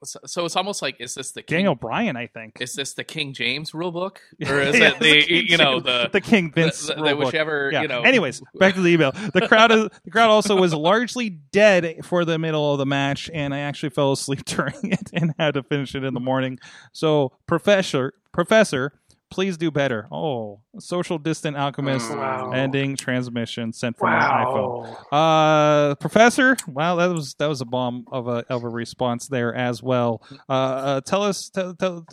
[0.04, 2.60] So, so it's almost like is this the King, Daniel Bryan, I think.
[2.60, 5.80] Is this the King James rule book, or is Yeah, it the, King you know
[5.80, 7.26] the the King Vince the- the- rule book.
[7.28, 7.84] whichever Yeah.
[7.84, 8.02] you know?
[8.02, 9.12] Anyways, back to the email.
[9.12, 13.30] The crowd, is, the crowd also was largely dead for the middle of the match,
[13.34, 16.58] and I actually fell asleep during it and had to finish it in the morning.
[16.94, 18.94] So, professor, professor,
[19.32, 20.08] please do better.
[20.12, 22.52] Oh, social distant alchemist Wow.
[22.52, 24.96] ending transmission sent from my iPhone.
[25.12, 29.56] Uh, professor, wow, that was that was a bomb of a of a response there
[29.56, 30.22] as well.
[30.48, 32.06] Uh, uh tell us, tell, tell,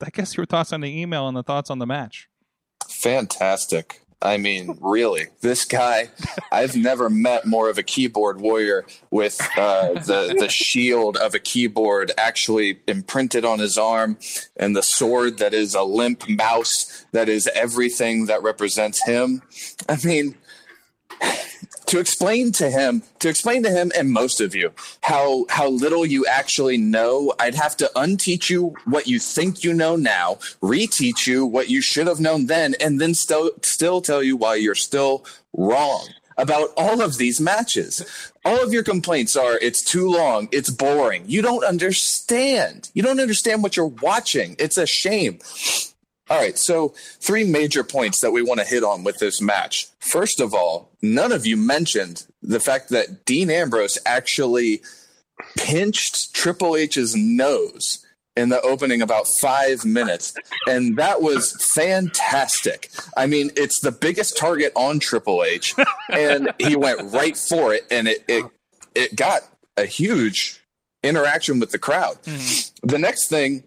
[0.00, 2.28] I guess your thoughts on the email and the thoughts on the match.
[2.88, 4.05] Fantastic.
[4.22, 6.08] I mean, really, this guy,
[6.50, 11.38] I've never met more of a keyboard warrior with uh, the, the shield of a
[11.38, 14.18] keyboard actually imprinted on his arm
[14.56, 19.42] and the sword that is a limp mouse that is everything that represents him.
[19.86, 20.36] I mean,
[21.86, 24.72] to explain to him to explain to him and most of you
[25.02, 29.72] how how little you actually know i'd have to unteach you what you think you
[29.72, 34.22] know now reteach you what you should have known then and then still still tell
[34.22, 36.06] you why you're still wrong
[36.38, 38.04] about all of these matches.
[38.44, 40.48] All of your complaints are it's too long.
[40.52, 41.24] It's boring.
[41.26, 42.90] You don't understand.
[42.94, 44.54] You don't understand what you're watching.
[44.58, 45.38] It's a shame
[46.28, 49.86] all right, so three major points that we want to hit on with this match.
[50.00, 54.82] First of all, none of you mentioned the fact that Dean Ambrose actually
[55.56, 58.04] pinched Triple H's nose
[58.36, 60.34] in the opening about five minutes,
[60.66, 62.90] and that was fantastic.
[63.16, 65.74] I mean, it's the biggest target on Triple H,
[66.10, 68.44] and he went right for it, and it it,
[68.94, 69.42] it got
[69.76, 70.60] a huge
[71.02, 72.18] interaction with the crowd.
[72.26, 72.36] Hmm.
[72.82, 73.64] The next thing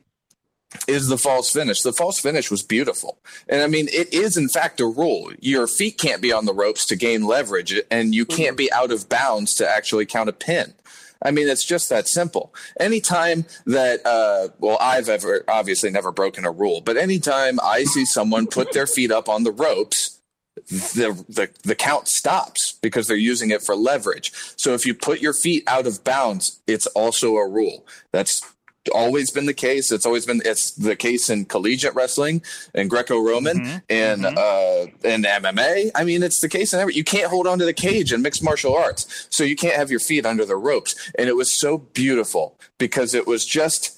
[0.88, 1.82] is the false finish.
[1.82, 3.20] The false finish was beautiful.
[3.48, 5.32] And I mean, it is in fact a rule.
[5.40, 8.92] Your feet can't be on the ropes to gain leverage, and you can't be out
[8.92, 10.74] of bounds to actually count a pin.
[11.22, 12.54] I mean, it's just that simple.
[12.80, 18.06] Anytime that, uh, well, I've ever obviously never broken a rule, but anytime I see
[18.06, 20.20] someone put their feet up on the ropes,
[20.68, 24.32] the, the the count stops because they're using it for leverage.
[24.58, 27.86] So if you put your feet out of bounds, it's also a rule.
[28.12, 28.42] That's
[28.90, 29.92] always been the case.
[29.92, 32.42] It's always been it's the case in collegiate wrestling
[32.74, 35.92] and Greco-Roman and uh and MMA.
[35.96, 36.96] I mean, it's the case in every.
[36.96, 39.92] You can't hold on to the cage in mixed martial arts, so you can't have
[39.92, 41.12] your feet under the ropes.
[41.18, 43.96] And it was so beautiful because it was just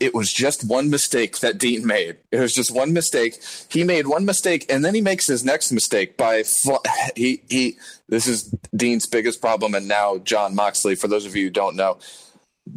[0.00, 2.16] it was just one mistake that Dean made.
[2.30, 3.40] It was just one mistake.
[3.68, 6.84] He made one mistake, and then he makes his next mistake by fl-
[7.16, 7.78] he he.
[8.08, 10.94] This is Dean's biggest problem, and now John Moxley.
[10.94, 11.98] For those of you who don't know,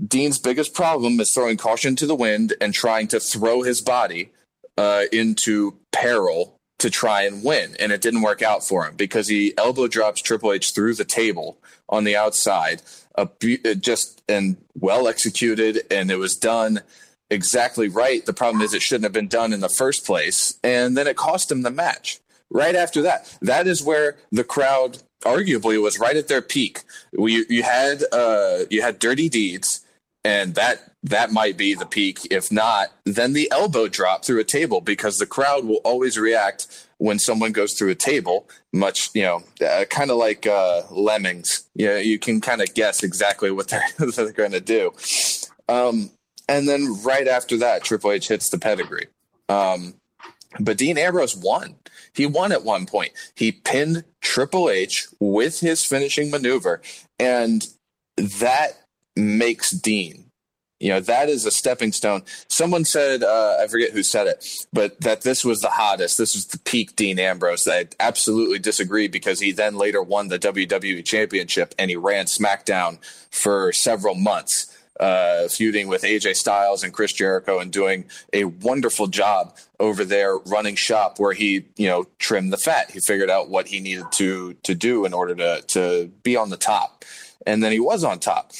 [0.08, 4.32] Dean's biggest problem is throwing caution to the wind and trying to throw his body
[4.78, 7.76] uh, into peril to try and win.
[7.80, 11.06] And it didn't work out for him because he elbow drops Triple H through the
[11.06, 11.58] table
[11.90, 12.82] on the outside,
[13.16, 13.26] uh,
[13.80, 16.82] just and well executed, and it was done
[17.30, 18.26] exactly right.
[18.26, 21.16] The problem is it shouldn't have been done in the first place, and then it
[21.16, 22.20] cost him the match.
[22.50, 26.84] Right after that, that is where the crowd arguably was right at their peak.
[27.14, 29.86] We, you had uh, you had Dirty Deeds,
[30.24, 32.20] and that that might be the peak.
[32.30, 36.68] If not, then the elbow drop through a table because the crowd will always react
[36.98, 38.50] when someone goes through a table.
[38.74, 41.68] Much you know, uh, kind of like uh, lemmings.
[41.76, 44.94] Yeah, you can kind of guess exactly what they're they're going to do.
[45.70, 46.12] Um,
[46.50, 49.08] and then right after that, Triple H hits the pedigree.
[49.50, 49.96] Um,
[50.60, 51.76] but Dean Ambrose won.
[52.18, 53.14] He won at one point.
[53.36, 56.82] He pinned Triple H with his finishing maneuver,
[57.20, 57.66] and
[58.18, 58.82] that
[59.16, 60.26] makes Dean.
[60.80, 62.24] You know, that is a stepping stone.
[62.50, 66.20] Someone said, uh, I forget who said it, but that this was the hottest.
[66.20, 67.68] This was the peak Dean Ambrose.
[67.68, 73.00] I absolutely disagree because he then later won the WWE Championship and he ran SmackDown
[73.32, 79.08] for several months uh, feuding with AJ Styles and Chris Jericho and doing a wonderful
[79.08, 82.92] job over there running shop where he, you know, trimmed the fat.
[82.92, 86.50] He figured out what he needed to to do in order to to be on
[86.50, 87.06] the top.
[87.46, 88.52] And then he was on top.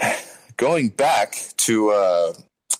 [0.56, 2.32] Going back to uh,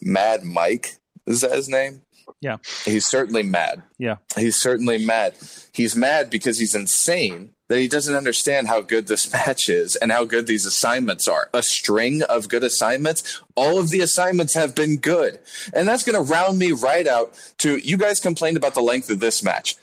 [0.02, 0.96] Mad Mike,
[1.26, 2.02] is that his name?
[2.40, 2.58] Yeah.
[2.84, 3.82] He's certainly mad.
[3.98, 4.16] Yeah.
[4.36, 5.34] He's certainly mad.
[5.72, 10.10] He's mad because he's insane that he doesn't understand how good this match is and
[10.10, 11.48] how good these assignments are.
[11.54, 13.40] A string of good assignments.
[13.54, 15.38] All of the assignments have been good.
[15.72, 19.08] And that's going to round me right out to you guys complained about the length
[19.08, 19.76] of this match.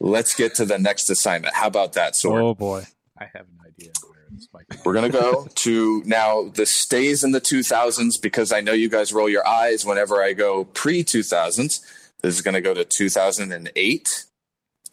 [0.00, 1.54] Let's get to the next assignment.
[1.54, 2.42] How about that, Sorg?
[2.42, 2.86] Oh boy.
[3.16, 4.78] I have an idea where this might be.
[4.84, 8.88] We're going to go to now the stays in the 2000s because I know you
[8.88, 11.80] guys roll your eyes whenever I go pre 2000s.
[12.22, 14.24] This is going to go to 2008,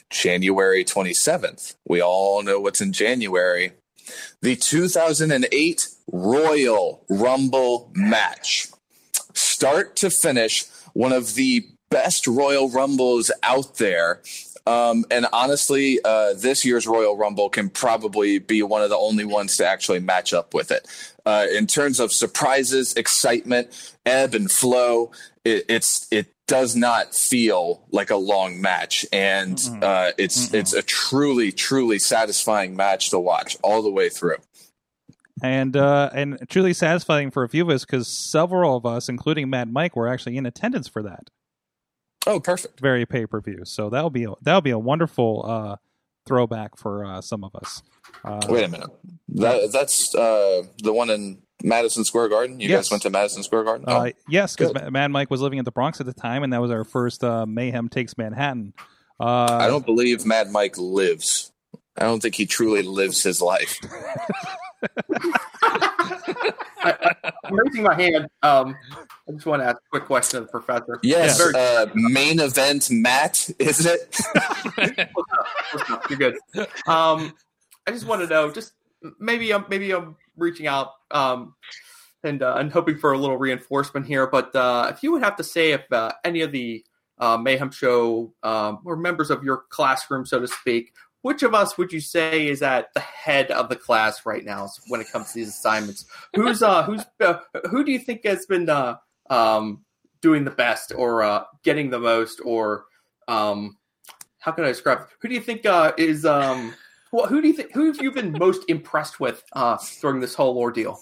[0.09, 1.75] January 27th.
[1.87, 3.73] We all know what's in January.
[4.41, 8.67] the 2008 Royal Rumble match.
[9.33, 14.21] Start to finish, one of the best Royal Rumbles out there.
[14.67, 19.23] Um, and honestly, uh, this year's Royal Rumble can probably be one of the only
[19.23, 20.85] ones to actually match up with it.
[21.25, 25.11] Uh, in terms of surprises, excitement, ebb and flow,
[25.45, 30.81] it, it's it does not feel like a long match, and uh, it's it's a
[30.81, 34.37] truly truly satisfying match to watch all the way through.
[35.41, 39.49] and uh, and truly satisfying for a few of us because several of us, including
[39.49, 41.29] Mad Mike, were actually in attendance for that
[42.27, 42.79] Oh, perfect.
[42.79, 43.61] very pay per view.
[43.63, 45.75] So that'll be a, that'll be a wonderful uh,
[46.25, 47.81] throwback for uh, some of us.
[48.23, 48.89] Uh, Wait a minute.
[49.29, 52.59] That that's uh, the one in Madison Square Garden.
[52.59, 52.85] You Yes.
[52.85, 53.85] guys went to Madison Square Garden.
[53.87, 54.73] Uh, Oh, yes, because.
[54.91, 57.23] Mad Mike was living in the Bronx at the time, and that was our first
[57.23, 58.73] uh, Mayhem Takes Manhattan.
[59.19, 61.51] Uh, I don't believe Mad Mike lives.
[61.97, 63.75] I don't think he truly lives his life.
[66.83, 68.27] I'm raising my hand.
[68.43, 68.75] Um,
[69.27, 70.99] I just want to ask a quick question of the professor.
[71.03, 74.17] Yes, Very- uh, main event Matt, is it?
[76.09, 76.37] You're good.
[76.87, 77.33] Um,
[77.85, 78.73] I just want to know, just
[79.19, 81.55] maybe I'm maybe I'm reaching out um,
[82.23, 84.27] and uh, and hoping for a little reinforcement here.
[84.27, 86.83] But uh, if you would have to say if uh, any of the
[87.19, 90.93] uh, Mayhem Show um, or members of your classroom, so to speak,
[91.27, 94.69] which of us would you say is at the head of the class right now
[94.87, 96.05] when it comes to these assignments?
[96.33, 97.39] Who's uh, who's uh,
[97.69, 98.95] who do you think has been uh,
[99.29, 99.83] um,
[100.21, 102.85] doing the best or uh, getting the most or
[103.27, 103.77] um,
[104.39, 105.09] how can I describe?
[105.19, 106.73] Who do you think uh, is um,
[107.11, 110.33] well, who do you think who have you been most impressed with uh, during this
[110.33, 110.97] whole ordeal?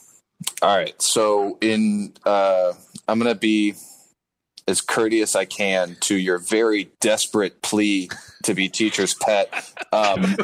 [0.64, 1.00] All right.
[1.00, 2.74] So in uh,
[3.08, 3.76] I'm gonna be
[4.68, 8.10] as courteous as I can to your very desperate plea
[8.44, 9.74] to be teacher's pet.
[9.92, 10.38] Um,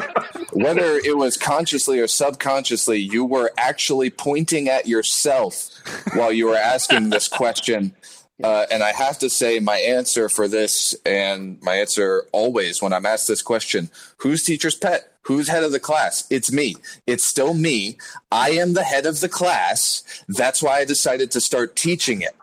[0.52, 5.70] whether it was consciously or subconsciously, you were actually pointing at yourself
[6.14, 7.94] while you were asking this question.
[8.42, 12.92] Uh, and I have to say, my answer for this, and my answer always when
[12.92, 15.12] I'm asked this question who's teacher's pet?
[15.22, 16.24] Who's head of the class?
[16.30, 16.74] It's me.
[17.06, 17.98] It's still me.
[18.32, 20.02] I am the head of the class.
[20.26, 22.34] That's why I decided to start teaching it.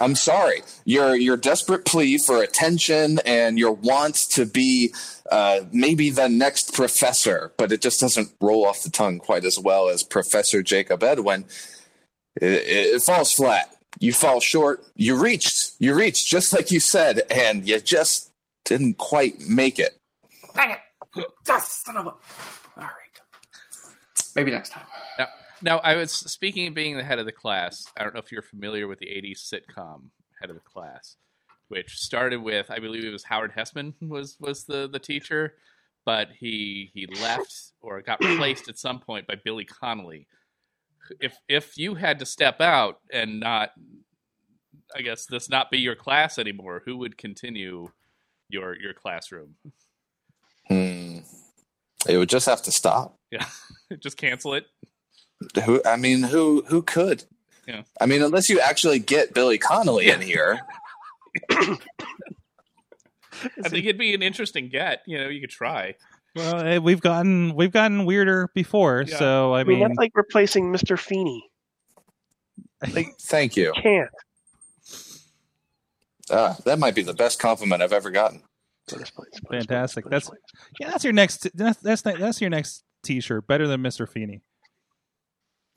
[0.00, 0.62] I'm sorry.
[0.84, 4.94] Your your desperate plea for attention and your want to be
[5.30, 9.58] uh, maybe the next professor, but it just doesn't roll off the tongue quite as
[9.58, 11.44] well as Professor Jakob Edwinn.
[12.40, 13.74] It, it, falls flat.
[13.98, 14.84] You fall short.
[14.96, 15.72] You reached.
[15.78, 18.30] You reached just like you said, and you just
[18.64, 19.98] didn't quite make it.
[20.56, 21.26] Dang it!
[21.46, 22.10] Son of a.
[22.10, 22.18] All
[22.76, 22.86] right.
[24.34, 24.84] Maybe next time.
[25.62, 27.86] Now, I was speaking of being the head of the class.
[27.96, 30.10] I don't know if you're familiar with the '80s sitcom
[30.40, 31.16] Head of the Class,
[31.68, 35.54] which started with, I believe it was Howard Hesseman was was the the teacher,
[36.04, 40.26] but he he left or got replaced at some point by Billy Connolly.
[41.20, 43.70] If if you had to step out and not,
[44.94, 47.88] I guess this not be your class anymore, who would continue
[48.48, 49.56] your your classroom?
[50.68, 51.18] Hmm.
[52.08, 53.18] It would just have to stop.
[53.30, 53.46] Yeah,
[53.98, 54.66] just cancel it.
[55.64, 55.82] Who?
[55.84, 56.64] I mean, who?
[56.68, 57.24] Who could?
[57.66, 57.82] Yeah.
[58.00, 60.60] I mean, unless you actually get Billy Connolly in here.
[61.50, 61.76] I
[63.68, 65.02] think it'd be an interesting get.
[65.06, 65.94] You know, you could try.
[66.36, 69.16] well, eh, we've gotten we've gotten weirder before, Yeah.
[69.18, 70.98] so I I mean, mean, that's like replacing Mr.
[70.98, 71.44] Feeney.
[73.20, 73.72] Thank you.
[73.76, 74.10] Can't.
[76.30, 78.42] Uh, that might be the best compliment I've ever gotten.
[78.88, 80.04] Bonus points, bonus points, Fantastic.
[80.04, 80.52] bonus That's- points.
[80.80, 84.42] yeah, that's your next that's that's that's your next T-shirt, better than Mister Feeney.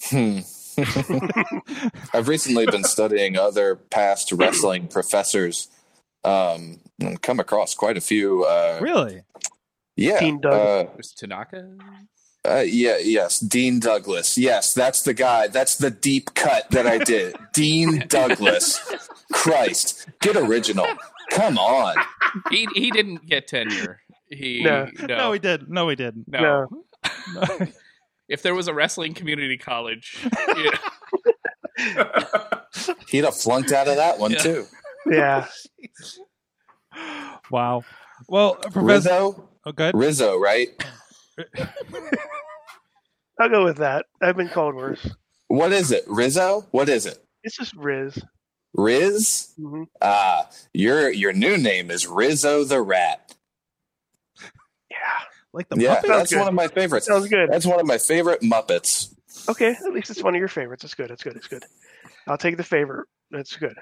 [0.09, 0.39] Hmm.
[2.13, 5.69] I've recently been studying other past wrestling professors.
[6.23, 8.43] Um, and come across quite a few.
[8.45, 9.21] Uh, Really?
[9.95, 10.19] yeah.
[10.19, 10.87] Dean Douglas.
[10.89, 11.75] uh, Was Tanaka?
[12.45, 14.37] Uh, yeah, yes, Dean Douglas.
[14.37, 15.47] Yes, that's the guy.
[15.47, 17.35] That's the deep cut that I did.
[17.53, 18.79] Dean Douglas.
[19.31, 20.87] Christ, get original.
[21.31, 21.95] Come on.
[22.51, 24.01] He he didn't get tenure.
[24.29, 24.89] He No.
[25.07, 25.69] no No, we did.
[25.69, 26.27] No, he didn't.
[26.27, 26.67] no.
[27.33, 27.67] No.
[28.29, 30.25] If there was a wrestling community college,
[30.55, 30.71] you
[31.95, 32.61] know,
[33.09, 34.37] He'd have flunked out of that one Yeah.
[34.39, 34.65] too.
[35.09, 35.47] Yeah.
[37.51, 37.83] wow.
[38.27, 38.81] Well, Professor.
[38.81, 39.95] Rizzo, Oh, good.
[39.95, 40.67] Rizzo, right?
[43.39, 44.05] I'll go with that.
[44.21, 45.05] I've been called worse.
[45.47, 46.03] What is it?
[46.07, 46.65] Rizzo?
[46.71, 47.23] What is it?
[47.43, 48.17] It's just Riz.
[48.73, 49.53] Riz?
[49.57, 53.35] hmm Ah, your your new name is Rizzo the Rat.
[55.53, 55.57] Yeah.
[55.57, 56.09] Like the Yeah, puppet.
[56.09, 56.39] that's good.
[56.39, 57.07] one of my favorites.
[57.07, 57.49] Sounds good.
[57.51, 59.13] That's one of my favorite Muppets.
[59.49, 59.71] Okay.
[59.71, 60.83] At least it's one of your favorites.
[60.83, 61.11] It's good.
[61.11, 61.35] It's good.
[61.35, 61.63] It's good.
[62.27, 63.07] I'll take the favorite.
[63.31, 63.75] That's good.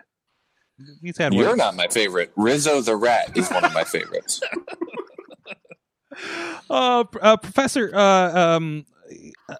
[1.01, 1.57] He's had You're worse.
[1.57, 2.31] not my favorite.
[2.35, 4.41] Rizzo the Rat is one of my favorites.
[6.69, 8.85] uh, uh, Professor, uh, um,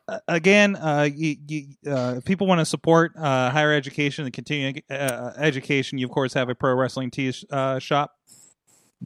[0.08, 4.34] uh, again, uh, you, you, uh, if people want to support uh, higher education and
[4.34, 8.12] continuing uh, education, you of course have a pro wrestling tee uh, shop.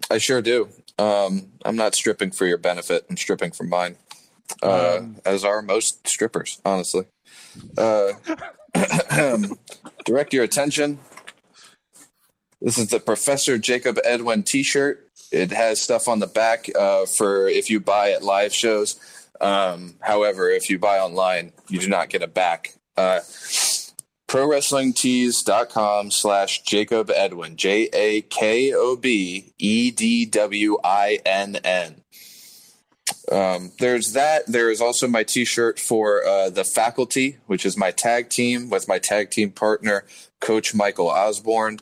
[0.10, 0.70] I sure do.
[0.98, 3.06] Um, I'm not stripping for your benefit.
[3.10, 3.98] I'm stripping for mine,
[4.64, 5.18] uh, Um.
[5.26, 7.06] as are most strippers, honestly.
[7.78, 8.14] Uh,
[10.06, 11.00] direct your attention.
[12.62, 15.08] This is the Professor Jakob Edwinn T-shirt.
[15.32, 18.98] It has stuff on the back uh, for if you buy at live shows.
[19.42, 22.74] Um, however, if you buy online, you do not get a back.
[22.96, 23.20] Uh,
[24.28, 32.02] ProWrestlingTees.com slash Jakob Edwinn, J A K O B E D W I N N.
[33.32, 34.48] Um, there's that.
[34.48, 38.88] There is also my T-shirt for uh, the faculty, which is my tag team with
[38.88, 40.06] my tag team partner,
[40.40, 41.80] Coach Michael Osborne.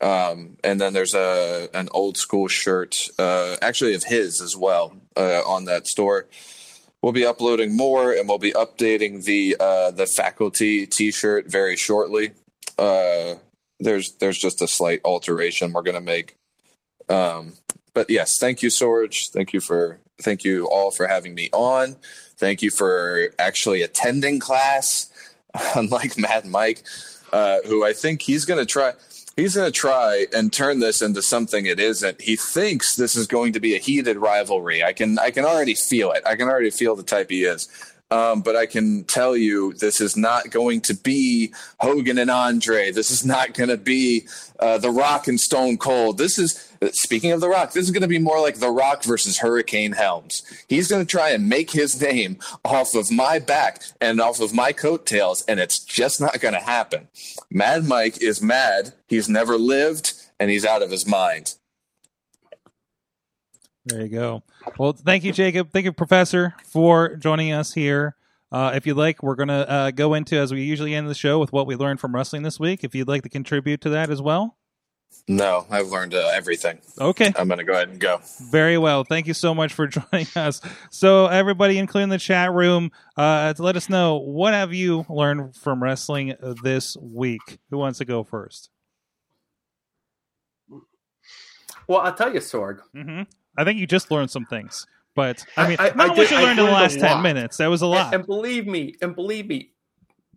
[0.00, 4.96] Um, and then there's a an old school shirt, uh, actually of his as well,
[5.16, 6.26] uh, on that store.
[7.02, 12.30] We'll be uploading more, and we'll be updating the uh, the faculty T-shirt very shortly.
[12.78, 13.34] Uh,
[13.80, 16.36] there's there's just a slight alteration we're gonna make.
[17.08, 17.54] Um,
[17.92, 19.30] but yes, thank you, Sorg.
[19.32, 21.96] Thank you for thank you all for having me on.
[22.36, 25.10] Thank you for actually attending class,
[25.74, 26.84] unlike Mad Mike,
[27.32, 28.92] uh, who I think he's gonna try.
[29.34, 32.20] He's going to try and turn this into something it isn't.
[32.20, 34.82] He thinks this is going to be a heated rivalry.
[34.84, 36.22] I can I can already feel it.
[36.26, 37.66] I can already feel the type he is.
[38.12, 42.92] Um, but I can tell you, this is not going to be Hogan and Andre.
[42.92, 44.26] This is not going to be
[44.58, 46.18] uh, The Rock and Stone Cold.
[46.18, 49.02] This is, speaking of The Rock, this is going to be more like The Rock
[49.02, 50.42] versus Hurricane Helms.
[50.68, 52.36] He's going to try and make his name
[52.66, 56.60] off of my back and off of my coattails, and it's just not going to
[56.60, 57.08] happen.
[57.50, 58.92] Mad Mike is mad.
[59.08, 61.54] He's never lived, and he's out of his mind.
[63.86, 64.42] There you go.
[64.78, 65.70] Well, thank you, Jakob.
[65.72, 68.16] Thank you, Professor, for joining us here.
[68.50, 71.14] Uh, if you'd like, we're going to uh, go into, as we usually end the
[71.14, 72.84] show, with what we learned from wrestling this week.
[72.84, 74.56] If you'd like to contribute to that as well.
[75.28, 76.78] No, I've learned uh, everything.
[76.98, 77.32] Okay.
[77.36, 78.20] I'm going to go ahead and go.
[78.50, 79.04] Very well.
[79.04, 80.60] Thank you so much for joining us.
[80.90, 85.54] So, everybody, including the chat room, uh, to let us know what have you learned
[85.56, 87.58] from wrestling this week.
[87.70, 88.70] Who wants to go first?
[91.86, 92.80] Well, I'll tell you, Sorg.
[92.94, 93.22] hmm
[93.56, 96.16] I think you just learned some things, but I I- mean, I- not I what
[96.16, 97.56] did- you learned in the last ten minutes.
[97.58, 98.06] That was a lot.
[98.06, 99.72] And, and believe me, and believe me,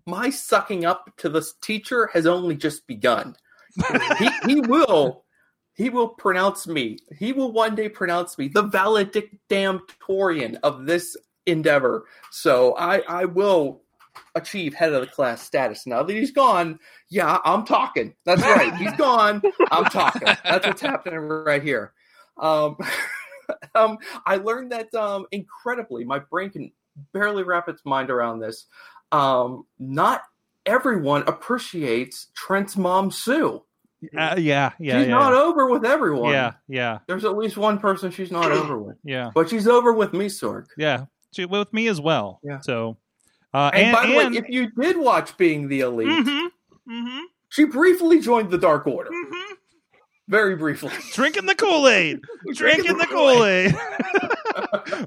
[0.05, 3.35] my sucking up to this teacher has only just begun.
[4.19, 5.23] he, he will
[5.75, 6.97] he will pronounce me.
[7.17, 11.15] He will one day pronounce me the valedictorian of this
[11.45, 12.05] endeavor.
[12.31, 13.81] So I I will
[14.35, 15.85] achieve head of the class status.
[15.85, 16.79] Now that he's gone,
[17.09, 18.13] yeah, I'm talking.
[18.25, 18.73] That's right.
[18.75, 19.41] He's gone.
[19.71, 20.27] I'm talking.
[20.43, 21.93] That's what's happening right here.
[22.37, 22.77] Um,
[23.75, 26.03] um, I learned that um, incredibly.
[26.03, 26.71] My brain can
[27.13, 28.65] barely wrap its mind around this.
[29.11, 30.23] Um, not
[30.65, 33.63] everyone appreciates Trent's mom, Sue.
[34.17, 36.31] Uh, yeah, yeah, she's yeah, not over with everyone.
[36.31, 39.93] yeah, yeah, There's at least one person she's not over with, yeah, but she's over
[39.93, 40.65] with me, Sorg.
[40.77, 41.05] yeah.
[41.31, 42.39] She- With me as well.
[42.43, 42.59] Yeah.
[42.61, 42.97] So,
[43.53, 46.47] uh, And, and, by the and- way, if you did watch Being the Elite, Mhm,
[46.89, 49.09] mhm, she briefly joined the Dark Order.
[49.11, 49.44] mhm.
[50.27, 50.91] Very briefly.
[51.13, 52.21] drinking the Kool Aid,
[52.53, 53.75] drinking the Kool Aid.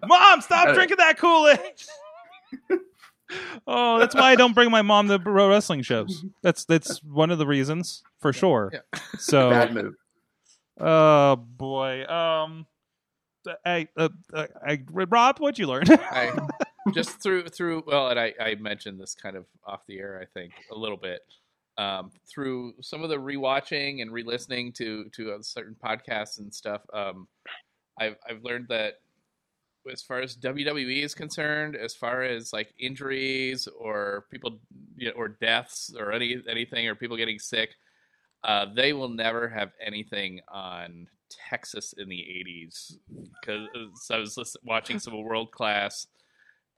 [0.06, 2.80] Mom, stop drinking that Kool Aid.
[3.66, 6.24] oh, that's why I don't bring my mom to pro wrestling shows.
[6.42, 8.70] That's that's one of the reasons for sure.
[8.72, 9.00] Yeah.
[9.18, 9.94] So, Bad move.
[10.80, 12.04] oh boy.
[12.06, 12.66] Um,
[13.64, 15.84] hey, uh, uh, I, Rob, what'd you learn?
[15.90, 16.32] I
[16.92, 20.26] just through through well, and I, I mentioned this kind of off the air, I
[20.26, 21.20] think a little bit
[21.78, 26.82] um, through some of the rewatching and re-listening to to uh, certain podcasts and stuff.
[26.92, 27.28] Um,
[27.98, 28.94] I've I've learned that
[29.90, 34.58] as far as WWE is concerned, as far as like injuries or people
[34.96, 37.70] you know, or deaths or any anything or people getting sick,
[38.44, 41.06] uh, they will never have anything on
[41.48, 42.96] Texas in the '80s
[43.40, 43.68] because
[44.10, 46.08] I was listen, watching some world class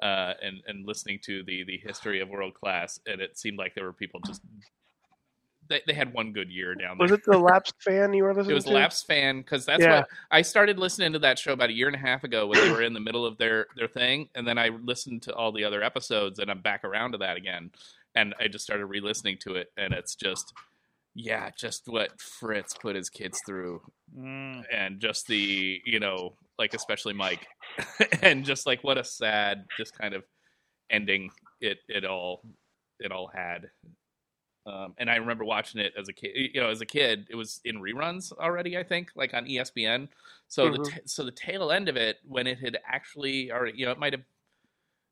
[0.02, 3.74] uh, and and listening to the the history of world class, and it seemed like
[3.74, 4.42] there were people just
[5.70, 7.06] they, they had one good year down there.
[7.08, 8.52] Was it the lapsed fan you were listening to?
[8.52, 8.70] It was to?
[8.72, 10.00] Lapse Fan because that's Yeah.
[10.00, 12.58] what I started listening to that show about a year and a half ago when
[12.58, 15.52] they were in the middle of their their thing, and then I listened to all
[15.52, 17.70] the other episodes, and I'm back around to that again,
[18.14, 20.52] and I just started re-listening to it, and it's just
[21.14, 23.80] yeah, just what Fritz put his kids through,
[24.16, 27.46] Mm, and just the you know like especially Mike,
[28.22, 30.24] and just like what a sad just kind of
[30.90, 31.30] ending
[31.60, 32.42] it it all
[32.98, 33.70] it all had.
[34.66, 36.32] Um, and I remember watching it as a kid.
[36.54, 38.76] You know, as a kid, it was in reruns already.
[38.78, 40.08] I think, like on ESPN.
[40.48, 40.80] So the Mhm.
[40.80, 43.98] t- so the tail end of it, when it had actually already, you know, it
[43.98, 44.24] might have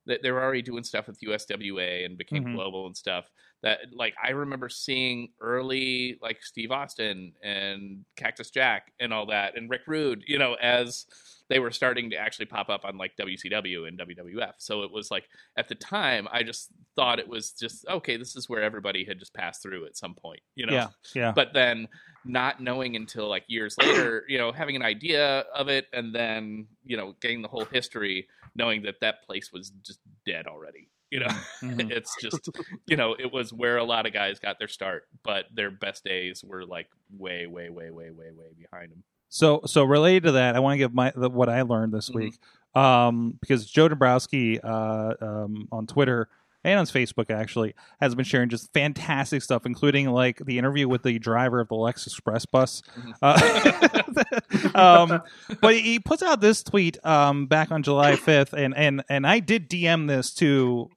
[0.05, 2.51] they, they were already doing stuff with USWA and became Mhm.
[2.51, 3.29] global and stuff.
[3.61, 9.57] That like I remember seeing early like Steve Austin and Cactus Jack and all that
[9.57, 11.05] and Rick Rude, you know, as
[11.49, 14.53] they were starting to actually pop up on like WCW and WWF.
[14.59, 15.25] So it was like
[15.57, 19.19] at the time I just thought it was just okay, this is where everybody had
[19.19, 20.73] just passed through at some point, you know.
[20.73, 21.31] Yeah, yeah.
[21.33, 21.89] But then
[22.23, 26.67] not knowing until like years later, you know, having an idea of it and then,
[26.85, 30.87] you know, getting the whole history, knowing that that place was just dead already.
[31.11, 31.27] You know,
[31.63, 31.89] Mhm.
[31.91, 32.49] it's just,
[32.85, 36.03] you know, it was where a lot of guys got their start, but their best
[36.03, 36.87] days were like
[37.17, 39.03] way, way, way, way, way, way behind them.
[39.29, 42.09] So, so related to that, I want to give my the, what I learned this
[42.09, 42.15] Mhm.
[42.15, 42.33] week,
[42.75, 46.29] um, because Joe Dombrowski uh, um, on Twitter
[46.63, 51.03] and on Facebook actually has been sharing just fantastic stuff, including like the interview with
[51.03, 52.81] the driver of the Lex Express bus.
[53.21, 54.13] Uh,
[54.75, 55.21] um,
[55.61, 59.39] but he puts out this tweet um, back on July fifth, and and and I
[59.39, 60.89] did DM this to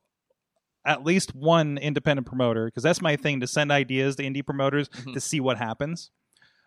[0.85, 4.89] at least one independent promoter because that's my thing to send ideas to indie promoters
[4.89, 5.15] Mhm.
[5.15, 6.11] to see what happens.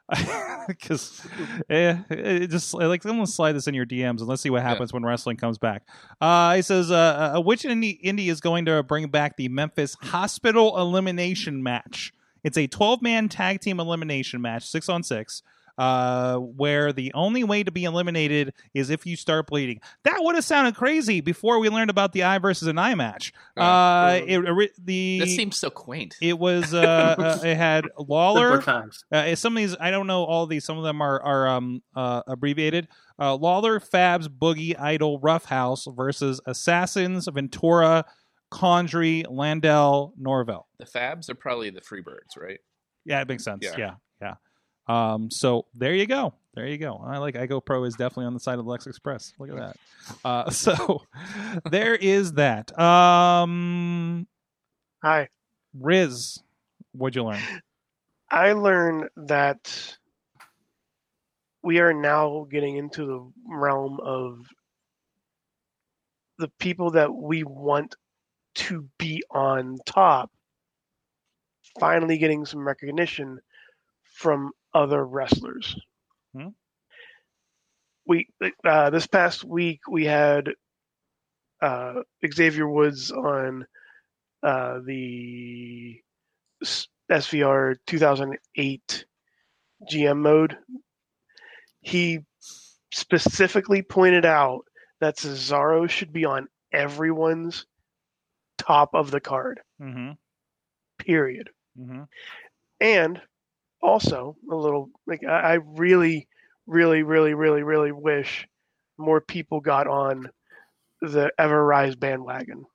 [0.68, 1.22] Because
[1.70, 4.92] eh, it just like someone slide this in your DMs and let's see what happens
[4.92, 5.84] when wrestling comes back.
[6.20, 9.96] Uh, he says, uh, uh, which indie, indie is going to bring back the Memphis
[10.02, 12.14] Hospital Elimination Match?
[12.44, 15.44] It's a 12 man tag team elimination match, six on six,
[15.78, 19.82] uh, where the only way to be eliminated is if you start bleeding.
[20.04, 23.34] That would have sounded crazy before we learned about the eye versus an eye match.
[23.58, 26.16] Uh, it, it- the This seems so quaint.
[26.22, 26.80] it was uh,
[27.18, 28.62] uh, it had Lawler.
[28.62, 29.04] times.
[29.12, 30.64] Uh, some of these I don't know all of these.
[30.66, 32.88] Some of them are are um uh, abbreviated.
[33.18, 38.04] Uh, Lawler, Fabs, Boogie, Idol, Roughhouse versus Assassins, Ventura,
[38.52, 40.68] Condrey, Landel, Norvell.
[40.80, 42.60] The Fabs are probably the Freebirds, right?
[43.06, 43.60] Yeah, it makes sense.
[43.64, 43.92] Yeah, Yeah.
[44.88, 46.34] Um, so there you go.
[46.54, 47.02] There you go.
[47.04, 49.34] I like I Pro is definitely on the side of Lex Express.
[49.40, 49.78] Look at that.
[50.24, 51.02] Uh, so
[51.70, 52.78] there is that.
[52.80, 54.28] Um,
[55.04, 55.30] Hi.
[55.78, 56.42] Riz,
[56.94, 57.42] what'd you learn?
[58.32, 59.98] I learned that
[61.62, 64.46] we are now getting into the realm of
[66.38, 67.96] the people that we want
[68.56, 70.32] to be on top
[71.80, 73.40] finally getting some recognition
[74.14, 75.76] from other wrestlers.
[76.36, 76.50] Hmm.
[78.06, 78.28] We
[78.64, 80.52] uh, this past week we had
[81.62, 83.66] uh, Xavier Woods on
[84.44, 86.00] uh, the
[87.10, 89.06] SVR 2008
[89.92, 90.58] GM mode.
[91.82, 92.20] He
[92.92, 94.66] specifically pointed out
[95.00, 97.66] that Cesaro should be on everyone's
[98.58, 99.62] top of the card.
[99.82, 100.12] Mm-hmm.
[101.00, 101.50] Period.
[101.80, 102.04] Mm-hmm.
[102.82, 103.22] And
[103.86, 106.28] also a little like I, I really,
[106.68, 108.48] really, really, really, really wish
[108.98, 110.30] more people got on
[111.02, 112.66] the Ever Rise bandwagon.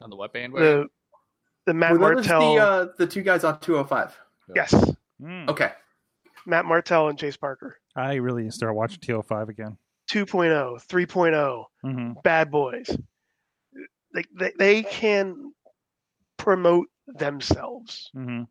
[0.00, 0.66] On the what bandwagon?
[0.82, 0.86] The
[1.66, 4.16] the Matt Well, that Martel, the uh, the two guys on 205.
[4.56, 4.74] yes,
[5.22, 5.48] Mm.
[5.48, 5.72] Okay.
[6.46, 7.76] Matt Martel and Chase Parker.
[7.94, 9.76] I really need to start watching 205 again.
[10.10, 12.12] 2.0, 3.0, Mm-hmm.
[12.24, 12.88] bad boys.
[14.14, 15.52] Like they, they can
[16.38, 18.44] promote themselves Mm-hmm.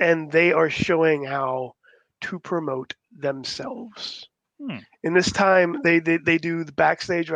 [0.00, 1.74] And they are showing how
[2.22, 4.28] to promote themselves.
[4.60, 4.78] Hmm.
[5.02, 7.30] In this time they, they they do the backstage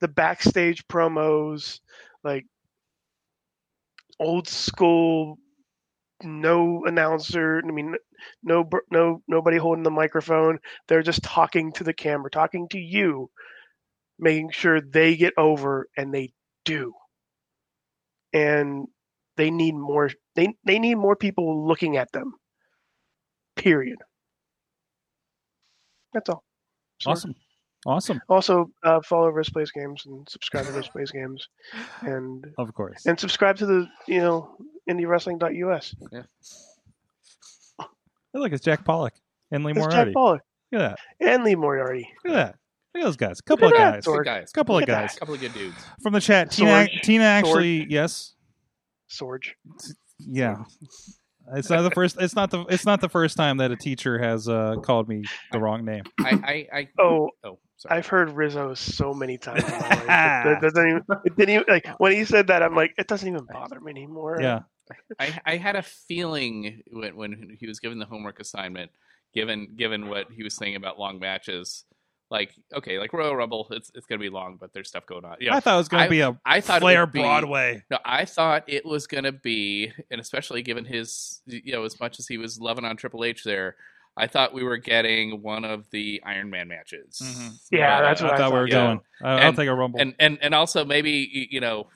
[0.00, 1.80] the backstage promos
[2.22, 2.46] like
[4.18, 5.38] old school
[6.22, 7.94] no announcer I mean
[8.42, 10.58] no no nobody holding the microphone
[10.88, 13.30] they're just talking to the camera talking to you
[14.18, 16.32] making sure they get over and they
[16.64, 16.94] do
[18.32, 18.86] and
[19.36, 22.34] they need more they they need more people looking at them
[23.56, 23.98] period
[26.12, 26.42] that's all
[27.00, 27.12] Sorry.
[27.12, 27.34] Awesome.
[27.86, 28.20] Awesome.
[28.30, 31.48] also uh, follow Riz Plays Games and subscribe to Riz Plays Games
[32.00, 33.04] and Of course.
[33.04, 34.56] and subscribe to the you know
[34.88, 35.94] indie indiewrestling.us
[38.32, 39.14] Hey, look, it's Jack Pollock
[39.50, 40.10] and Lee it's Moriarty.
[40.10, 40.40] Jack Pollock
[40.72, 41.26] Look at that.
[41.28, 42.56] and Lee Moriarty Look at that.
[42.94, 43.40] Look at those guys.
[43.40, 44.04] Couple of guys.
[44.04, 44.18] Sorg.
[44.18, 44.52] Good guys.
[44.52, 45.18] Couple of Look at guys.
[45.18, 45.76] couple of good dudes.
[46.02, 48.34] From the chat, Tina, Tina actually, yes,
[49.20, 49.46] Sorg
[50.18, 50.64] yeah.
[51.54, 52.16] It's not the first.
[52.20, 52.64] It's not the.
[52.70, 56.04] It's not the first time that a teacher has uh, called me the wrong name.
[56.20, 56.30] I,
[56.72, 57.98] I, I oh oh, sorry.
[57.98, 60.06] I've heard Rizzo so many times in my life.
[60.06, 63.28] That doesn't even it didn't even like when he said that I'm like it doesn't
[63.28, 64.60] even bother me anymore Yeah.
[65.18, 68.90] I, I had a feeling when, when he was given the homework assignment,
[69.34, 71.84] given given what he was saying about long matches,
[72.34, 75.36] like okay, like Royal Rumble, it's it's gonna be long, but there's stuff going on.
[75.40, 77.12] Yeah, I thought it was going I- to be a I thought it Flair would
[77.12, 77.82] be- Broadway.
[77.90, 82.18] No, I thought it was gonna be, and especially given his, you know, as much
[82.18, 83.76] as he was loving on Triple H there,
[84.16, 87.20] I thought we were getting one of the Iron Man matches.
[87.24, 87.52] Mhm.
[87.72, 88.74] Yeah, But, that's uh, what I thought we were yeah.
[88.86, 89.00] going.
[89.22, 90.00] I- I'll And- take a rumble.
[90.00, 91.86] and and and also maybe you know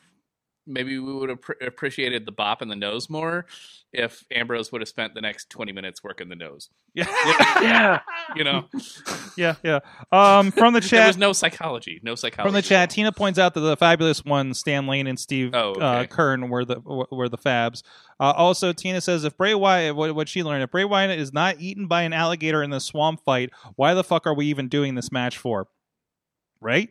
[0.69, 3.47] maybe we would have pr- appreciated the bop in the nose more
[3.93, 6.69] if Ambrose would have spent the next 20 minutes working the nose.
[6.95, 7.07] yeah,
[7.63, 8.01] Yeah.
[8.37, 8.67] You know,
[9.37, 9.79] yeah, yeah.
[10.13, 12.49] Um, from the chat there chat, was no psychology, no psychology.
[12.49, 15.73] from the chat, Tina points out that the fabulous ones, Stan Lane and Steve Oh,
[15.73, 16.05] uh.
[16.05, 17.83] Keirn, were the were the Fabs.
[18.21, 21.33] Uh, also, Tina says if Bray Wyatt, what, what she learned, if Bray Wyatt is
[21.33, 24.69] not eaten by an alligator in the swamp fight, why the fuck are we even
[24.69, 25.67] doing this match for?
[26.61, 26.91] Right?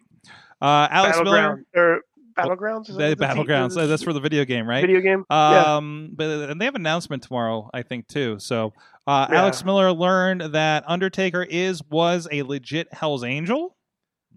[0.59, 2.01] Uh, Alex Miller, or
[2.37, 2.89] battlegrounds.
[2.89, 3.75] Is the that the battlegrounds.
[3.75, 4.81] the- That's for the video game, right?
[4.85, 5.25] video game.
[5.29, 5.75] yeah.
[5.77, 8.37] Um, but and they have an announcement tomorrow, I think too.
[8.39, 8.73] So,
[9.05, 9.41] uh, Yeah.
[9.41, 13.75] Alex Miller learned that Undertaker is was a legit Hell's Angel.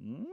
[0.02, 0.24] Hmm?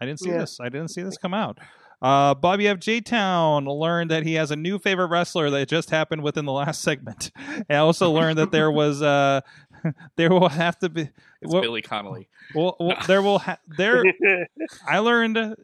[0.00, 0.38] I didn't see Yeah.
[0.38, 0.58] this.
[0.60, 1.58] I didn't see this come out.
[2.02, 2.78] Uh, Bobby F.
[2.78, 3.02] J.
[3.02, 6.80] Town learned that he has a new favorite wrestler that just happened within the last
[6.82, 7.30] segment.
[7.68, 9.42] I also learned that there was uh,
[10.16, 11.02] there will have to be
[11.42, 12.30] it's well, Billy Connolly.
[12.54, 14.02] well, well, there will ha- there
[14.88, 15.56] I learned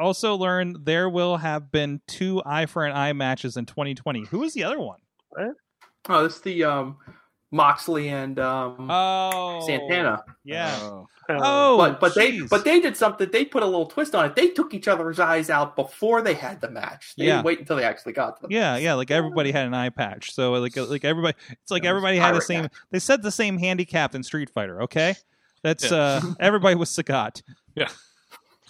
[0.00, 4.24] also learned there will have been two eye for an eye matches in 2020.
[4.26, 4.98] Who was the other one?
[6.08, 6.96] Oh, this is the um,
[7.50, 10.22] Moxley and um, Oh, Santana.
[10.44, 10.76] Yeah.
[10.82, 11.06] Oh.
[11.28, 13.28] Oh, but but they but they did something.
[13.32, 14.36] They put a little twist on it.
[14.36, 17.14] They took each other's eyes out before they had the match.
[17.18, 17.32] They Yeah.
[17.38, 18.52] didn't wait until they actually got them.
[18.52, 18.94] yeah, yeah.
[18.94, 20.32] Like everybody had an eye patch.
[20.32, 22.62] So like like everybody, it's like It everybody had the same.
[22.62, 22.72] match.
[22.92, 24.82] They said the same handicap in Street Fighter.
[24.82, 25.16] Okay,
[25.64, 25.96] that's Yeah.
[25.96, 27.42] uh everybody was Sagat.
[27.74, 27.88] Yeah.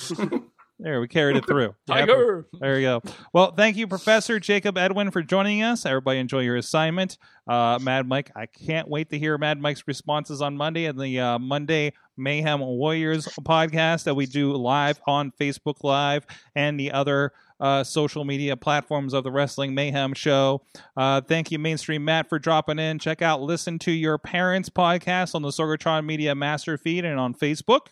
[0.78, 1.74] There, we carried it through.
[1.86, 2.46] Tiger.
[2.60, 3.02] There you go.
[3.32, 5.86] Well, thank you, Professor Jakob Edwinn, for joining us.
[5.86, 7.16] Everybody enjoy your assignment.
[7.48, 11.18] Uh, Mad Mike, I can't wait to hear Mad Mike's responses on Monday and the
[11.18, 17.32] uh, Monday Mayhem Warriors podcast that we do live on Facebook Live and the other
[17.58, 20.62] uh, social media platforms of the Wrestling Mayhem Show.
[20.94, 22.98] Uh, thank you, Mainstream Matt, for dropping in.
[22.98, 27.32] Check out Listen to Your Parents podcast on the Sorgatron Media Master Feed and on
[27.32, 27.86] Facebook.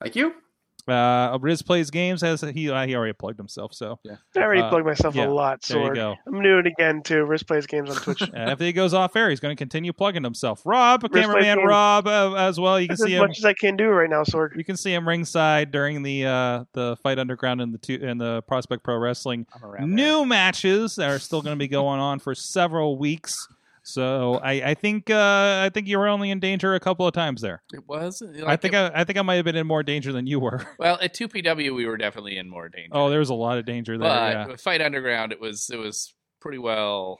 [0.00, 0.34] Thank you.
[0.90, 3.98] Uh, Riz Plays Games has he uh, he already plugged himself, so
[4.36, 5.94] I already Uh, plugged myself yeah, a lot, there you Sorg.
[5.94, 6.14] go.
[6.26, 7.24] I'm doing it again too.
[7.24, 8.22] Riz plays games on Twitch.
[8.34, 10.62] Uh, after he goes off air, he's going to continue plugging himself.
[10.64, 11.58] Rob, Wrist cameraman.
[11.66, 12.80] Rob, uh, as well.
[12.80, 13.28] You can see as him.
[13.28, 14.56] much as I can do right now, Sorg.
[14.56, 18.20] You can see him ringside during the uh, the fight underground and the two and
[18.20, 22.00] the Prospect Pro Wrestling I'm around new matches that are still going to be going
[22.00, 23.48] on for several weeks.
[23.92, 27.12] So I, I think uh, I think you were only in danger a couple of
[27.14, 27.62] times there.
[27.72, 28.22] It was.
[28.46, 30.40] I think it- I, I think I might have been in more danger than you
[30.40, 30.66] were.
[30.78, 32.90] well, at 2PW, we were definitely in more danger.
[32.92, 34.08] Oh, there was a lot of danger there.
[34.08, 34.56] but yeah.
[34.56, 37.18] Fight Underground, it was it was pretty well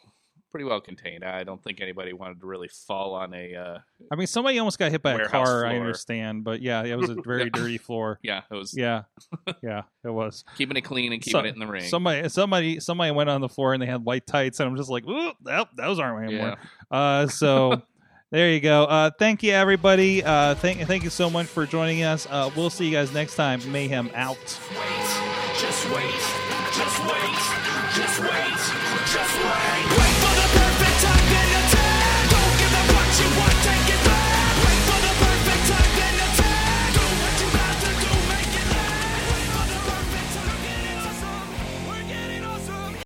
[0.50, 1.24] pretty well contained.
[1.24, 3.54] I don't think anybody wanted to really fall on a.
[3.54, 3.78] Uh,
[4.10, 5.66] I mean, somebody almost got hit by a Warehouse car.
[5.66, 7.48] I understand, but yeah, it was a very Yeah.
[7.52, 8.18] dirty floor.
[8.22, 9.02] yeah, it was Yeah,
[9.62, 10.44] yeah, it was.
[10.56, 11.84] keeping it clean and keeping So- it in the ring.
[11.84, 14.90] Somebody, somebody, somebody went on the floor and they had white tights, and I'm just
[14.90, 16.56] like, Ooh, that, those aren't my anymore.
[16.90, 16.96] yeah.
[16.98, 17.82] Uh, so
[18.30, 18.84] there you go.
[18.84, 20.22] Uh, thank you, everybody.
[20.24, 22.26] Uh, thank, thank you so much for joining us.
[22.30, 23.60] Uh, we'll see you guys next time.
[23.72, 24.38] Mayhem out.
[24.70, 26.29] Wait, just wait.